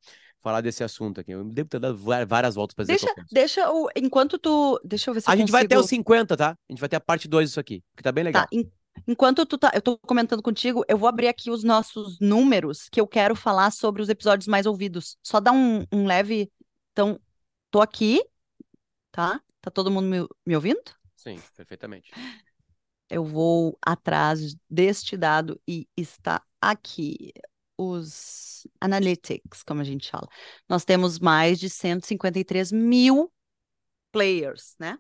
Falar 0.42 0.62
desse 0.62 0.84
assunto 0.84 1.20
aqui. 1.20 1.32
Eu 1.32 1.44
devo 1.44 1.68
ter 1.68 1.80
dado 1.80 1.98
várias 1.98 2.56
voltas 2.56 2.74
pra 2.76 2.86
dizer 2.86 3.00
Deixa, 3.00 3.26
deixa 3.32 3.72
o. 3.72 3.90
Enquanto 3.96 4.38
tu. 4.38 4.80
Deixa 4.84 5.10
eu 5.10 5.14
ver 5.14 5.22
se 5.22 5.30
A 5.30 5.36
gente 5.36 5.52
vai 5.52 5.64
até 5.66 5.76
consigo- 5.76 5.84
os 5.86 5.90
50, 5.90 6.38
tá? 6.38 6.52
A 6.52 6.72
gente 6.72 6.80
vai 6.80 6.88
ter 6.88 6.96
a 6.96 7.02
parte 7.02 7.28
2 7.28 7.50
disso 7.50 7.60
aqui, 7.60 7.84
que 7.96 8.04
tá 8.04 8.12
bem 8.12 8.24
legal. 8.24 8.44
Tá, 8.44 8.50
enquanto 9.08 9.46
tu 9.46 9.58
tá, 9.58 9.72
eu 9.74 9.82
tô 9.82 9.98
comentando 10.00 10.42
contigo, 10.42 10.84
eu 10.88 10.98
vou 10.98 11.08
abrir 11.08 11.28
aqui 11.28 11.50
os 11.50 11.64
nossos 11.64 12.20
números 12.20 12.90
que 12.90 13.00
eu 13.00 13.08
quero 13.08 13.36
falar 13.36 13.72
sobre 13.72 14.02
os 14.02 14.10
episódios 14.10 14.48
mais 14.48 14.66
ouvidos. 14.66 15.18
Só 15.24 15.40
dá 15.40 15.52
um, 15.52 15.86
um 15.92 16.06
leve. 16.06 16.52
Então, 16.92 17.20
tô 17.72 17.82
aqui, 17.82 18.24
tá? 19.12 19.42
Tá 19.62 19.72
todo 19.72 19.92
mundo 19.92 20.08
me, 20.08 20.28
me 20.46 20.56
ouvindo? 20.56 20.82
Sim, 21.16 21.40
perfeitamente. 21.56 22.12
Eu 23.10 23.24
vou 23.24 23.78
atrás 23.82 24.56
deste 24.70 25.16
dado 25.16 25.60
e 25.68 25.88
está 25.96 26.42
aqui. 26.62 27.32
Os 27.80 28.66
analytics, 28.82 29.62
como 29.62 29.82
a 29.82 29.84
gente 29.84 30.10
fala. 30.10 30.28
Nós 30.68 30.84
temos 30.84 31.20
mais 31.20 31.60
de 31.60 31.70
153 31.70 32.72
mil 32.72 33.32
players, 34.12 34.76
né? 34.80 34.98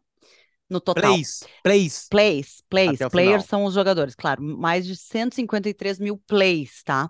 No 0.69 0.81
total. 0.81 1.13
Plays, 1.13 1.43
plays. 1.63 2.07
Plays, 2.09 2.63
plays, 2.69 2.97
players 2.97 3.43
final. 3.43 3.47
são 3.47 3.65
os 3.65 3.73
jogadores, 3.73 4.15
claro, 4.15 4.43
mais 4.43 4.85
de 4.85 4.95
153 4.95 5.99
mil 5.99 6.17
plays, 6.27 6.83
tá? 6.83 7.09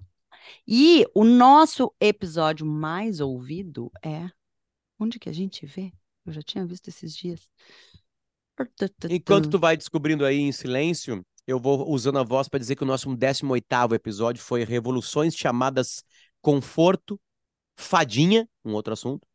E 0.67 1.05
o 1.13 1.23
nosso 1.23 1.93
episódio 1.99 2.65
mais 2.65 3.19
ouvido 3.19 3.91
é. 4.03 4.29
Onde 4.99 5.19
que 5.19 5.29
a 5.29 5.33
gente 5.33 5.65
vê? 5.65 5.91
Eu 6.25 6.33
já 6.33 6.41
tinha 6.41 6.65
visto 6.65 6.87
esses 6.87 7.15
dias. 7.15 7.49
Enquanto 9.09 9.49
tu 9.49 9.59
vai 9.59 9.77
descobrindo 9.77 10.25
aí 10.25 10.39
em 10.39 10.51
silêncio, 10.51 11.23
eu 11.45 11.59
vou 11.59 11.87
usando 11.89 12.17
a 12.17 12.23
voz 12.23 12.49
para 12.49 12.59
dizer 12.59 12.75
que 12.75 12.83
o 12.83 12.87
nosso 12.87 13.09
18º 13.09 13.93
episódio 13.93 14.41
foi 14.41 14.63
Revoluções 14.63 15.35
chamadas 15.35 16.03
Conforto, 16.41 17.19
Fadinha, 17.75 18.49
um 18.65 18.73
outro 18.73 18.93
assunto, 18.93 19.27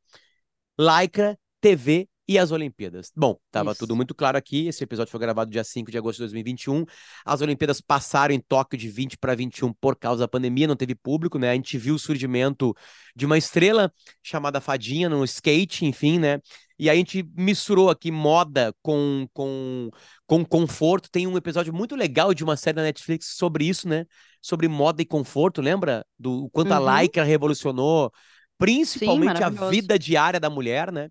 Lycra, 0.78 1.38
TV 1.60 2.08
e 2.28 2.38
as 2.38 2.52
Olimpíadas. 2.52 3.10
Bom, 3.16 3.36
tava 3.50 3.72
Isso. 3.72 3.80
tudo 3.80 3.96
muito 3.96 4.14
claro 4.14 4.38
aqui. 4.38 4.68
Esse 4.68 4.84
episódio 4.84 5.10
foi 5.10 5.20
gravado 5.20 5.50
dia 5.50 5.64
5 5.64 5.90
de 5.90 5.98
agosto 5.98 6.18
de 6.18 6.22
2021. 6.24 6.84
As 7.24 7.40
Olimpíadas 7.40 7.80
passaram 7.80 8.34
em 8.34 8.40
Tóquio 8.40 8.78
de 8.78 8.88
20 8.88 9.18
para 9.18 9.34
21 9.34 9.72
por 9.72 9.96
causa 9.96 10.20
da 10.20 10.28
pandemia, 10.28 10.66
não 10.68 10.76
teve 10.76 10.94
público, 10.94 11.38
né? 11.38 11.50
A 11.50 11.54
gente 11.54 11.76
viu 11.76 11.94
o 11.96 11.98
surgimento 11.98 12.74
de 13.14 13.26
uma 13.26 13.36
estrela 13.36 13.92
chamada 14.22 14.60
Fadinha 14.60 15.08
no 15.08 15.24
skate, 15.24 15.84
enfim, 15.84 16.18
né? 16.18 16.40
E 16.78 16.88
a 16.88 16.94
gente 16.94 17.22
misturou 17.36 17.90
aqui 17.90 18.10
moda 18.10 18.74
com, 18.82 19.26
com, 19.32 19.90
com 20.26 20.44
conforto. 20.44 21.10
Tem 21.10 21.26
um 21.26 21.36
episódio 21.36 21.72
muito 21.72 21.94
legal 21.94 22.32
de 22.34 22.42
uma 22.42 22.56
série 22.56 22.76
da 22.76 22.82
Netflix 22.82 23.34
sobre 23.36 23.64
isso, 23.66 23.88
né? 23.88 24.04
Sobre 24.40 24.68
moda 24.68 25.02
e 25.02 25.04
conforto, 25.04 25.60
lembra? 25.60 26.04
Do 26.18 26.48
quanto 26.50 26.72
Uhum. 26.72 26.88
a 26.88 27.02
Lycra 27.02 27.24
revolucionou 27.24 28.12
principalmente 28.58 29.42
a 29.42 29.50
maravilhoso. 29.50 29.70
vida 29.70 29.98
diária 29.98 30.38
da 30.40 30.48
mulher, 30.50 30.92
né? 30.92 31.08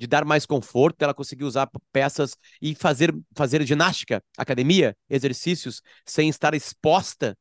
De 0.00 0.06
dar 0.08 0.24
mais 0.24 0.46
conforto, 0.46 1.02
ela 1.02 1.14
conseguir 1.14 1.44
usar 1.44 1.70
peças 1.92 2.36
e 2.62 2.74
fazer, 2.74 3.14
fazer 3.36 3.66
ginástica, 3.66 4.24
academia, 4.38 4.96
exercícios, 5.10 5.82
sem 6.06 6.28
estar 6.30 6.54
exposta, 6.54 7.36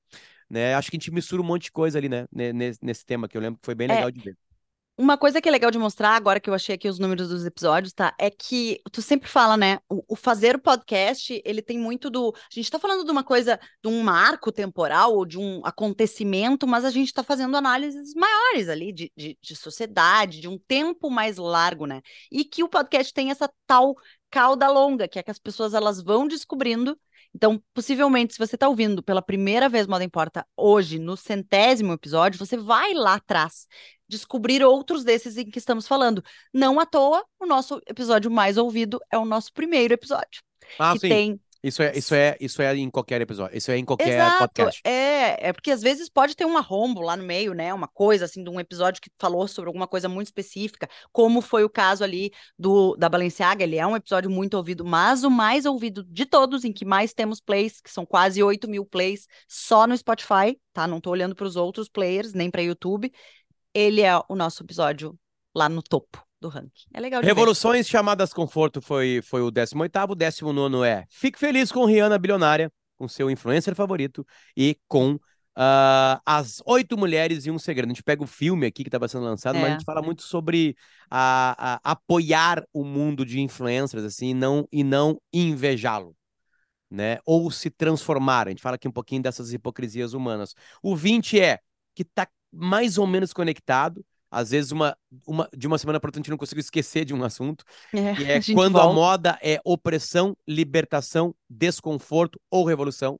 né? 0.49 0.75
Acho 0.75 0.91
que 0.91 0.97
a 0.97 0.99
gente 0.99 1.11
mistura 1.11 1.41
um 1.41 1.45
monte 1.45 1.63
de 1.65 1.71
coisa 1.73 1.97
ali, 1.99 2.09
né? 2.09 2.27
ne- 2.31 2.53
Nesse, 2.53 2.79
nesse 2.83 3.05
tema 3.05 3.27
que 3.29 3.37
eu 3.37 3.41
lembro 3.41 3.59
que 3.59 3.65
foi 3.65 3.75
bem 3.75 3.87
É, 3.87 3.89
legal 3.89 4.11
de 4.11 4.21
ver. 4.21 4.37
Uma 5.01 5.17
coisa 5.17 5.39
que 5.41 5.47
é 5.47 5.51
legal 5.51 5.71
de 5.71 5.79
mostrar, 5.79 6.09
agora 6.09 6.41
que 6.41 6.49
eu 6.49 6.53
achei 6.53 6.75
aqui 6.75 6.89
os 6.89 6.99
números 6.99 7.29
dos 7.29 7.45
episódios, 7.45 7.93
tá? 7.93 8.13
É 8.19 8.29
que 8.29 8.81
tu 8.91 9.01
sempre 9.01 9.29
fala, 9.29 9.55
né? 9.55 9.79
O, 9.87 10.03
o 10.09 10.13
fazer 10.13 10.57
o 10.57 10.59
podcast, 10.59 11.41
ele 11.45 11.61
tem 11.61 11.79
muito 11.79 12.09
do. 12.09 12.35
A 12.35 12.53
gente 12.53 12.69
tá 12.69 12.77
falando 12.77 13.05
de 13.05 13.09
uma 13.09 13.23
coisa, 13.23 13.57
de 13.81 13.87
um 13.87 14.03
marco 14.03 14.51
temporal 14.51 15.15
ou 15.15 15.25
de 15.25 15.39
um 15.39 15.61
acontecimento, 15.63 16.67
mas 16.67 16.83
a 16.83 16.89
gente 16.89 17.13
tá 17.13 17.23
fazendo 17.23 17.55
análises 17.55 18.13
maiores 18.13 18.67
ali 18.67 18.91
de, 18.91 19.09
de, 19.15 19.37
de 19.41 19.55
sociedade, 19.55 20.41
de 20.41 20.49
um 20.49 20.57
tempo 20.57 21.09
mais 21.09 21.37
largo, 21.37 21.85
né? 21.85 22.01
E 22.29 22.43
que 22.43 22.61
o 22.61 22.67
podcast 22.67 23.13
tem 23.13 23.31
essa 23.31 23.49
tal 23.65 23.95
cauda 24.29 24.69
longa, 24.69 25.07
que 25.07 25.17
é 25.17 25.23
que 25.23 25.31
as 25.31 25.39
pessoas 25.39 25.73
elas 25.73 26.01
vão 26.03 26.27
descobrindo. 26.27 26.99
Então, 27.33 27.61
possivelmente, 27.73 28.33
se 28.33 28.39
você 28.39 28.55
está 28.55 28.67
ouvindo 28.67 29.01
pela 29.01 29.21
primeira 29.21 29.69
vez 29.69 29.87
Moda 29.87 30.03
Importa 30.03 30.45
hoje, 30.57 30.99
no 30.99 31.15
centésimo 31.15 31.93
episódio, 31.93 32.39
você 32.39 32.57
vai 32.57 32.93
lá 32.93 33.13
atrás 33.13 33.65
descobrir 34.09 34.63
outros 34.63 35.03
desses 35.03 35.37
em 35.37 35.49
que 35.49 35.59
estamos 35.59 35.87
falando. 35.87 36.23
Não 36.53 36.79
à 36.79 36.85
toa, 36.85 37.23
o 37.39 37.45
nosso 37.45 37.81
episódio 37.87 38.31
mais 38.31 38.57
ouvido 38.57 38.99
é 39.11 39.17
o 39.17 39.25
nosso 39.25 39.53
primeiro 39.53 39.93
episódio, 39.93 40.41
Ah, 40.77 40.93
que 40.93 40.99
sim. 40.99 41.09
tem 41.09 41.41
Isso 41.61 41.81
é, 41.83 41.91
isso 41.97 42.15
é, 42.15 42.37
isso 42.39 42.61
é 42.61 42.73
em 42.75 42.89
qualquer 42.89 43.19
episódio. 43.19 43.57
Isso 43.57 43.69
é 43.69 43.77
em 43.77 43.83
qualquer 43.83 44.13
Exato, 44.13 44.37
podcast. 44.39 44.81
é, 44.85 45.49
é 45.49 45.51
porque 45.53 45.71
às 45.71 45.81
vezes 45.81 46.07
pode 46.09 46.33
ter 46.33 46.45
um 46.45 46.57
arrombo 46.57 47.01
lá 47.01 47.17
no 47.17 47.23
meio, 47.23 47.53
né? 47.53 47.73
Uma 47.73 47.87
coisa 47.87 48.23
assim 48.23 48.41
de 48.41 48.49
um 48.49 48.59
episódio 48.61 49.01
que 49.01 49.09
falou 49.19 49.45
sobre 49.45 49.67
alguma 49.67 49.85
coisa 49.85 50.07
muito 50.07 50.27
específica, 50.27 50.87
como 51.11 51.41
foi 51.41 51.65
o 51.65 51.69
caso 51.69 52.01
ali 52.01 52.31
do 52.57 52.95
da 52.95 53.09
Balenciaga, 53.09 53.63
ele 53.63 53.75
é 53.75 53.85
um 53.85 53.95
episódio 53.95 54.29
muito 54.31 54.53
ouvido, 54.55 54.85
mas 54.85 55.25
o 55.25 55.29
mais 55.29 55.65
ouvido 55.65 56.01
de 56.05 56.25
todos, 56.25 56.63
em 56.63 56.71
que 56.71 56.85
mais 56.85 57.13
temos 57.13 57.41
plays, 57.41 57.81
que 57.81 57.91
são 57.91 58.05
quase 58.05 58.41
8 58.41 58.69
mil 58.69 58.85
plays 58.85 59.27
só 59.45 59.85
no 59.85 59.97
Spotify, 59.97 60.57
tá? 60.71 60.87
Não 60.87 61.01
tô 61.01 61.09
olhando 61.09 61.35
para 61.35 61.45
os 61.45 61.57
outros 61.57 61.89
players, 61.89 62.33
nem 62.33 62.49
para 62.49 62.61
YouTube. 62.61 63.11
Ele 63.73 64.01
é 64.01 64.17
o 64.27 64.35
nosso 64.35 64.63
episódio 64.63 65.17
lá 65.55 65.67
no 65.69 65.81
topo 65.81 66.23
do 66.41 66.47
ranking. 66.49 66.85
É 66.93 66.99
legal 66.99 67.21
de 67.21 67.25
ver. 67.25 67.31
Revoluções 67.33 67.87
chamadas 67.87 68.33
conforto 68.33 68.81
foi, 68.81 69.21
foi 69.23 69.41
o 69.41 69.51
18º, 69.51 70.11
o 70.11 70.15
19 70.15 70.87
é 70.87 71.05
Fique 71.09 71.37
Feliz 71.39 71.71
com 71.71 71.85
Rihanna 71.85 72.17
Bilionária, 72.17 72.71
com 72.97 73.07
seu 73.07 73.29
influencer 73.29 73.75
favorito, 73.75 74.25
e 74.55 74.77
com 74.87 75.19
ah, 75.55 76.21
As 76.25 76.61
Oito 76.65 76.97
Mulheres 76.97 77.45
e 77.45 77.51
um 77.51 77.59
Segredo. 77.59 77.87
A 77.87 77.93
gente 77.93 78.03
pega 78.03 78.23
o 78.23 78.27
filme 78.27 78.65
aqui 78.65 78.83
que 78.83 78.87
estava 78.89 79.07
sendo 79.07 79.25
lançado, 79.25 79.55
mas 79.55 79.65
a 79.65 79.67
É. 79.67 79.71
gente 79.71 79.83
fala 79.85 80.01
muito 80.01 80.21
sobre 80.23 80.75
a, 81.09 81.75
a- 81.75 81.91
apoiar 81.91 82.63
o 82.71 82.83
mundo 82.85 83.25
de 83.25 83.41
influencers, 83.41 84.03
assim, 84.03 84.29
e 84.29 84.33
não, 84.33 84.67
e 84.71 84.83
não 84.83 85.19
invejá-lo. 85.33 86.15
Né? 86.89 87.19
Ou 87.25 87.51
se 87.51 87.69
transformar. 87.69 88.47
A 88.47 88.49
gente 88.51 88.61
fala 88.63 88.75
aqui 88.75 88.87
um 88.87 88.91
pouquinho 88.91 89.21
dessas 89.21 89.53
hipocrisias 89.53 90.13
humanas. 90.13 90.55
O 90.81 90.95
20 90.95 91.39
é 91.39 91.59
que 91.93 92.03
tá 92.03 92.27
mais 92.51 92.97
ou 92.97 93.07
menos 93.07 93.33
conectado. 93.33 94.05
Às 94.31 94.51
vezes, 94.51 94.71
uma, 94.71 94.95
uma, 95.25 95.49
de 95.57 95.65
uma 95.65 95.77
semana 95.79 95.99
para 95.99 96.07
outra, 96.09 96.19
a 96.19 96.21
gente 96.21 96.29
não 96.29 96.37
conseguiu 96.37 96.61
esquecer 96.61 97.03
de 97.05 97.13
um 97.13 97.23
assunto. 97.23 97.63
É, 97.93 98.13
Que 98.13 98.23
é 98.25 98.37
a 98.37 98.41
quando 98.51 98.79
a 98.79 98.85
volta. 98.85 98.93
moda 98.93 99.39
é 99.41 99.59
opressão, 99.65 100.37
libertação, 100.47 101.35
desconforto 101.49 102.39
ou 102.49 102.65
revolução. 102.65 103.19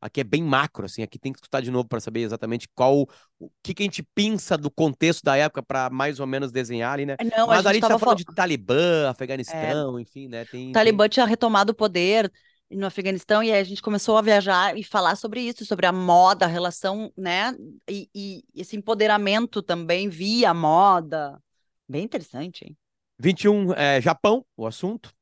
Aqui 0.00 0.20
é 0.20 0.24
bem 0.24 0.42
macro, 0.44 0.84
assim, 0.86 1.02
aqui 1.02 1.18
tem 1.18 1.32
que 1.32 1.38
escutar 1.38 1.60
de 1.60 1.70
novo 1.72 1.88
para 1.88 1.98
saber 2.00 2.20
exatamente 2.20 2.68
qual 2.72 3.02
o 3.38 3.50
que, 3.62 3.74
que 3.74 3.82
a 3.82 3.86
gente 3.86 4.02
pinça 4.14 4.56
do 4.56 4.70
contexto 4.70 5.24
da 5.24 5.36
época 5.36 5.60
para 5.62 5.90
mais 5.90 6.20
ou 6.20 6.26
menos 6.26 6.52
desenhar 6.52 6.92
ali, 6.94 7.04
né? 7.04 7.16
Não, 7.36 7.48
Mas 7.48 7.66
a 7.66 7.70
a 7.70 7.72
gente 7.72 7.82
tá 7.82 7.88
tava 7.88 7.98
falando 7.98 8.18
falando. 8.18 8.18
de 8.18 8.24
Talibã, 8.26 9.08
Afeganistão, 9.10 9.98
enfim, 9.98 10.28
né? 10.28 10.44
Tem, 10.44 10.72
O 10.72 10.72
tem... 10.72 10.72
Talibã 10.72 11.08
tinha 11.08 11.26
retomado 11.26 11.72
o 11.72 11.74
poder 11.74 12.32
no 12.70 12.86
Afeganistão 12.86 13.42
e 13.42 13.50
aí 13.50 13.60
a 13.60 13.64
gente 13.64 13.82
começou 13.82 14.16
a 14.16 14.22
viajar 14.22 14.76
e 14.76 14.84
falar 14.84 15.16
sobre 15.16 15.40
isso, 15.40 15.64
sobre 15.64 15.86
a 15.86 15.92
moda, 15.92 16.44
a 16.44 16.48
relação, 16.48 17.12
né? 17.16 17.54
E, 17.88 18.08
e 18.14 18.44
esse 18.54 18.76
empoderamento 18.76 19.62
também 19.62 20.08
via 20.08 20.52
moda. 20.52 21.40
Bem 21.88 22.04
interessante, 22.04 22.64
hein? 22.64 22.76
21 23.18 23.72
é 23.74 24.00
Japão, 24.00 24.44
o 24.56 24.66
assunto. 24.66 25.12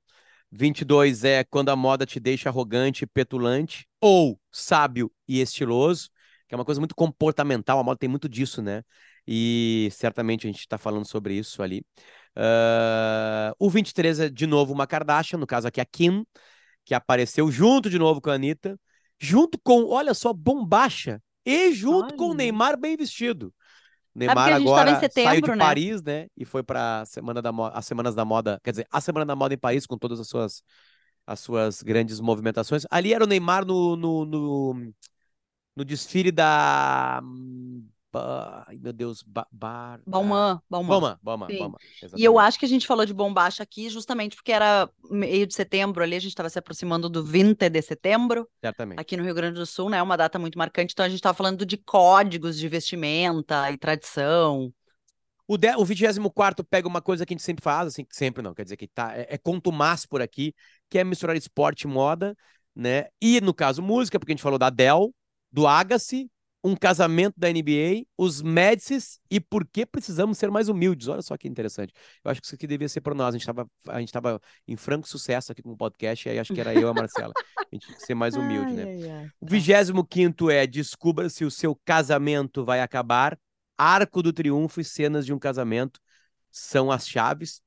22 0.51 1.25
é 1.25 1.45
quando 1.45 1.71
a 1.71 1.77
moda 1.77 2.07
te 2.07 2.21
deixa 2.21 2.49
arrogante, 2.49 3.07
petulante 3.07 3.87
ou 4.01 4.39
sábio 4.51 5.11
e 5.27 5.41
estiloso, 5.41 6.09
que 6.49 6.55
é 6.55 6.59
uma 6.59 6.65
coisa 6.65 6.81
muito 6.81 6.95
comportamental. 6.95 7.79
A 7.79 7.85
moda 7.85 7.99
tem 7.99 8.09
muito 8.09 8.29
disso, 8.29 8.63
né? 8.63 8.83
E 9.27 9.89
certamente 9.93 10.47
a 10.47 10.51
gente 10.51 10.61
está 10.61 10.79
falando 10.79 11.07
sobre 11.07 11.35
isso 11.35 11.63
ali. 11.63 11.85
Uh, 12.37 13.55
o 13.59 13.71
23 13.71 14.21
é 14.21 14.29
de 14.29 14.47
novo 14.47 14.73
uma 14.73 14.87
Kardashian, 14.87 15.39
no 15.39 15.47
caso 15.47 15.67
aqui 15.67 15.81
a 15.81 15.85
Kim, 15.85 16.25
que 16.87 16.95
apareceu 16.95 17.51
junto 17.51 17.91
de 17.91 17.99
novo 17.99 18.21
com 18.21 18.31
a 18.31 18.35
Anitta, 18.35 18.79
junto 19.19 19.59
com, 19.63 19.87
olha 19.87 20.15
só, 20.15 20.33
Bombacha 20.33 21.21
e 21.45 21.73
junto 21.73 22.15
com 22.17 22.31
o. 22.31 22.35
Neymar 22.35 22.79
bem 22.79 22.97
vestido. 22.97 23.53
É 24.15 24.21
Neymar 24.21 24.51
em 24.51 24.55
agora 24.55 24.93
saiu 24.93 24.95
de 24.95 25.01
setembro, 25.01 25.57
né? 25.57 25.65
Paris, 25.65 26.03
né? 26.03 26.29
E 26.37 26.45
foi 26.45 26.63
para 26.63 27.05
semana 27.05 27.43
da 27.43 27.51
as 27.75 27.85
semanas 27.85 28.15
da 28.15 28.25
moda, 28.25 28.61
quer 28.63 28.71
dizer, 28.71 28.87
a 28.91 29.01
semana 29.01 29.27
da 29.27 29.35
moda 29.35 29.53
em 29.53 29.59
Paris 29.59 29.85
com 29.85 29.99
todas 29.99 30.21
as 30.21 30.29
suas 30.29 30.63
as 31.27 31.41
suas 31.41 31.83
grandes 31.83 32.21
movimentações. 32.21 32.85
Ali 32.89 33.13
era 33.13 33.25
o 33.25 33.27
Neymar 33.27 33.67
no 33.67 33.97
no, 33.97 34.25
no, 34.25 34.93
no 35.75 35.85
desfile 35.85 36.31
da 36.31 37.21
ai 38.15 38.79
meu 38.79 38.93
Deus, 38.93 39.23
ba, 39.23 39.47
bar, 39.51 40.01
Balmain, 40.07 40.59
Balmain. 40.69 40.89
Boma, 40.89 41.21
Boma, 41.23 41.47
Sim. 41.49 41.59
Boma, 41.59 41.79
E 42.17 42.25
eu 42.25 42.39
acho 42.39 42.59
que 42.59 42.65
a 42.65 42.69
gente 42.69 42.87
falou 42.87 43.05
de 43.05 43.13
bombacha 43.13 43.63
aqui 43.63 43.89
justamente 43.89 44.37
porque 44.37 44.53
era 44.53 44.89
meio 45.11 45.47
de 45.47 45.55
setembro 45.55 46.03
ali, 46.03 46.17
a 46.17 46.21
gente 46.21 46.31
estava 46.31 46.49
se 46.49 46.59
aproximando 46.59 47.09
do 47.09 47.23
20 47.25 47.69
de 47.69 47.83
setembro, 47.83 48.49
Certamente. 48.61 48.99
aqui 48.99 49.17
no 49.17 49.25
Rio 49.25 49.35
Grande 49.35 49.59
do 49.59 49.67
Sul, 49.67 49.91
né? 49.91 50.03
Uma 50.03 50.17
data 50.17 50.39
muito 50.39 50.59
marcante, 50.59 50.93
então 50.93 51.05
a 51.05 51.09
gente 51.09 51.19
estava 51.19 51.37
falando 51.37 51.67
de 51.67 51.77
códigos 51.77 52.59
de 52.59 52.69
vestimenta 52.69 53.71
e 53.71 53.77
tradição. 53.77 54.73
O, 55.49 55.57
de, 55.57 55.75
o 55.77 55.85
24 55.85 56.65
pega 56.65 56.89
uma 56.89 57.01
coisa 57.01 57.25
que 57.25 57.33
a 57.33 57.37
gente 57.37 57.45
sempre 57.45 57.63
faz, 57.63 57.89
assim, 57.89 58.05
sempre 58.11 58.43
não, 58.43 58.53
quer 58.53 58.65
dizer 58.65 58.77
que 58.77 58.89
tá, 58.89 59.17
é, 59.17 59.27
é 59.31 59.39
contumaz 59.39 60.05
por 60.05 60.21
aqui, 60.21 60.53
que 60.91 60.99
é 60.99 61.05
misturar 61.05 61.37
esporte 61.37 61.83
e 61.83 61.87
moda, 61.87 62.37
né? 62.75 63.07
E 63.21 63.41
no 63.41 63.55
caso 63.55 63.81
música, 63.81 64.19
porque 64.19 64.33
a 64.33 64.35
gente 64.35 64.43
falou 64.43 64.59
da 64.59 64.67
Adele, 64.67 65.11
do 65.53 65.67
Agassi, 65.67 66.29
um 66.67 66.75
casamento 66.75 67.39
da 67.39 67.49
NBA, 67.49 68.05
os 68.19 68.43
Médicis 68.43 69.21
e 69.31 69.39
por 69.39 69.65
que 69.65 69.87
precisamos 69.87 70.37
ser 70.37 70.51
mais 70.51 70.69
humildes. 70.69 71.07
Olha 71.07 71.23
só 71.23 71.37
que 71.37 71.47
interessante. 71.47 71.93
Eu 72.25 72.31
acho 72.31 72.41
que 72.41 72.47
isso 72.47 72.57
aqui 72.57 72.67
devia 72.67 72.89
ser 72.89 73.01
para 73.01 73.15
nós. 73.15 73.29
A 73.29 73.39
gente 73.39 73.43
estava 73.43 73.71
a 73.87 74.01
gente 74.01 74.13
tava 74.13 74.41
em 74.67 74.77
franco 74.77 75.09
sucesso 75.09 75.53
aqui 75.53 75.63
com 75.63 75.71
o 75.71 75.77
podcast, 75.77 76.27
e 76.27 76.33
aí 76.33 76.39
acho 76.41 76.53
que 76.53 76.61
era 76.61 76.75
eu 76.75 76.89
e 76.89 76.91
a 76.91 76.93
Marcela. 76.93 77.33
A 77.57 77.67
gente 77.73 77.87
tinha 77.87 77.97
que 77.97 78.05
ser 78.05 78.15
mais 78.15 78.35
humilde, 78.37 78.73
né? 78.73 78.83
Ai, 78.83 79.03
ai, 79.03 79.11
ai. 79.11 79.31
O 79.41 79.47
Tá. 79.47 79.53
25 79.53 80.51
é 80.51 80.67
Descubra 80.67 81.29
se 81.29 81.45
o 81.45 81.51
seu 81.53 81.79
casamento 81.85 82.65
vai 82.65 82.81
acabar. 82.81 83.39
Arco 83.79 84.21
do 84.21 84.33
Triunfo 84.33 84.81
e 84.81 84.85
cenas 84.85 85.25
de 85.25 85.33
um 85.33 85.39
casamento 85.39 86.01
são 86.51 86.91
as 86.91 87.07
chaves. 87.07 87.63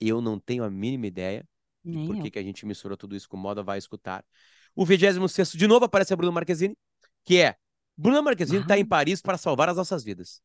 Eu 0.00 0.20
não 0.20 0.36
tenho 0.40 0.64
a 0.64 0.70
mínima 0.70 1.06
ideia 1.06 1.46
de 1.84 2.06
por 2.06 2.16
eu. 2.16 2.22
que, 2.30 2.38
a 2.38 2.42
gente 2.42 2.66
misturou 2.66 2.96
tudo 2.96 3.14
isso 3.14 3.28
com 3.28 3.36
moda, 3.36 3.62
vai 3.62 3.78
escutar. 3.78 4.24
O 4.74 4.84
26 4.84 5.52
de 5.52 5.68
novo 5.68 5.84
aparece 5.84 6.12
a 6.12 6.16
Bruna 6.16 6.32
Marquezine, 6.32 6.76
que 7.24 7.38
é 7.38 7.56
Bruna 7.96 8.22
Marquezine 8.22 8.62
está 8.62 8.74
Ah. 8.74 8.78
em 8.78 8.84
Paris 8.86 9.20
para 9.22 9.38
salvar 9.38 9.68
as 9.68 9.76
nossas 9.76 10.04
vidas. 10.04 10.42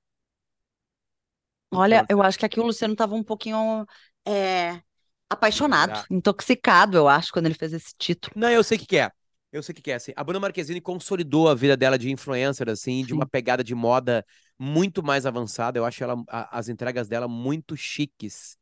Olha, 1.72 2.06
eu 2.10 2.22
acho 2.22 2.40
que 2.40 2.46
aqui 2.46 2.60
o 2.60 2.64
Luciano 2.66 2.94
estava 2.94 3.14
um 3.16 3.24
pouquinho 3.24 3.86
é, 4.26 4.82
apaixonado, 5.30 5.98
Já. 5.98 6.06
intoxicado, 6.10 6.98
eu 6.98 7.08
acho, 7.08 7.32
quando 7.32 7.46
ele 7.48 7.56
fez 7.56 7.74
esse 7.74 7.94
título. 7.98 8.34
Não, 8.36 8.50
eu 8.50 8.64
sei 8.64 8.78
o 8.78 8.80
que, 8.80 8.86
que 8.86 8.98
é. 8.98 9.12
Eu 9.52 9.64
sei 9.64 9.74
o 9.74 9.76
que, 9.76 9.82
que 9.82 9.92
é. 9.92 9.96
Assim. 9.96 10.12
A 10.16 10.24
Bruna 10.24 10.40
Marquezine 10.40 10.82
consolidou 10.82 11.50
a 11.50 11.56
vida 11.56 11.76
dela 11.78 11.98
de 11.98 12.12
influencer, 12.12 12.70
assim, 12.70 13.04
de 13.06 13.14
uma 13.14 13.26
Sim. 13.26 13.30
pegada 13.30 13.64
de 13.64 13.74
moda 13.74 14.26
muito 14.60 15.02
mais 15.04 15.26
avançada. 15.26 15.78
Eu 15.80 15.86
acho 15.86 16.04
ela, 16.04 16.16
a- 16.30 16.58
as 16.58 16.70
entregas 16.70 17.08
dela 17.08 17.28
muito 17.28 17.76
chiques, 17.76 18.58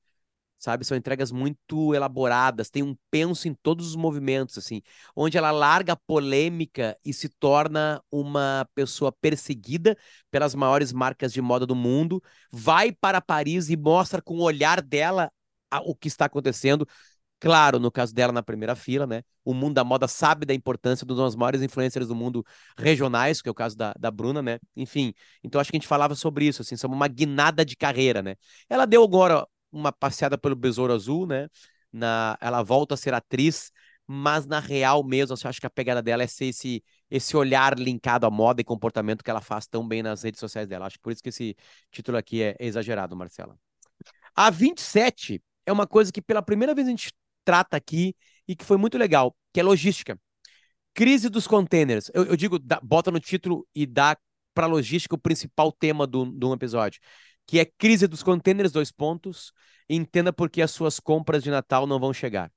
sabe? 0.66 0.84
São 0.86 0.98
entregas 0.98 1.32
muito 1.32 1.94
elaboradas, 1.94 2.70
tem 2.70 2.84
um 2.84 2.96
penso 3.12 3.48
em 3.48 3.54
todos 3.54 3.88
os 3.88 3.96
movimentos, 3.96 4.58
assim, 4.58 4.82
onde 5.16 5.38
ela 5.38 5.52
larga 5.52 5.94
a 5.94 5.96
polêmica 5.96 6.98
e 7.06 7.14
se 7.14 7.30
torna 7.30 8.02
uma 8.12 8.68
pessoa 8.76 9.12
perseguida 9.22 9.98
pelas 10.32 10.56
maiores 10.56 10.92
marcas 10.92 11.32
de 11.32 11.42
moda 11.42 11.66
do 11.66 11.76
mundo, 11.76 12.22
vai 12.52 12.92
para 12.92 13.22
Paris 13.22 13.70
e 13.70 13.78
mostra 13.78 14.22
com 14.22 14.36
o 14.36 14.42
olhar 14.42 14.82
dela 14.82 15.32
a- 15.72 15.82
o 15.82 15.96
que 15.96 16.08
está 16.08 16.26
acontecendo. 16.26 16.88
Claro, 17.40 17.80
no 17.80 17.92
caso 17.92 18.14
dela 18.14 18.32
na 18.32 18.42
primeira 18.42 18.76
fila, 18.76 19.06
né? 19.06 19.22
O 19.44 19.54
mundo 19.54 19.76
da 19.76 19.84
moda 19.84 20.08
sabe 20.08 20.46
da 20.46 20.54
importância 20.54 21.06
dos 21.06 21.18
dos 21.18 21.36
maiores 21.36 21.62
influencers 21.62 22.08
do 22.08 22.16
mundo 22.16 22.44
regionais, 22.78 23.42
que 23.42 23.50
é 23.50 23.52
o 23.52 23.56
caso 23.56 23.78
da, 23.78 23.94
da 24.00 24.10
Bruna, 24.10 24.42
né? 24.42 24.58
Enfim, 24.76 25.14
então 25.44 25.62
acho 25.62 25.70
que 25.70 25.78
a 25.78 25.80
gente 25.80 25.88
falava 25.88 26.16
sobre 26.16 26.46
isso, 26.48 26.62
assim, 26.62 26.76
sobre 26.78 26.96
uma 26.96 27.08
guinada 27.08 27.64
de 27.64 27.76
carreira, 27.76 28.22
né? 28.24 28.36
Ela 28.70 28.86
deu 28.88 29.04
agora 29.04 29.46
uma 29.76 29.92
passeada 29.92 30.38
pelo 30.38 30.56
Besouro 30.56 30.94
Azul, 30.94 31.26
né? 31.28 31.48
Na, 31.92 32.38
ela 32.42 32.62
volta 32.64 32.94
a 32.96 32.98
ser 32.98 33.14
atriz, 33.14 33.72
mas 34.08 34.46
na 34.46 34.60
real 34.60 35.04
mesmo, 35.04 35.34
assim, 35.34 35.46
eu 35.46 35.50
acho 35.50 35.60
que 35.60 35.68
a 35.68 35.70
pegada 35.70 36.02
dela 36.02 36.24
é 36.24 36.28
ser 36.28 36.46
esse, 36.46 36.84
esse 37.10 37.36
olhar 37.38 37.78
linkado 37.80 38.26
à 38.26 38.32
moda 38.32 38.62
e 38.62 38.64
comportamento 38.64 39.24
que 39.24 39.30
ela 39.30 39.42
faz 39.42 39.68
tão 39.68 39.88
bem 39.88 40.04
nas 40.04 40.24
redes 40.24 40.40
sociais 40.40 40.68
dela. 40.68 40.86
Acho 40.88 40.98
que 40.98 41.04
por 41.04 41.12
isso 41.14 41.24
que 41.24 41.30
esse 41.30 41.56
título 41.92 42.18
aqui 42.18 42.42
é 42.44 42.56
exagerado, 42.60 43.16
Marcela. 43.16 43.58
A 44.36 44.50
27 44.50 45.42
é 45.66 45.72
uma 45.72 45.88
coisa 45.88 46.12
que 46.12 46.22
pela 46.22 46.42
primeira 46.42 46.76
vez 46.76 46.88
a 46.88 46.92
gente 46.92 47.14
trata 47.44 47.78
aqui 47.78 48.16
e 48.48 48.56
que 48.56 48.66
foi 48.66 48.78
muito 48.78 48.98
legal, 48.98 49.36
que 49.54 49.60
é 49.60 49.64
logística. 49.64 50.20
Crise 50.94 51.30
dos 51.30 51.48
containers. 51.48 52.10
Eu, 52.14 52.26
eu 52.26 52.36
digo, 52.38 52.58
dá- 52.60 52.80
bota 52.82 53.12
no 53.12 53.20
título 53.20 53.68
e 53.76 53.86
dá 53.86 54.18
para 54.54 54.68
logística 54.68 55.16
o 55.16 55.18
principal 55.20 55.72
tema 55.72 56.08
do, 56.08 56.26
do 56.26 56.54
episódio, 56.54 57.02
que 57.46 57.60
é 57.60 57.66
crise 57.66 58.08
dos 58.08 58.24
containers, 58.24 58.72
dois 58.72 58.92
pontos. 58.92 59.52
Entenda 59.90 60.34
por 60.34 60.50
que 60.50 60.62
as 60.62 60.72
suas 60.72 61.00
compras 61.00 61.44
de 61.44 61.52
Natal 61.52 61.86
não 61.86 62.00
vão 62.00 62.14
chegar. 62.14 62.52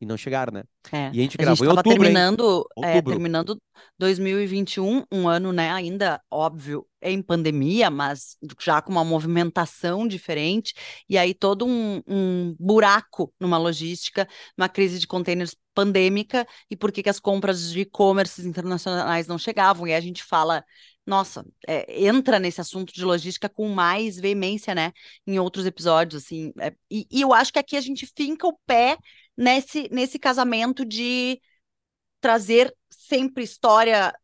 E 0.00 0.06
não 0.06 0.16
chegaram, 0.16 0.52
né? 0.52 0.62
É. 0.92 0.96
E 0.96 0.98
a 0.98 1.04
gente 1.06 1.16
A 1.16 1.20
gente 1.22 1.36
gravou 1.38 1.66
em 1.66 1.70
estava 1.70 1.78
outubro, 1.78 1.98
terminando, 2.04 2.66
é, 2.82 3.02
terminando 3.02 3.62
2021, 3.98 5.04
um 5.10 5.26
ano, 5.26 5.52
né, 5.52 5.70
ainda, 5.72 6.20
óbvio, 6.30 6.86
em 7.02 7.20
pandemia, 7.20 7.90
mas 7.90 8.36
já 8.60 8.80
com 8.80 8.92
uma 8.92 9.04
movimentação 9.04 10.06
diferente, 10.06 10.74
e 11.08 11.18
aí 11.18 11.34
todo 11.34 11.66
um, 11.66 12.00
um 12.06 12.54
buraco 12.58 13.32
numa 13.40 13.58
logística, 13.58 14.28
uma 14.56 14.68
crise 14.68 15.00
de 15.00 15.08
containers 15.08 15.56
pandêmica, 15.74 16.46
e 16.70 16.76
por 16.76 16.92
que 16.92 17.02
que 17.02 17.10
as 17.10 17.18
compras 17.18 17.72
de 17.72 17.80
e-commerce 17.80 18.46
internacionais 18.46 19.26
não 19.26 19.38
chegavam, 19.38 19.88
e 19.88 19.94
a 19.94 20.00
gente 20.00 20.22
fala, 20.22 20.64
nossa, 21.06 21.44
é, 21.66 22.04
entra 22.06 22.38
nesse 22.38 22.60
assunto 22.60 22.92
de 22.92 23.04
logística 23.04 23.48
com 23.48 23.68
mais 23.68 24.18
veemência, 24.18 24.74
né, 24.74 24.92
em 25.26 25.38
outros 25.38 25.66
episódios, 25.66 26.24
assim, 26.24 26.52
é, 26.58 26.74
e, 26.90 27.06
e 27.10 27.20
eu 27.20 27.32
acho 27.32 27.52
que 27.52 27.58
aqui 27.58 27.76
a 27.76 27.80
gente 27.80 28.06
finca 28.16 28.46
o 28.46 28.58
pé 28.66 28.96
nesse, 29.36 29.88
nesse 29.92 30.18
casamento 30.18 30.84
de 30.84 31.40
trazer 32.20 32.74
sempre 32.90 33.44
história 33.44 34.14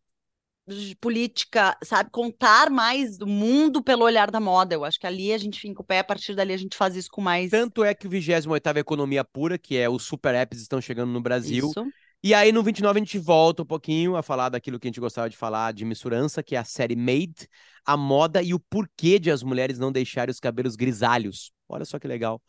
de 0.66 0.96
política, 0.96 1.76
sabe? 1.82 2.10
Contar 2.10 2.70
mais 2.70 3.18
do 3.18 3.26
mundo 3.26 3.82
pelo 3.82 4.04
olhar 4.04 4.30
da 4.30 4.40
moda. 4.40 4.74
Eu 4.74 4.84
acho 4.84 4.98
que 4.98 5.06
ali 5.06 5.32
a 5.32 5.38
gente 5.38 5.60
finca 5.60 5.82
o 5.82 5.84
pé, 5.84 5.98
a 5.98 6.04
partir 6.04 6.34
dali 6.34 6.52
a 6.52 6.56
gente 6.56 6.76
faz 6.76 6.94
isso 6.94 7.10
com 7.10 7.20
mais 7.20 7.50
Tanto 7.50 7.84
é 7.84 7.94
que 7.94 8.06
o 8.06 8.10
28º 8.10 8.78
Economia 8.78 9.24
Pura, 9.24 9.58
que 9.58 9.76
é 9.76 9.88
os 9.88 10.04
super 10.04 10.34
apps 10.34 10.60
estão 10.60 10.80
chegando 10.80 11.10
no 11.10 11.20
Brasil. 11.20 11.68
isso. 11.68 11.86
E 12.22 12.34
aí 12.34 12.52
no 12.52 12.62
29 12.62 12.98
a 12.98 13.02
gente 13.02 13.18
volta 13.18 13.62
um 13.62 13.66
pouquinho 13.66 14.14
a 14.14 14.22
falar 14.22 14.50
daquilo 14.50 14.78
que 14.78 14.86
a 14.86 14.90
gente 14.90 15.00
gostava 15.00 15.30
de 15.30 15.36
falar 15.36 15.72
de 15.72 15.84
misturança, 15.86 16.42
que 16.42 16.54
é 16.54 16.58
a 16.58 16.64
série 16.64 16.94
Made, 16.94 17.48
a 17.84 17.96
moda 17.96 18.42
e 18.42 18.52
o 18.52 18.60
porquê 18.60 19.18
de 19.18 19.30
as 19.30 19.42
mulheres 19.42 19.78
não 19.78 19.90
deixarem 19.90 20.30
os 20.30 20.38
cabelos 20.38 20.76
grisalhos. 20.76 21.50
Olha 21.68 21.84
só 21.84 21.98
que 21.98 22.06
legal. 22.06 22.42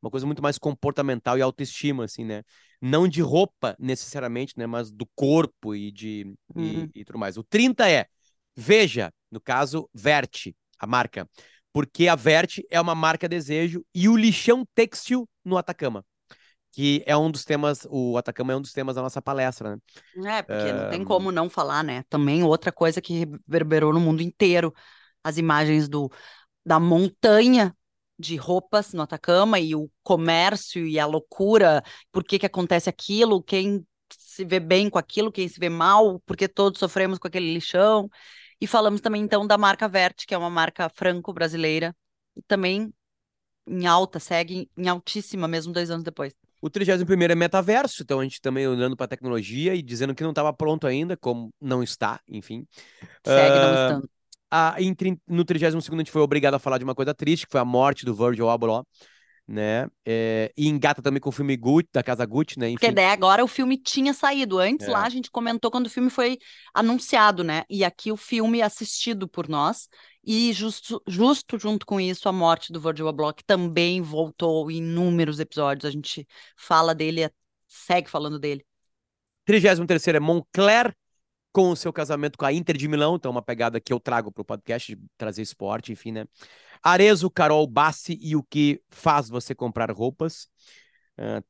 Uma 0.00 0.10
coisa 0.10 0.24
muito 0.24 0.40
mais 0.42 0.56
comportamental 0.58 1.36
e 1.36 1.42
autoestima, 1.42 2.04
assim, 2.04 2.24
né? 2.24 2.42
Não 2.80 3.06
de 3.06 3.20
roupa 3.20 3.76
necessariamente, 3.78 4.54
né? 4.56 4.66
Mas 4.66 4.90
do 4.90 5.06
corpo 5.14 5.74
e 5.74 5.90
de 5.90 6.20
e, 6.56 6.78
Uhum. 6.78 6.90
e 6.94 7.04
tudo 7.04 7.18
mais. 7.18 7.36
O 7.36 7.42
30 7.42 7.88
é 7.88 8.06
Veja, 8.56 9.12
no 9.30 9.40
caso, 9.40 9.88
Verte, 9.94 10.56
a 10.78 10.86
marca. 10.86 11.28
Porque 11.72 12.08
a 12.08 12.16
Verte 12.16 12.66
é 12.70 12.80
uma 12.80 12.94
marca 12.94 13.28
desejo 13.28 13.84
e 13.94 14.08
o 14.08 14.16
lixão 14.16 14.66
têxtil 14.74 15.28
no 15.44 15.56
Atacama. 15.56 16.04
Que 16.72 17.02
é 17.06 17.16
um 17.16 17.30
dos 17.30 17.44
temas, 17.44 17.86
o 17.90 18.16
Atacama 18.16 18.52
é 18.52 18.56
um 18.56 18.60
dos 18.60 18.72
temas 18.72 18.94
da 18.94 19.02
nossa 19.02 19.20
palestra, 19.22 19.76
né? 20.14 20.38
É, 20.38 20.42
porque 20.42 20.72
não 20.72 20.90
tem 20.90 21.04
como 21.04 21.32
não 21.32 21.48
falar, 21.48 21.82
né? 21.82 22.04
Também 22.08 22.42
outra 22.42 22.70
coisa 22.70 23.00
que 23.00 23.24
reverberou 23.24 23.92
no 23.92 24.00
mundo 24.00 24.22
inteiro, 24.22 24.72
as 25.24 25.38
imagens 25.38 25.88
do, 25.88 26.10
da 26.64 26.78
montanha 26.78 27.74
de 28.18 28.36
roupas 28.36 28.92
no 28.92 29.02
Atacama 29.02 29.60
e 29.60 29.74
o 29.74 29.90
comércio 30.02 30.86
e 30.86 30.98
a 30.98 31.06
loucura, 31.06 31.82
por 32.10 32.24
que 32.24 32.38
que 32.38 32.46
acontece 32.46 32.88
aquilo, 32.88 33.42
quem 33.42 33.86
se 34.12 34.44
vê 34.44 34.58
bem 34.58 34.90
com 34.90 34.98
aquilo, 34.98 35.32
quem 35.32 35.48
se 35.48 35.60
vê 35.60 35.68
mal, 35.68 36.20
porque 36.26 36.48
todos 36.48 36.80
sofremos 36.80 37.18
com 37.18 37.28
aquele 37.28 37.52
lixão. 37.52 38.08
E 38.60 38.66
falamos 38.66 39.00
também 39.00 39.22
então 39.22 39.46
da 39.46 39.56
marca 39.56 39.88
Vert, 39.88 40.26
que 40.26 40.34
é 40.34 40.38
uma 40.38 40.50
marca 40.50 40.88
franco-brasileira, 40.88 41.94
e 42.36 42.42
também 42.42 42.92
em 43.66 43.86
alta, 43.86 44.18
segue 44.18 44.70
em 44.76 44.88
altíssima 44.88 45.46
mesmo 45.46 45.72
dois 45.72 45.90
anos 45.90 46.02
depois. 46.02 46.34
O 46.60 46.68
31 46.68 47.30
é 47.30 47.34
metaverso, 47.34 48.02
então 48.02 48.20
a 48.20 48.22
gente 48.22 48.40
também 48.40 48.66
olhando 48.66 48.96
para 48.96 49.04
a 49.04 49.08
tecnologia 49.08 49.74
e 49.74 49.82
dizendo 49.82 50.14
que 50.14 50.22
não 50.22 50.30
estava 50.30 50.52
pronto 50.52 50.86
ainda, 50.86 51.16
como 51.16 51.52
não 51.60 51.82
está, 51.82 52.20
enfim. 52.28 52.66
Segue 53.24 53.56
uh, 53.56 53.62
não 53.62 53.72
estando. 53.72 54.10
A, 54.50 54.76
em, 54.78 54.96
no 55.28 55.44
32 55.44 55.88
a 55.88 55.96
gente 55.96 56.10
foi 56.10 56.22
obrigado 56.22 56.54
a 56.54 56.58
falar 56.58 56.78
de 56.78 56.84
uma 56.84 56.94
coisa 56.94 57.14
triste, 57.14 57.46
que 57.46 57.52
foi 57.52 57.60
a 57.60 57.64
morte 57.64 58.04
do 58.04 58.14
Virgil 58.14 58.48
Abloh 58.48 58.84
né? 59.48 59.88
É, 60.04 60.52
e 60.54 60.68
engata 60.68 61.00
também 61.00 61.20
com 61.20 61.30
o 61.30 61.32
filme 61.32 61.56
Gucci, 61.56 61.88
da 61.90 62.02
Casa 62.02 62.26
Gucci, 62.26 62.58
né? 62.58 62.68
Enfim. 62.68 62.76
Porque 62.76 62.92
daí 62.92 63.06
agora 63.06 63.42
o 63.42 63.48
filme 63.48 63.78
tinha 63.78 64.12
saído. 64.12 64.58
Antes 64.58 64.86
é. 64.86 64.90
lá 64.90 65.04
a 65.04 65.08
gente 65.08 65.30
comentou 65.30 65.70
quando 65.70 65.86
o 65.86 65.90
filme 65.90 66.10
foi 66.10 66.38
anunciado, 66.74 67.42
né? 67.42 67.64
E 67.70 67.82
aqui 67.82 68.12
o 68.12 68.16
filme 68.16 68.60
assistido 68.60 69.26
por 69.26 69.48
nós. 69.48 69.88
E 70.22 70.52
justo, 70.52 71.02
justo 71.06 71.58
junto 71.58 71.86
com 71.86 71.98
isso, 71.98 72.28
a 72.28 72.32
morte 72.32 72.70
do 72.70 72.78
Virgil 72.78 73.08
Abloh, 73.08 73.32
que 73.32 73.42
também 73.42 74.02
voltou 74.02 74.70
em 74.70 74.76
inúmeros 74.76 75.40
episódios. 75.40 75.86
A 75.86 75.90
gente 75.90 76.28
fala 76.54 76.94
dele, 76.94 77.30
segue 77.66 78.10
falando 78.10 78.38
dele. 78.38 78.62
33 79.46 80.08
é 80.08 80.20
Moncler, 80.20 80.94
com 81.52 81.70
o 81.70 81.76
seu 81.76 81.92
casamento 81.92 82.38
com 82.38 82.44
a 82.44 82.52
Inter 82.52 82.76
de 82.76 82.88
Milão, 82.88 83.16
então 83.16 83.30
uma 83.30 83.42
pegada 83.42 83.80
que 83.80 83.92
eu 83.92 83.98
trago 83.98 84.30
para 84.30 84.42
o 84.42 84.44
podcast, 84.44 84.94
de 84.94 85.02
trazer 85.16 85.42
esporte, 85.42 85.92
enfim, 85.92 86.12
né? 86.12 86.26
Arezo, 86.82 87.30
Carol 87.30 87.66
Bassi 87.66 88.18
e 88.20 88.36
o 88.36 88.42
que 88.42 88.80
faz 88.90 89.28
você 89.28 89.54
comprar 89.54 89.90
roupas. 89.90 90.48
Uh, 91.18 91.42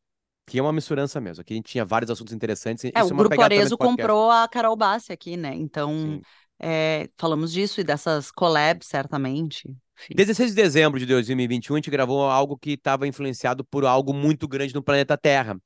que 0.48 0.58
é 0.58 0.62
uma 0.62 0.72
misturança 0.72 1.20
mesmo. 1.20 1.42
Aqui 1.42 1.52
a 1.52 1.56
gente 1.56 1.70
tinha 1.70 1.84
vários 1.84 2.10
assuntos 2.10 2.32
interessantes. 2.32 2.84
É, 2.84 2.88
Isso 3.00 3.10
o 3.10 3.14
é 3.14 3.16
Grupo 3.16 3.40
Arezo 3.40 3.76
comprou 3.76 4.30
a 4.30 4.48
Carol 4.48 4.74
Bassi 4.74 5.12
aqui, 5.12 5.36
né? 5.36 5.54
Então, 5.54 6.22
é, 6.58 7.08
falamos 7.18 7.52
disso 7.52 7.80
e 7.80 7.84
dessas 7.84 8.30
collabs, 8.30 8.88
certamente. 8.88 9.68
Enfim. 9.68 10.14
16 10.14 10.50
de 10.50 10.56
dezembro 10.56 10.98
de 10.98 11.06
2021, 11.06 11.74
a 11.74 11.78
gente 11.78 11.90
gravou 11.90 12.22
algo 12.22 12.56
que 12.56 12.70
estava 12.70 13.06
influenciado 13.06 13.64
por 13.64 13.84
algo 13.84 14.14
muito 14.14 14.48
grande 14.48 14.74
no 14.74 14.82
planeta 14.82 15.18
Terra. 15.18 15.56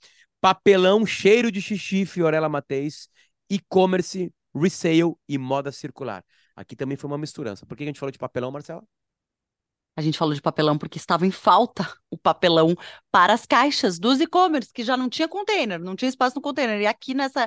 Papelão, 0.41 1.07
cheiro 1.07 1.53
de 1.53 1.63
xixi, 1.63 2.05
Fiorella 2.05 2.49
Mateis, 2.49 3.09
e-commerce, 3.53 4.33
resale 4.55 5.15
e 5.29 5.37
moda 5.37 5.71
circular. 5.71 6.25
Aqui 6.57 6.75
também 6.75 6.97
foi 6.97 7.09
uma 7.09 7.19
misturança. 7.19 7.67
Por 7.67 7.77
que 7.77 7.83
a 7.83 7.87
gente 7.87 8.01
falou 8.01 8.11
de 8.11 8.19
papelão, 8.19 8.51
Marcela? 8.51 8.83
A 9.95 10.01
gente 10.01 10.17
falou 10.17 10.33
de 10.35 10.41
papelão 10.41 10.79
porque 10.79 10.97
estava 10.97 11.27
em 11.27 11.31
falta 11.31 11.87
o 12.11 12.17
papelão 12.17 12.75
para 13.11 13.35
as 13.35 13.45
caixas 13.45 13.99
dos 13.99 14.21
e-commerce, 14.23 14.73
que 14.73 14.83
já 14.83 14.97
não 14.97 15.07
tinha 15.07 15.29
container, 15.29 15.79
não 15.79 15.95
tinha 15.95 16.09
espaço 16.09 16.35
no 16.35 16.41
container. 16.41 16.81
E 16.81 16.87
aqui 16.87 17.13
nessa, 17.13 17.47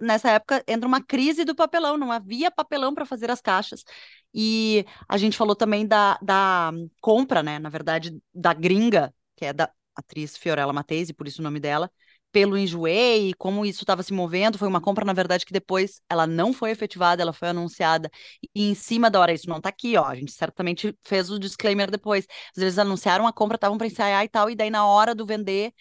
nessa 0.00 0.30
época 0.30 0.64
entra 0.66 0.88
uma 0.88 1.02
crise 1.02 1.44
do 1.44 1.54
papelão, 1.54 1.98
não 1.98 2.10
havia 2.10 2.50
papelão 2.50 2.94
para 2.94 3.04
fazer 3.04 3.30
as 3.30 3.42
caixas. 3.42 3.84
E 4.32 4.86
a 5.06 5.18
gente 5.18 5.36
falou 5.36 5.54
também 5.54 5.86
da, 5.86 6.18
da 6.22 6.72
compra, 7.02 7.42
né? 7.42 7.58
Na 7.58 7.68
verdade, 7.68 8.18
da 8.34 8.54
gringa, 8.54 9.14
que 9.36 9.44
é 9.44 9.52
da 9.52 9.70
atriz 9.94 10.34
Fiorella 10.34 10.72
Matese, 10.72 11.12
por 11.12 11.28
isso 11.28 11.42
o 11.42 11.44
nome 11.44 11.60
dela, 11.60 11.90
pelo 12.32 12.56
Enjoei 12.58 13.30
e 13.30 13.34
como 13.34 13.64
isso 13.64 13.82
estava 13.82 14.02
se 14.02 14.12
movendo. 14.12 14.58
Foi 14.58 14.66
uma 14.66 14.80
compra, 14.80 15.04
na 15.04 15.12
verdade, 15.12 15.46
que 15.46 15.52
depois 15.52 16.00
ela 16.08 16.26
não 16.26 16.52
foi 16.52 16.70
efetivada, 16.70 17.22
ela 17.22 17.32
foi 17.32 17.48
anunciada. 17.48 18.10
E 18.54 18.70
em 18.70 18.74
cima 18.74 19.10
da 19.10 19.20
hora, 19.20 19.32
isso 19.32 19.48
não 19.48 19.58
está 19.58 19.68
aqui, 19.68 19.96
ó. 19.96 20.04
A 20.06 20.14
gente 20.14 20.32
certamente 20.32 20.96
fez 21.04 21.30
o 21.30 21.38
disclaimer 21.38 21.90
depois. 21.90 22.26
Às 22.56 22.62
vezes 22.62 22.78
anunciaram 22.78 23.26
a 23.26 23.32
compra, 23.32 23.56
estavam 23.56 23.78
para 23.78 23.86
ensaiar 23.86 24.24
e 24.24 24.28
tal, 24.28 24.50
e 24.50 24.56
daí 24.56 24.70
na 24.70 24.86
hora 24.86 25.14
do 25.14 25.26
vender, 25.26 25.72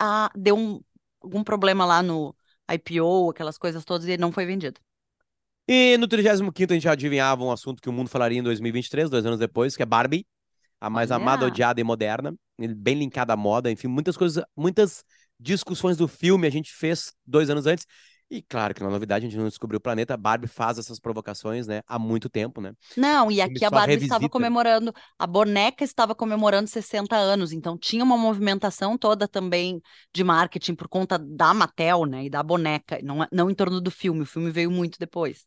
a, 0.00 0.30
deu 0.34 0.56
um, 0.56 0.80
algum 1.20 1.42
problema 1.42 1.84
lá 1.84 2.02
no 2.02 2.34
IPO, 2.70 3.30
aquelas 3.30 3.58
coisas 3.58 3.84
todas, 3.84 4.06
e 4.06 4.16
não 4.16 4.32
foi 4.32 4.46
vendido. 4.46 4.80
E 5.68 5.96
no 5.98 6.06
35 6.06 6.52
a 6.56 6.74
gente 6.74 6.82
já 6.82 6.92
adivinhava 6.92 7.42
um 7.42 7.50
assunto 7.50 7.82
que 7.82 7.88
o 7.88 7.92
mundo 7.92 8.08
falaria 8.08 8.38
em 8.38 8.42
2023, 8.42 9.10
dois 9.10 9.26
anos 9.26 9.38
depois, 9.38 9.76
que 9.76 9.82
é 9.82 9.86
Barbie, 9.86 10.24
a 10.80 10.88
mais 10.88 11.10
Olha. 11.10 11.22
amada, 11.22 11.46
odiada 11.46 11.80
e 11.80 11.84
moderna, 11.84 12.34
bem 12.56 12.94
linkada 12.96 13.32
à 13.32 13.36
moda, 13.36 13.70
enfim, 13.70 13.88
muitas 13.88 14.16
coisas, 14.16 14.44
muitas 14.56 15.04
discussões 15.38 15.96
do 15.96 16.08
filme 16.08 16.46
a 16.46 16.50
gente 16.50 16.72
fez 16.72 17.12
dois 17.26 17.50
anos 17.50 17.66
antes. 17.66 17.86
E 18.28 18.42
claro 18.42 18.74
que 18.74 18.82
na 18.82 18.90
novidade 18.90 19.24
a 19.24 19.28
gente 19.28 19.38
não 19.38 19.48
descobriu 19.48 19.78
o 19.78 19.80
planeta, 19.80 20.14
a 20.14 20.16
Barbie 20.16 20.48
faz 20.48 20.78
essas 20.78 20.98
provocações, 20.98 21.68
né, 21.68 21.82
há 21.86 21.96
muito 21.96 22.28
tempo, 22.28 22.60
né? 22.60 22.72
Não, 22.96 23.30
e 23.30 23.40
aqui 23.40 23.64
a 23.64 23.70
Barbie 23.70 23.92
revisita. 23.92 24.16
estava 24.16 24.28
comemorando, 24.28 24.92
a 25.16 25.26
boneca 25.28 25.84
estava 25.84 26.12
comemorando 26.12 26.68
60 26.68 27.14
anos, 27.14 27.52
então 27.52 27.78
tinha 27.78 28.02
uma 28.02 28.16
movimentação 28.18 28.98
toda 28.98 29.28
também 29.28 29.80
de 30.12 30.24
marketing 30.24 30.74
por 30.74 30.88
conta 30.88 31.16
da 31.16 31.54
Mattel, 31.54 32.04
né, 32.04 32.24
e 32.24 32.30
da 32.30 32.42
boneca, 32.42 32.98
não, 33.00 33.24
não 33.30 33.48
em 33.48 33.54
torno 33.54 33.80
do 33.80 33.92
filme, 33.92 34.22
o 34.22 34.26
filme 34.26 34.50
veio 34.50 34.72
muito 34.72 34.98
depois. 34.98 35.46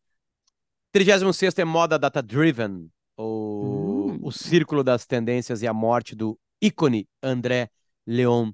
36 0.94 1.58
é 1.58 1.66
Moda 1.66 2.00
Data 2.00 2.24
Driven, 2.24 2.90
o, 3.18 4.12
hum. 4.12 4.20
o 4.22 4.32
Círculo 4.32 4.86
das 4.86 5.06
Tendências 5.06 5.62
e 5.62 5.68
a 5.68 5.74
Morte 5.74 6.16
do 6.16 6.40
ícone 6.62 7.10
André 7.22 7.70
Leon 8.08 8.54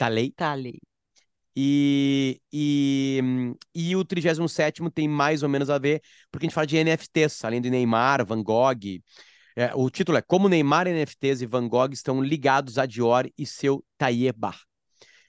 Talei. 0.00 0.32
Talei. 0.34 0.78
E, 1.54 2.40
e, 2.50 3.20
e 3.74 3.94
o 3.94 4.02
37 4.02 4.80
tem 4.94 5.06
mais 5.06 5.42
ou 5.42 5.48
menos 5.48 5.68
a 5.68 5.76
ver, 5.76 6.00
porque 6.30 6.46
a 6.46 6.48
gente 6.48 6.54
fala 6.54 6.66
de 6.66 6.78
NFTs, 6.78 7.44
além 7.44 7.60
de 7.60 7.68
Neymar, 7.68 8.24
Van 8.24 8.42
Gogh. 8.42 9.02
É, 9.54 9.72
o 9.74 9.90
título 9.90 10.16
é 10.16 10.22
Como 10.22 10.48
Neymar, 10.48 10.86
NFTs 10.88 11.42
e 11.42 11.46
Van 11.46 11.68
Gogh 11.68 11.92
estão 11.92 12.22
ligados 12.22 12.78
a 12.78 12.86
Dior 12.86 13.28
e 13.36 13.44
seu 13.44 13.84
Taie 13.98 14.32
Bar. 14.32 14.58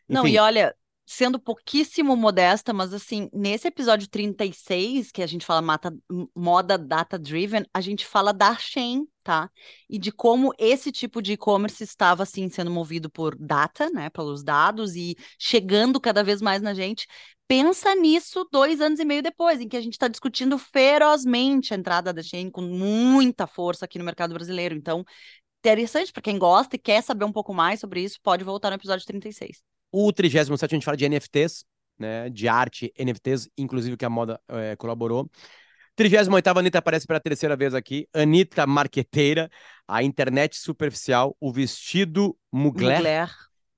Não, 0.08 0.26
e 0.26 0.38
olha, 0.38 0.74
sendo 1.12 1.38
pouquíssimo 1.38 2.16
modesta, 2.16 2.72
mas 2.72 2.94
assim, 2.94 3.30
nesse 3.34 3.68
episódio 3.68 4.08
36, 4.08 5.12
que 5.12 5.22
a 5.22 5.28
gente 5.28 5.46
fala 5.46 5.62
mata, 5.62 5.94
moda 6.34 6.78
data 6.78 7.20
driven, 7.20 7.66
a 7.74 7.82
gente 7.82 8.06
fala 8.06 8.32
da 8.32 8.56
Shein, 8.56 9.06
tá? 9.22 9.52
E 9.90 10.00
de 10.00 10.10
como 10.10 10.54
esse 10.58 10.90
tipo 10.90 11.22
de 11.22 11.34
e-commerce 11.34 11.84
estava 11.84 12.24
assim 12.24 12.50
sendo 12.50 12.72
movido 12.72 13.10
por 13.10 13.36
data, 13.36 13.90
né, 13.90 14.10
pelos 14.10 14.42
dados 14.42 14.96
e 14.96 15.18
chegando 15.38 16.00
cada 16.00 16.24
vez 16.24 16.42
mais 16.42 16.62
na 16.62 16.74
gente. 16.74 17.06
Pensa 17.46 17.94
nisso 17.94 18.48
dois 18.50 18.80
anos 18.80 19.02
e 19.02 19.04
meio 19.04 19.22
depois, 19.22 19.60
em 19.60 19.68
que 19.68 19.76
a 19.76 19.82
gente 19.82 19.94
está 19.94 20.08
discutindo 20.08 20.58
ferozmente 20.58 21.74
a 21.74 21.78
entrada 21.78 22.14
da 22.14 22.24
Shein 22.24 22.50
com 22.50 22.62
muita 22.62 23.46
força 23.46 23.84
aqui 23.84 24.00
no 24.00 24.06
mercado 24.06 24.34
brasileiro. 24.34 24.74
Então, 24.76 25.04
interessante 25.60 26.14
para 26.14 26.22
quem 26.22 26.40
gosta 26.40 26.78
e 26.78 26.80
quer 26.80 27.04
saber 27.04 27.26
um 27.26 27.34
pouco 27.34 27.54
mais 27.54 27.82
sobre 27.82 28.02
isso, 28.02 28.18
pode 28.24 28.46
voltar 28.46 28.70
no 28.70 28.78
episódio 28.78 29.06
36. 29.06 29.62
O 29.92 30.12
37 30.12 30.52
a 30.64 30.68
gente 30.68 30.86
fala 30.86 30.98
de 30.98 31.06
NFTs, 31.06 31.66
né, 32.00 32.30
de 32.30 32.48
arte, 32.48 32.94
NFTs, 32.98 33.50
inclusive 33.58 33.98
que 33.98 34.06
a 34.06 34.10
moda 34.10 34.40
é, 34.48 34.76
colaborou. 34.76 35.30
38 35.96 36.48
Anitta 36.58 36.80
aparece 36.80 37.06
pela 37.06 37.20
terceira 37.20 37.56
vez 37.56 37.74
aqui. 37.74 38.08
Anitta 38.14 38.66
Marqueteira, 38.66 39.50
a 39.88 40.02
internet 40.02 40.58
superficial, 40.58 41.36
o 41.40 41.52
vestido 41.52 42.36
Mugler, 42.52 42.98
Mugler. 42.98 43.30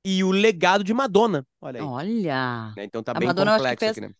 e 0.06 0.23
o 0.23 0.32
legado 0.32 0.84
de 0.84 0.93
Madonna. 0.93 1.45
Olha 1.60 1.82
aí. 1.82 1.86
Olha. 1.86 2.73
Né, 2.78 2.84
então 2.84 3.04
tá 3.04 3.12
a 3.12 3.19
bem 3.19 3.28
Madonna, 3.28 3.58
complexo 3.58 3.80
fez... 3.80 3.97
aqui, 3.97 4.02
né? 4.02 4.13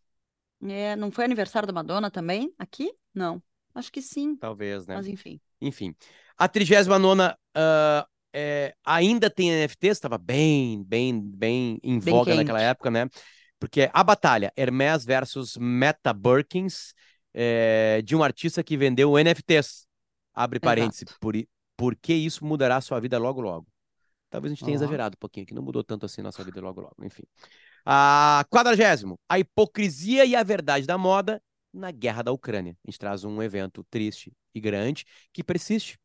É, 0.66 0.96
não 0.96 1.12
foi 1.12 1.26
aniversário 1.26 1.68
da 1.68 1.74
Madonna 1.74 2.10
também? 2.10 2.54
Aqui? 2.58 2.92
Não. 3.14 3.42
Acho 3.76 3.92
que 3.92 4.02
sim. 4.02 4.36
Talvez, 4.36 4.88
né? 4.88 4.96
Mas 4.96 5.08
enfim. 5.08 5.40
Enfim. 5.62 5.96
A 6.38 6.48
39 6.48 7.24
uh, 7.24 7.34
é, 8.34 8.74
ainda 8.84 9.30
tem 9.30 9.52
NFTs, 9.52 9.98
estava 9.98 10.18
bem, 10.18 10.84
bem, 10.84 11.22
bem 11.22 11.80
em 11.84 12.00
bem 12.00 12.14
voga 12.14 12.32
quente. 12.32 12.38
naquela 12.38 12.62
época, 12.62 12.90
né? 12.90 13.08
Porque 13.60 13.90
a 13.94 14.04
batalha 14.04 14.52
Hermes 14.58 15.06
versus 15.06 15.56
Meta 15.56 16.12
Birkins 16.12 16.94
é, 17.34 18.02
de 18.04 18.16
um 18.16 18.24
artista 18.24 18.64
que 18.64 18.76
vendeu 18.76 19.14
NFTs. 19.18 19.88
Abre 20.34 20.60
parênteses, 20.60 21.06
por, 21.22 21.36
por 21.78 21.96
que 21.96 22.14
isso 22.14 22.44
mudará 22.44 22.78
a 22.78 22.82
sua 22.82 23.00
vida 23.00 23.20
logo, 23.20 23.40
logo? 23.40 23.68
Talvez 24.30 24.52
a 24.52 24.56
gente 24.56 24.66
tenha 24.66 24.76
oh. 24.76 24.82
exagerado 24.82 25.16
um 25.16 25.20
pouquinho, 25.20 25.46
que 25.46 25.54
não 25.54 25.62
mudou 25.62 25.84
tanto 25.84 26.08
assim 26.08 26.22
a 26.22 26.24
nossa 26.24 26.44
vida 26.44 26.60
logo, 26.60 26.82
logo. 26.82 26.96
Enfim. 27.04 27.24
A 27.86 28.44
quadragésimo, 28.50 29.20
a 29.30 29.38
hipocrisia 29.38 30.26
e 30.26 30.36
a 30.36 30.42
verdade 30.42 30.88
da 30.88 30.98
moda 30.98 31.40
na 31.72 31.92
guerra 31.92 32.24
da 32.24 32.32
Ucrânia. 32.32 32.76
A 32.84 32.90
gente 32.90 33.00
traz 33.00 33.24
um 33.24 33.42
evento 33.44 33.86
triste 33.90 34.34
e 34.54 34.60
grande 34.60 35.06
que 35.32 35.44
persiste. 35.44 36.00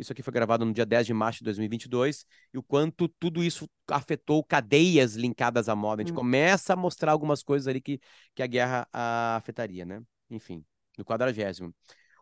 Isso 0.00 0.12
aqui 0.12 0.22
foi 0.22 0.32
gravado 0.32 0.64
no 0.64 0.72
dia 0.72 0.86
10 0.86 1.06
de 1.06 1.12
março 1.12 1.40
de 1.40 1.44
2022 1.44 2.24
e 2.54 2.58
o 2.58 2.62
quanto 2.62 3.06
tudo 3.06 3.44
isso 3.44 3.68
afetou 3.86 4.42
cadeias 4.42 5.14
linkadas 5.14 5.68
à 5.68 5.76
moda. 5.76 6.00
A 6.00 6.04
gente 6.04 6.14
hum. 6.14 6.16
começa 6.16 6.72
a 6.72 6.76
mostrar 6.76 7.12
algumas 7.12 7.42
coisas 7.42 7.68
ali 7.68 7.82
que, 7.82 8.00
que 8.34 8.42
a 8.42 8.46
guerra 8.46 8.88
a, 8.92 9.36
afetaria, 9.36 9.84
né? 9.84 10.02
Enfim, 10.30 10.64
no 10.96 11.04
quadragésimo. 11.04 11.74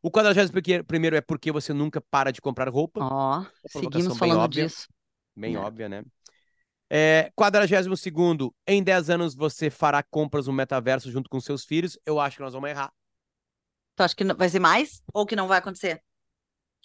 O 0.03 0.11
quadragésimo 0.11 0.61
primeiro 0.87 1.15
é 1.15 1.21
porque 1.21 1.53
você 1.53 1.73
nunca 1.73 2.01
para 2.01 2.33
de 2.33 2.41
comprar 2.41 2.69
roupa. 2.69 3.01
Ó, 3.01 3.41
oh, 3.41 3.69
seguimos 3.69 4.19
falando 4.19 4.41
óbvia, 4.41 4.65
disso. 4.65 4.89
Bem 5.37 5.55
é. 5.55 5.59
óbvia, 5.59 5.89
né? 5.89 6.03
É, 6.91 7.31
quadragésimo 7.37 7.97
segundo, 7.97 8.53
em 8.67 8.83
10 8.83 9.11
anos 9.11 9.35
você 9.35 9.71
fará 9.71 10.03
compras 10.03 10.47
no 10.47 10.53
metaverso 10.53 11.11
junto 11.13 11.31
com 11.31 11.41
seus 11.41 11.65
filhos. 11.65 11.97
Eu 12.05 12.19
acho 12.19 12.39
que 12.39 12.43
nós 12.43 12.55
vamos 12.55 12.71
errar. 12.71 12.93
Tu 13.95 14.03
acha 14.03 14.17
que 14.17 14.25
vai 14.25 14.49
ser 14.49 14.61
mais 14.61 15.03
ou 15.13 15.27
que 15.27 15.37
não 15.37 15.47
vai 15.47 15.59
acontecer? 15.59 16.03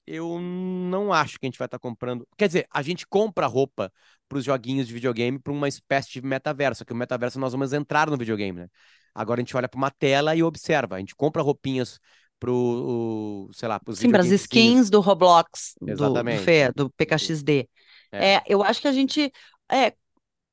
Eu 0.05 0.39
não 0.39 1.11
acho 1.13 1.39
que 1.39 1.45
a 1.45 1.47
gente 1.47 1.57
vai 1.57 1.65
estar 1.65 1.79
tá 1.79 1.81
comprando. 1.81 2.27
Quer 2.37 2.47
dizer, 2.47 2.67
a 2.71 2.81
gente 2.81 3.07
compra 3.07 3.47
roupa 3.47 3.91
para 4.27 4.37
os 4.37 4.45
joguinhos 4.45 4.87
de 4.87 4.93
videogame 4.93 5.39
para 5.39 5.53
uma 5.53 5.67
espécie 5.67 6.11
de 6.11 6.21
metaverso, 6.21 6.85
que 6.85 6.93
o 6.93 6.95
metaverso 6.95 7.39
nós 7.39 7.51
vamos 7.51 7.73
entrar 7.73 8.09
no 8.09 8.17
videogame, 8.17 8.61
né? 8.61 8.67
Agora 9.13 9.39
a 9.39 9.43
gente 9.43 9.55
olha 9.55 9.69
para 9.69 9.77
uma 9.77 9.91
tela 9.91 10.35
e 10.35 10.41
observa. 10.41 10.95
A 10.95 10.99
gente 10.99 11.15
compra 11.15 11.41
roupinhas 11.41 11.99
pro, 12.39 13.49
sei 13.53 13.69
lá, 13.69 13.79
pros 13.79 13.99
Sim, 13.99 14.09
para 14.09 14.21
as 14.21 14.27
skins 14.31 14.89
do 14.89 14.99
Roblox, 14.99 15.75
do, 15.79 15.85
do 15.85 15.91
Exatamente. 15.91 16.43
Fê, 16.43 16.71
do 16.71 16.89
PKXD. 16.89 17.69
É. 18.11 18.33
É, 18.33 18.43
eu 18.47 18.63
acho 18.63 18.81
que 18.81 18.87
a 18.87 18.91
gente 18.91 19.31
é, 19.71 19.93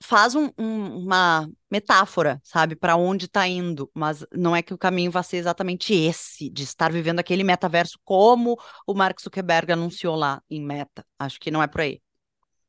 faz 0.03 0.35
um- 0.35 0.51
um- 0.59 0.99
uma 1.05 1.49
metáfora, 1.71 2.41
sabe, 2.43 2.75
para 2.75 2.97
onde 2.97 3.27
está 3.27 3.47
indo, 3.47 3.91
mas 3.95 4.25
não 4.35 4.55
é 4.57 4.63
que 4.63 4.73
o 4.75 4.79
caminho 4.79 5.11
vai 5.11 5.23
ser 5.23 5.37
exatamente 5.37 5.93
esse, 5.95 6.49
de 6.51 6.63
estar 6.65 6.91
vivendo 6.93 7.21
aquele 7.21 7.45
metaverso 7.45 7.99
como 8.05 8.57
o 8.87 8.95
Mark 8.95 9.21
Zuckerberg 9.21 9.73
anunciou 9.73 10.17
lá 10.17 10.43
em 10.51 10.61
Meta. 10.65 11.05
Acho 11.19 11.39
que 11.39 11.51
não 11.51 11.63
é 11.63 11.67
por 11.67 11.83
aí. 11.83 12.01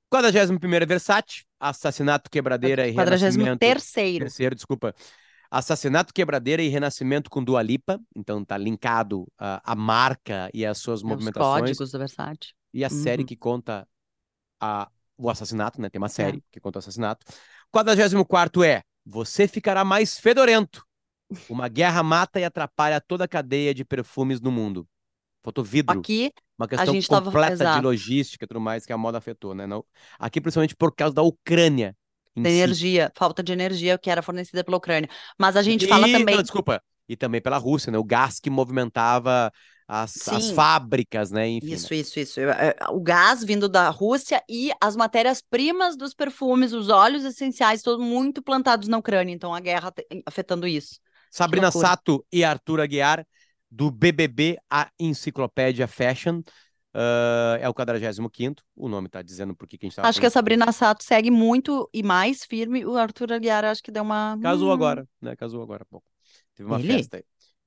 41º 0.10 0.86
Versace, 0.86 1.46
assassinato, 1.60 2.30
quebradeira 2.30 2.88
e 2.88 2.94
43 2.94 3.22
renascimento. 3.36 3.60
terceiro. 3.60 4.26
Terceiro, 4.26 4.56
desculpa. 4.56 4.94
Assassinato, 5.50 6.14
quebradeira 6.14 6.62
e 6.62 6.68
renascimento 6.70 7.30
com 7.30 7.44
Dua 7.44 7.62
Lipa. 7.62 8.00
Então 8.16 8.44
tá 8.44 8.58
linkado 8.58 9.26
a, 9.38 9.62
a 9.72 9.76
marca 9.76 10.50
e 10.54 10.66
as 10.66 10.78
suas 10.78 11.00
Os 11.00 11.04
movimentações. 11.04 11.62
códigos 11.62 11.92
da 11.92 12.00
Versace. 12.00 12.54
E 12.74 12.84
a 12.86 12.90
série 12.90 13.24
Uhum. 13.24 13.28
que 13.28 13.36
conta 13.36 13.88
a, 14.62 14.90
o 15.28 15.30
assassinato, 15.30 15.80
né? 15.82 15.90
Tem 15.90 16.00
uma 16.00 16.10
série 16.10 16.44
que 16.52 16.60
conta 16.60 16.78
o 16.78 16.82
assassinato. 16.82 17.26
44 17.72 18.64
é 18.64 18.84
Você 19.06 19.48
ficará 19.48 19.84
mais 19.84 20.20
fedorento. 20.20 20.84
Uma 21.50 21.68
guerra 21.68 22.04
mata 22.04 22.40
e 22.40 22.44
atrapalha 22.44 23.00
toda 23.02 23.24
a 23.24 23.28
cadeia 23.28 23.74
de 23.74 23.86
perfumes 23.86 24.42
no 24.42 24.52
mundo. 24.52 24.88
Faltou 25.44 25.64
vidro. 25.64 25.98
Aqui, 25.98 26.32
Uma 26.60 26.68
questão 26.68 26.94
gente 26.94 27.08
tava- 27.08 27.26
completa 27.26 27.74
de 27.74 27.82
logística 27.82 28.46
e 28.46 28.48
tudo 28.48 28.60
mais 28.62 28.86
que 28.86 28.94
a 28.94 28.98
moda 28.98 29.18
afetou, 29.18 29.56
né? 29.56 29.66
Não... 29.66 29.84
Aqui, 30.20 30.40
principalmente 30.40 30.76
por 30.76 30.94
causa 30.94 31.16
da 31.16 31.22
Ucrânia. 31.24 31.96
em 32.36 32.44
si. 32.44 32.50
energia, 32.50 33.12
falta 33.16 33.42
de 33.42 33.52
energia 33.52 33.98
que 33.98 34.10
era 34.10 34.22
fornecida 34.22 34.64
pela 34.64 34.78
Ucrânia. 34.78 35.10
Mas 35.40 35.56
a 35.58 35.62
gente 35.64 35.88
fala 35.88 36.08
E- 36.08 36.12
também. 36.14 36.36
Não, 36.36 36.42
desculpa. 36.44 36.82
E 37.10 37.16
também 37.18 37.42
pela 37.42 37.58
Rússia, 37.58 37.92
né? 37.92 37.98
O 37.98 38.04
gás 38.04 38.40
que 38.40 38.50
movimentava 38.50 39.52
as, 39.94 40.28
as 40.30 40.52
fábricas, 40.52 41.32
né? 41.32 41.50
Enfim. 41.50 41.72
né? 41.72 41.76
Isso, 41.76 41.94
isso, 41.94 42.18
isso. 42.18 42.40
É, 42.40 42.70
é, 42.70 42.76
O 42.90 43.02
gás 43.02 43.44
vindo 43.44 43.68
da 43.68 43.90
Rússia 43.90 44.42
e 44.50 44.72
as 44.80 44.96
matérias-primas 44.96 45.98
dos 45.98 46.14
perfumes, 46.14 46.72
os 46.72 46.88
óleos 46.88 47.26
essenciais, 47.26 47.82
todos 47.82 48.06
muito 48.06 48.42
plantados 48.42 48.88
na 48.88 48.98
Ucrânia. 48.98 49.34
Então, 49.34 49.54
a 49.54 49.60
guerra 49.60 49.92
afetando 50.26 50.66
isso. 50.66 51.00
Sabrina. 51.30 51.70
Sato 51.72 52.26
e 52.32 52.42
Arthur 52.44 52.80
Aguiar, 52.80 53.28
do 53.70 53.92
BBB 53.92 54.58
a 54.70 54.90
Enciclopédia 54.98 55.88
Fashion. 55.90 56.42
ah, 56.94 57.58
é 57.60 57.68
o 57.68 57.74
45 57.74 58.64
O 58.76 58.88
nome 58.88 59.10
tá 59.10 59.22
dizendo 59.22 59.54
por 59.54 59.68
que 59.68 59.78
a 59.82 59.86
gente 59.86 59.96
tava 59.96 60.08
Acho 60.08 60.22
que 60.22 60.26
a 60.26 60.30
Sabrina 60.30 60.72
Sato 60.72 61.04
segue 61.04 61.30
muito 61.30 61.90
e 61.94 62.02
mais 62.02 62.46
firme. 62.46 62.86
O 62.86 62.96
Arthur 62.96 63.34
Aguiar 63.34 63.66
acho 63.66 63.84
que 63.84 63.92
deu 63.92 64.04
uma. 64.04 64.38
Casou 64.42 64.70
hum, 64.70 64.74
agora, 64.74 65.06
né? 65.22 65.36
Casou 65.36 65.62
agora 65.62 65.84
há 65.84 65.86
pouco. 65.86 66.06
Teve 66.56 66.70
uma 66.70 66.80
Ele? 66.80 66.94
festa 66.94 67.18
aí. 67.18 67.24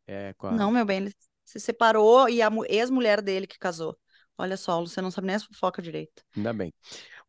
É, 0.07 0.35
a- 0.39 0.53
Não, 0.53 0.71
meu 0.71 0.85
bem, 0.85 0.99
ele 0.99 1.13
se 1.45 1.61
separou 1.61 2.29
e 2.29 2.43
a 2.43 2.51
mu- 2.51 2.65
ex-mulher 2.69 3.21
dele 3.23 3.47
que 3.47 3.59
casou. 3.59 3.97
Olha 4.39 4.57
só, 4.57 4.81
você 4.81 5.01
não 5.01 5.11
sabe 5.11 5.27
nem 5.29 5.37
as 5.37 5.45
fofoca 5.45 5.81
direito. 5.83 6.23
Ainda 6.37 6.53
bem. 6.53 6.73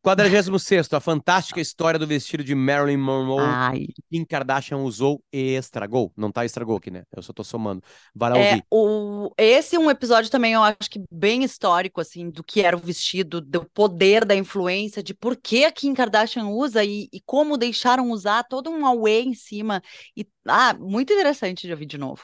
46 0.02 0.92
a 0.94 1.00
fantástica 1.00 1.60
história 1.62 2.00
do 2.00 2.08
vestido 2.08 2.44
de 2.44 2.56
Marilyn 2.56 2.98
Monroe 2.98 3.58
Ai. 3.58 3.88
que 3.94 4.02
Kim 4.12 4.26
Kardashian 4.26 4.78
usou 4.78 5.24
e 5.32 5.56
estragou. 5.56 6.12
Não 6.18 6.32
tá 6.32 6.46
estragou 6.46 6.78
aqui, 6.78 6.92
né? 6.92 7.04
Eu 7.16 7.24
só 7.24 7.34
tô 7.34 7.44
somando. 7.44 7.84
Vai 8.14 8.30
lá 8.32 8.38
É, 8.38 8.40
ouvir. 8.40 8.66
o... 8.70 9.32
Esse 9.38 9.78
é 9.78 9.80
um 9.80 9.90
episódio 9.90 10.30
também, 10.30 10.54
eu 10.54 10.62
acho 10.64 10.90
que 10.90 11.02
bem 11.10 11.44
histórico, 11.44 12.02
assim, 12.02 12.30
do 12.30 12.44
que 12.44 12.62
era 12.62 12.76
o 12.76 12.80
vestido, 12.80 13.40
do 13.40 13.66
poder 13.70 14.26
da 14.26 14.36
influência, 14.36 15.02
de 15.02 15.14
por 15.14 15.38
que 15.38 15.64
a 15.64 15.72
Kim 15.72 15.94
Kardashian 15.94 16.48
usa 16.48 16.84
e, 16.84 17.08
e 17.14 17.22
como 17.26 17.58
deixaram 17.58 18.12
usar, 18.12 18.44
todo 18.44 18.70
um 18.70 18.86
away 18.86 19.24
em 19.24 19.34
cima. 19.34 19.82
E, 20.18 20.28
ah, 20.48 20.74
muito 20.74 21.14
interessante 21.14 21.66
de 21.66 21.72
ouvir 21.72 21.86
de 21.86 21.98
novo. 21.98 22.24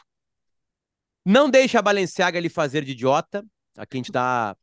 Não 1.26 1.50
deixa 1.50 1.80
a 1.80 1.82
Balenciaga 1.82 2.40
lhe 2.40 2.50
fazer 2.50 2.84
de 2.84 2.92
idiota. 2.92 3.44
Aqui 3.78 3.98
a 3.98 4.00
gente 4.00 4.12
dá 4.12 4.56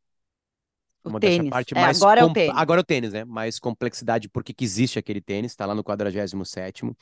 O 1.03 1.09
uma 1.09 1.19
dessa 1.19 1.37
tênis. 1.37 1.51
parte 1.51 1.75
É, 1.75 1.81
mais 1.81 1.99
agora 1.99 2.21
é 2.21 2.23
o 2.25 2.33
tênis. 2.33 2.55
Agora 2.57 2.79
é 2.79 2.83
o 2.83 2.85
tênis, 2.85 3.13
né? 3.13 3.25
Mais 3.25 3.59
complexidade 3.59 4.29
porque 4.29 4.53
que 4.53 4.63
existe 4.63 4.99
aquele 4.99 5.21
tênis, 5.21 5.55
tá 5.55 5.65
lá 5.65 5.73
no 5.73 5.83
47º. 5.83 6.95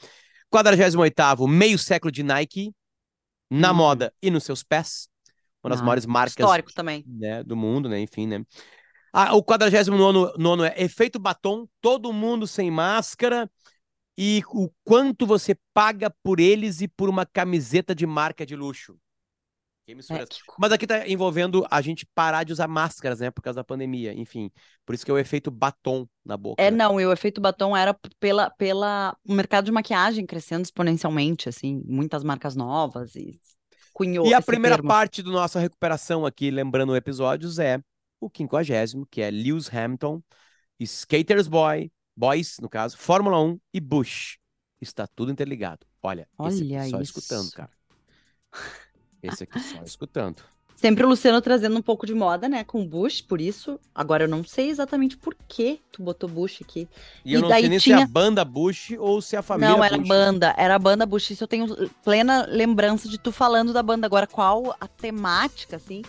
48º, 0.49 1.47
meio 1.47 1.77
século 1.77 2.11
de 2.11 2.23
Nike, 2.23 2.73
na 3.49 3.71
Hum. 3.73 3.77
moda 3.77 4.13
e 4.21 4.29
nos 4.29 4.43
seus 4.43 4.63
pés. 4.63 5.09
Uma 5.63 5.71
das 5.71 5.81
Ah, 5.81 5.85
maiores 5.85 6.05
marcas 6.05 6.31
Histórico 6.31 6.73
também. 6.73 7.03
né, 7.05 7.43
do 7.43 7.55
mundo, 7.55 7.89
né? 7.89 7.99
Enfim, 7.99 8.27
né? 8.27 8.45
Ah, 9.11 9.35
o 9.35 9.43
49 9.43 9.89
nono 10.37 10.63
é 10.63 10.73
efeito 10.77 11.17
batom, 11.17 11.67
todo 11.81 12.13
mundo 12.13 12.45
sem 12.45 12.69
máscara 12.69 13.49
e 14.17 14.43
o 14.49 14.69
quanto 14.83 15.25
você 15.25 15.57
paga 15.73 16.13
por 16.23 16.39
eles 16.39 16.81
e 16.81 16.87
por 16.87 17.09
uma 17.09 17.25
camiseta 17.25 17.95
de 17.95 18.05
marca 18.05 18.45
de 18.45 18.55
luxo. 18.55 18.97
Que. 19.87 19.95
Mas 20.59 20.73
aqui 20.73 20.85
tá 20.85 21.07
envolvendo 21.07 21.65
a 21.71 21.79
gente 21.81 22.05
parar 22.13 22.43
de 22.43 22.51
usar 22.51 22.67
máscaras, 22.67 23.21
né? 23.21 23.31
Por 23.31 23.41
causa 23.41 23.55
da 23.55 23.63
pandemia. 23.63 24.13
Enfim, 24.13 24.51
por 24.85 24.93
isso 24.93 25.05
que 25.05 25.09
é 25.09 25.13
o 25.13 25.17
efeito 25.17 25.49
batom 25.49 26.05
na 26.25 26.35
boca. 26.35 26.61
É, 26.61 26.69
né? 26.69 26.75
não, 26.75 26.99
e 26.99 27.05
o 27.05 27.11
efeito 27.13 27.39
batom 27.39 27.75
era 27.75 27.97
pela, 28.19 28.49
pela 28.49 29.15
o 29.23 29.33
mercado 29.33 29.63
de 29.63 29.71
maquiagem 29.71 30.25
crescendo 30.25 30.65
exponencialmente, 30.65 31.47
assim, 31.47 31.81
muitas 31.85 32.21
marcas 32.21 32.53
novas 32.53 33.15
e 33.15 33.39
cunhou 33.93 34.27
E 34.27 34.33
a 34.33 34.39
esse 34.39 34.45
primeira 34.45 34.75
termo. 34.75 34.89
parte 34.89 35.23
do 35.23 35.31
nossa 35.31 35.57
recuperação 35.57 36.25
aqui, 36.25 36.51
lembrando 36.51 36.93
episódios, 36.93 37.57
é 37.57 37.79
o 38.19 38.29
50, 38.29 39.07
que 39.09 39.21
é 39.21 39.31
Lewis 39.31 39.73
Hamilton, 39.73 40.21
Skaters 40.81 41.47
Boy, 41.47 41.89
Boys, 42.13 42.57
no 42.59 42.67
caso, 42.67 42.97
Fórmula 42.97 43.39
1 43.41 43.57
e 43.73 43.79
Bush. 43.79 44.37
Está 44.81 45.07
tudo 45.07 45.31
interligado. 45.31 45.87
Olha, 46.03 46.27
esse 46.47 46.63
Olha 46.63 46.81
aqui 46.81 46.89
só 46.89 47.01
isso. 47.01 47.19
escutando, 47.19 47.51
cara. 47.51 47.71
Esse 49.23 49.43
aqui 49.43 49.59
só 49.59 49.81
escutando. 49.83 50.41
Sempre 50.75 51.03
o 51.03 51.09
Luciano 51.09 51.41
trazendo 51.41 51.75
um 51.75 51.81
pouco 51.81 52.05
de 52.05 52.13
moda, 52.13 52.47
né, 52.47 52.63
com 52.63 52.85
Bush, 52.85 53.19
por 53.19 53.41
isso. 53.41 53.79
Agora 53.95 54.25
eu 54.25 54.27
não 54.27 54.43
sei 54.43 54.69
exatamente 54.69 55.17
por 55.17 55.35
que 55.47 55.79
tu 55.91 56.03
botou 56.03 56.29
Bush 56.29 56.59
aqui. 56.61 56.87
E 57.25 57.33
eu 57.33 57.39
E 57.39 57.41
não 57.41 57.49
daí 57.49 57.61
sei 57.61 57.69
nem 57.69 57.79
se 57.79 57.91
é 57.91 57.95
tinha- 57.95 58.05
a 58.05 58.07
banda 58.07 58.45
Bush 58.45 58.91
ou 58.99 59.19
se 59.19 59.35
é 59.35 59.39
a 59.39 59.41
família 59.41 59.73
não, 59.75 59.83
era 59.83 59.97
Bush. 59.97 60.07
banda, 60.07 60.53
era 60.55 60.75
a 60.75 60.79
banda 60.79 61.03
Bush. 61.03 61.31
Isso 61.31 61.43
eu 61.43 61.47
tenho 61.47 61.89
plena 62.03 62.45
lembrança 62.47 63.09
de 63.09 63.17
tu 63.17 63.31
falando 63.31 63.73
da 63.73 63.81
banda. 63.81 64.05
Agora, 64.05 64.27
qual 64.27 64.75
a 64.79 64.87
temática, 64.87 65.77
assim? 65.77 66.03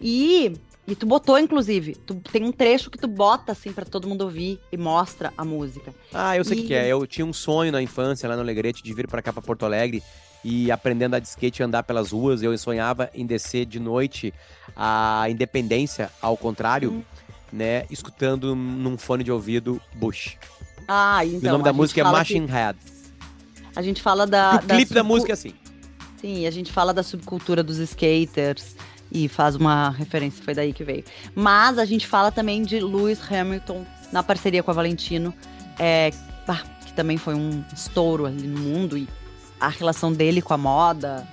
E, 0.00 0.52
e 0.86 0.94
tu 0.94 1.04
botou, 1.04 1.36
inclusive, 1.36 1.96
tu, 1.96 2.14
tem 2.30 2.44
um 2.44 2.52
trecho 2.52 2.92
que 2.92 2.98
tu 2.98 3.08
bota, 3.08 3.50
assim, 3.50 3.72
pra 3.72 3.84
todo 3.84 4.06
mundo 4.08 4.22
ouvir 4.22 4.60
e 4.70 4.76
mostra 4.76 5.32
a 5.36 5.44
música. 5.44 5.92
Ah, 6.14 6.36
eu 6.36 6.44
sei 6.44 6.54
o 6.54 6.60
que, 6.60 6.64
E- 6.64 6.68
que 6.68 6.74
é. 6.74 6.86
Eu 6.86 7.04
tinha 7.08 7.26
um 7.26 7.32
sonho 7.32 7.72
na 7.72 7.82
infância, 7.82 8.28
lá 8.28 8.36
no 8.36 8.42
Alegrete, 8.42 8.84
de 8.84 8.94
vir 8.94 9.08
pra 9.08 9.20
cá, 9.20 9.32
pra 9.32 9.42
Porto 9.42 9.64
Alegre, 9.66 10.00
e 10.44 10.70
aprender 10.70 11.12
a 11.14 11.18
de 11.18 11.26
skate 11.28 11.60
e 11.60 11.64
andar 11.64 11.82
pelas 11.82 12.10
ruas. 12.12 12.42
Eu 12.42 12.56
sonhava 12.58 13.10
em 13.14 13.24
descer 13.26 13.64
de 13.66 13.78
noite 13.80 14.32
a 14.76 15.26
Independência, 15.28 16.10
ao 16.20 16.36
contrário, 16.36 16.90
Hum. 16.92 17.02
né? 17.52 17.84
Escutando 17.90 18.54
num 18.56 18.96
fone 18.98 19.22
de 19.24 19.30
ouvido 19.32 19.80
Bush. 19.94 20.36
Ah, 20.88 21.24
E 21.24 21.36
então. 21.36 21.48
o 21.50 21.52
nome 21.52 21.64
da 21.64 21.72
música 21.72 22.00
é 22.00 22.04
Machine 22.04 22.46
Head. 22.46 22.78
que- 22.78 22.92
A 23.76 23.82
gente 23.82 24.02
fala 24.02 24.26
da. 24.26 24.56
O 24.56 24.66
clipe 24.66 24.92
da 24.92 25.02
música 25.02 25.32
é 25.32 25.34
assim. 25.34 25.54
Sim, 26.20 26.46
a 26.46 26.50
gente 26.50 26.70
fala 26.70 26.92
da 26.94 27.02
subcultura 27.02 27.62
dos 27.62 27.78
skaters 27.78 28.76
e 29.10 29.28
faz 29.28 29.56
uma 29.56 29.90
referência, 29.90 30.42
foi 30.44 30.54
daí 30.54 30.72
que 30.72 30.84
veio. 30.84 31.04
Mas 31.34 31.78
a 31.78 31.84
gente 31.84 32.06
fala 32.06 32.30
também 32.30 32.62
de 32.62 32.78
Lewis 32.80 33.18
Hamilton 33.30 33.84
na 34.12 34.22
parceria 34.22 34.62
com 34.62 34.70
a 34.70 34.74
Valentino, 34.74 35.34
é, 35.78 36.10
que 36.86 36.92
também 36.92 37.16
foi 37.16 37.34
um 37.34 37.64
estouro 37.74 38.26
ali 38.26 38.46
no 38.46 38.60
mundo 38.60 38.96
e 38.98 39.08
a 39.62 39.68
relação 39.68 40.12
dele 40.12 40.42
com 40.42 40.52
a 40.52 40.58
moda, 40.58 41.26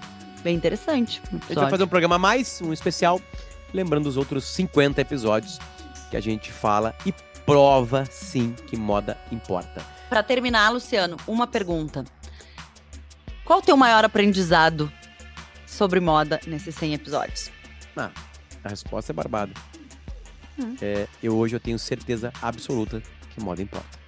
bem 0.44 0.56
interessante. 0.56 1.20
A 1.28 1.32
gente 1.32 1.56
vai 1.56 1.70
fazer 1.72 1.84
um 1.84 1.88
programa 1.88 2.16
a 2.16 2.20
mais, 2.20 2.62
um 2.62 2.72
especial, 2.72 3.20
lembrando 3.74 4.06
os 4.06 4.18
outros 4.18 4.44
50 4.46 5.02
episódios 5.02 5.58
que 6.12 6.16
a 6.16 6.22
gente 6.22 6.52
fala 6.52 6.96
e 7.08 7.14
prova 7.44 8.06
sim 8.06 8.54
que 8.68 8.78
moda 8.78 9.18
importa. 9.32 9.84
Pra 10.08 10.22
terminar, 10.22 10.70
Luciano, 10.70 11.18
uma 11.28 11.48
pergunta. 11.48 12.04
Qual 13.44 13.60
o 13.60 13.62
teu 13.64 13.76
maior 13.76 14.06
aprendizado 14.06 14.92
sobre 15.66 16.00
moda 16.00 16.40
nesses 16.46 16.76
100 16.76 16.94
episódios? 16.94 17.50
A 17.96 18.70
resposta 18.70 19.12
é 19.12 19.14
barbada. 19.14 19.54
Hum. 20.60 20.76
É, 20.80 21.08
eu 21.24 21.36
hoje 21.36 21.56
eu 21.56 21.60
tenho 21.60 21.80
certeza 21.80 22.32
absoluta 22.44 23.02
que 23.34 23.42
moda 23.42 23.60
importa. 23.60 23.99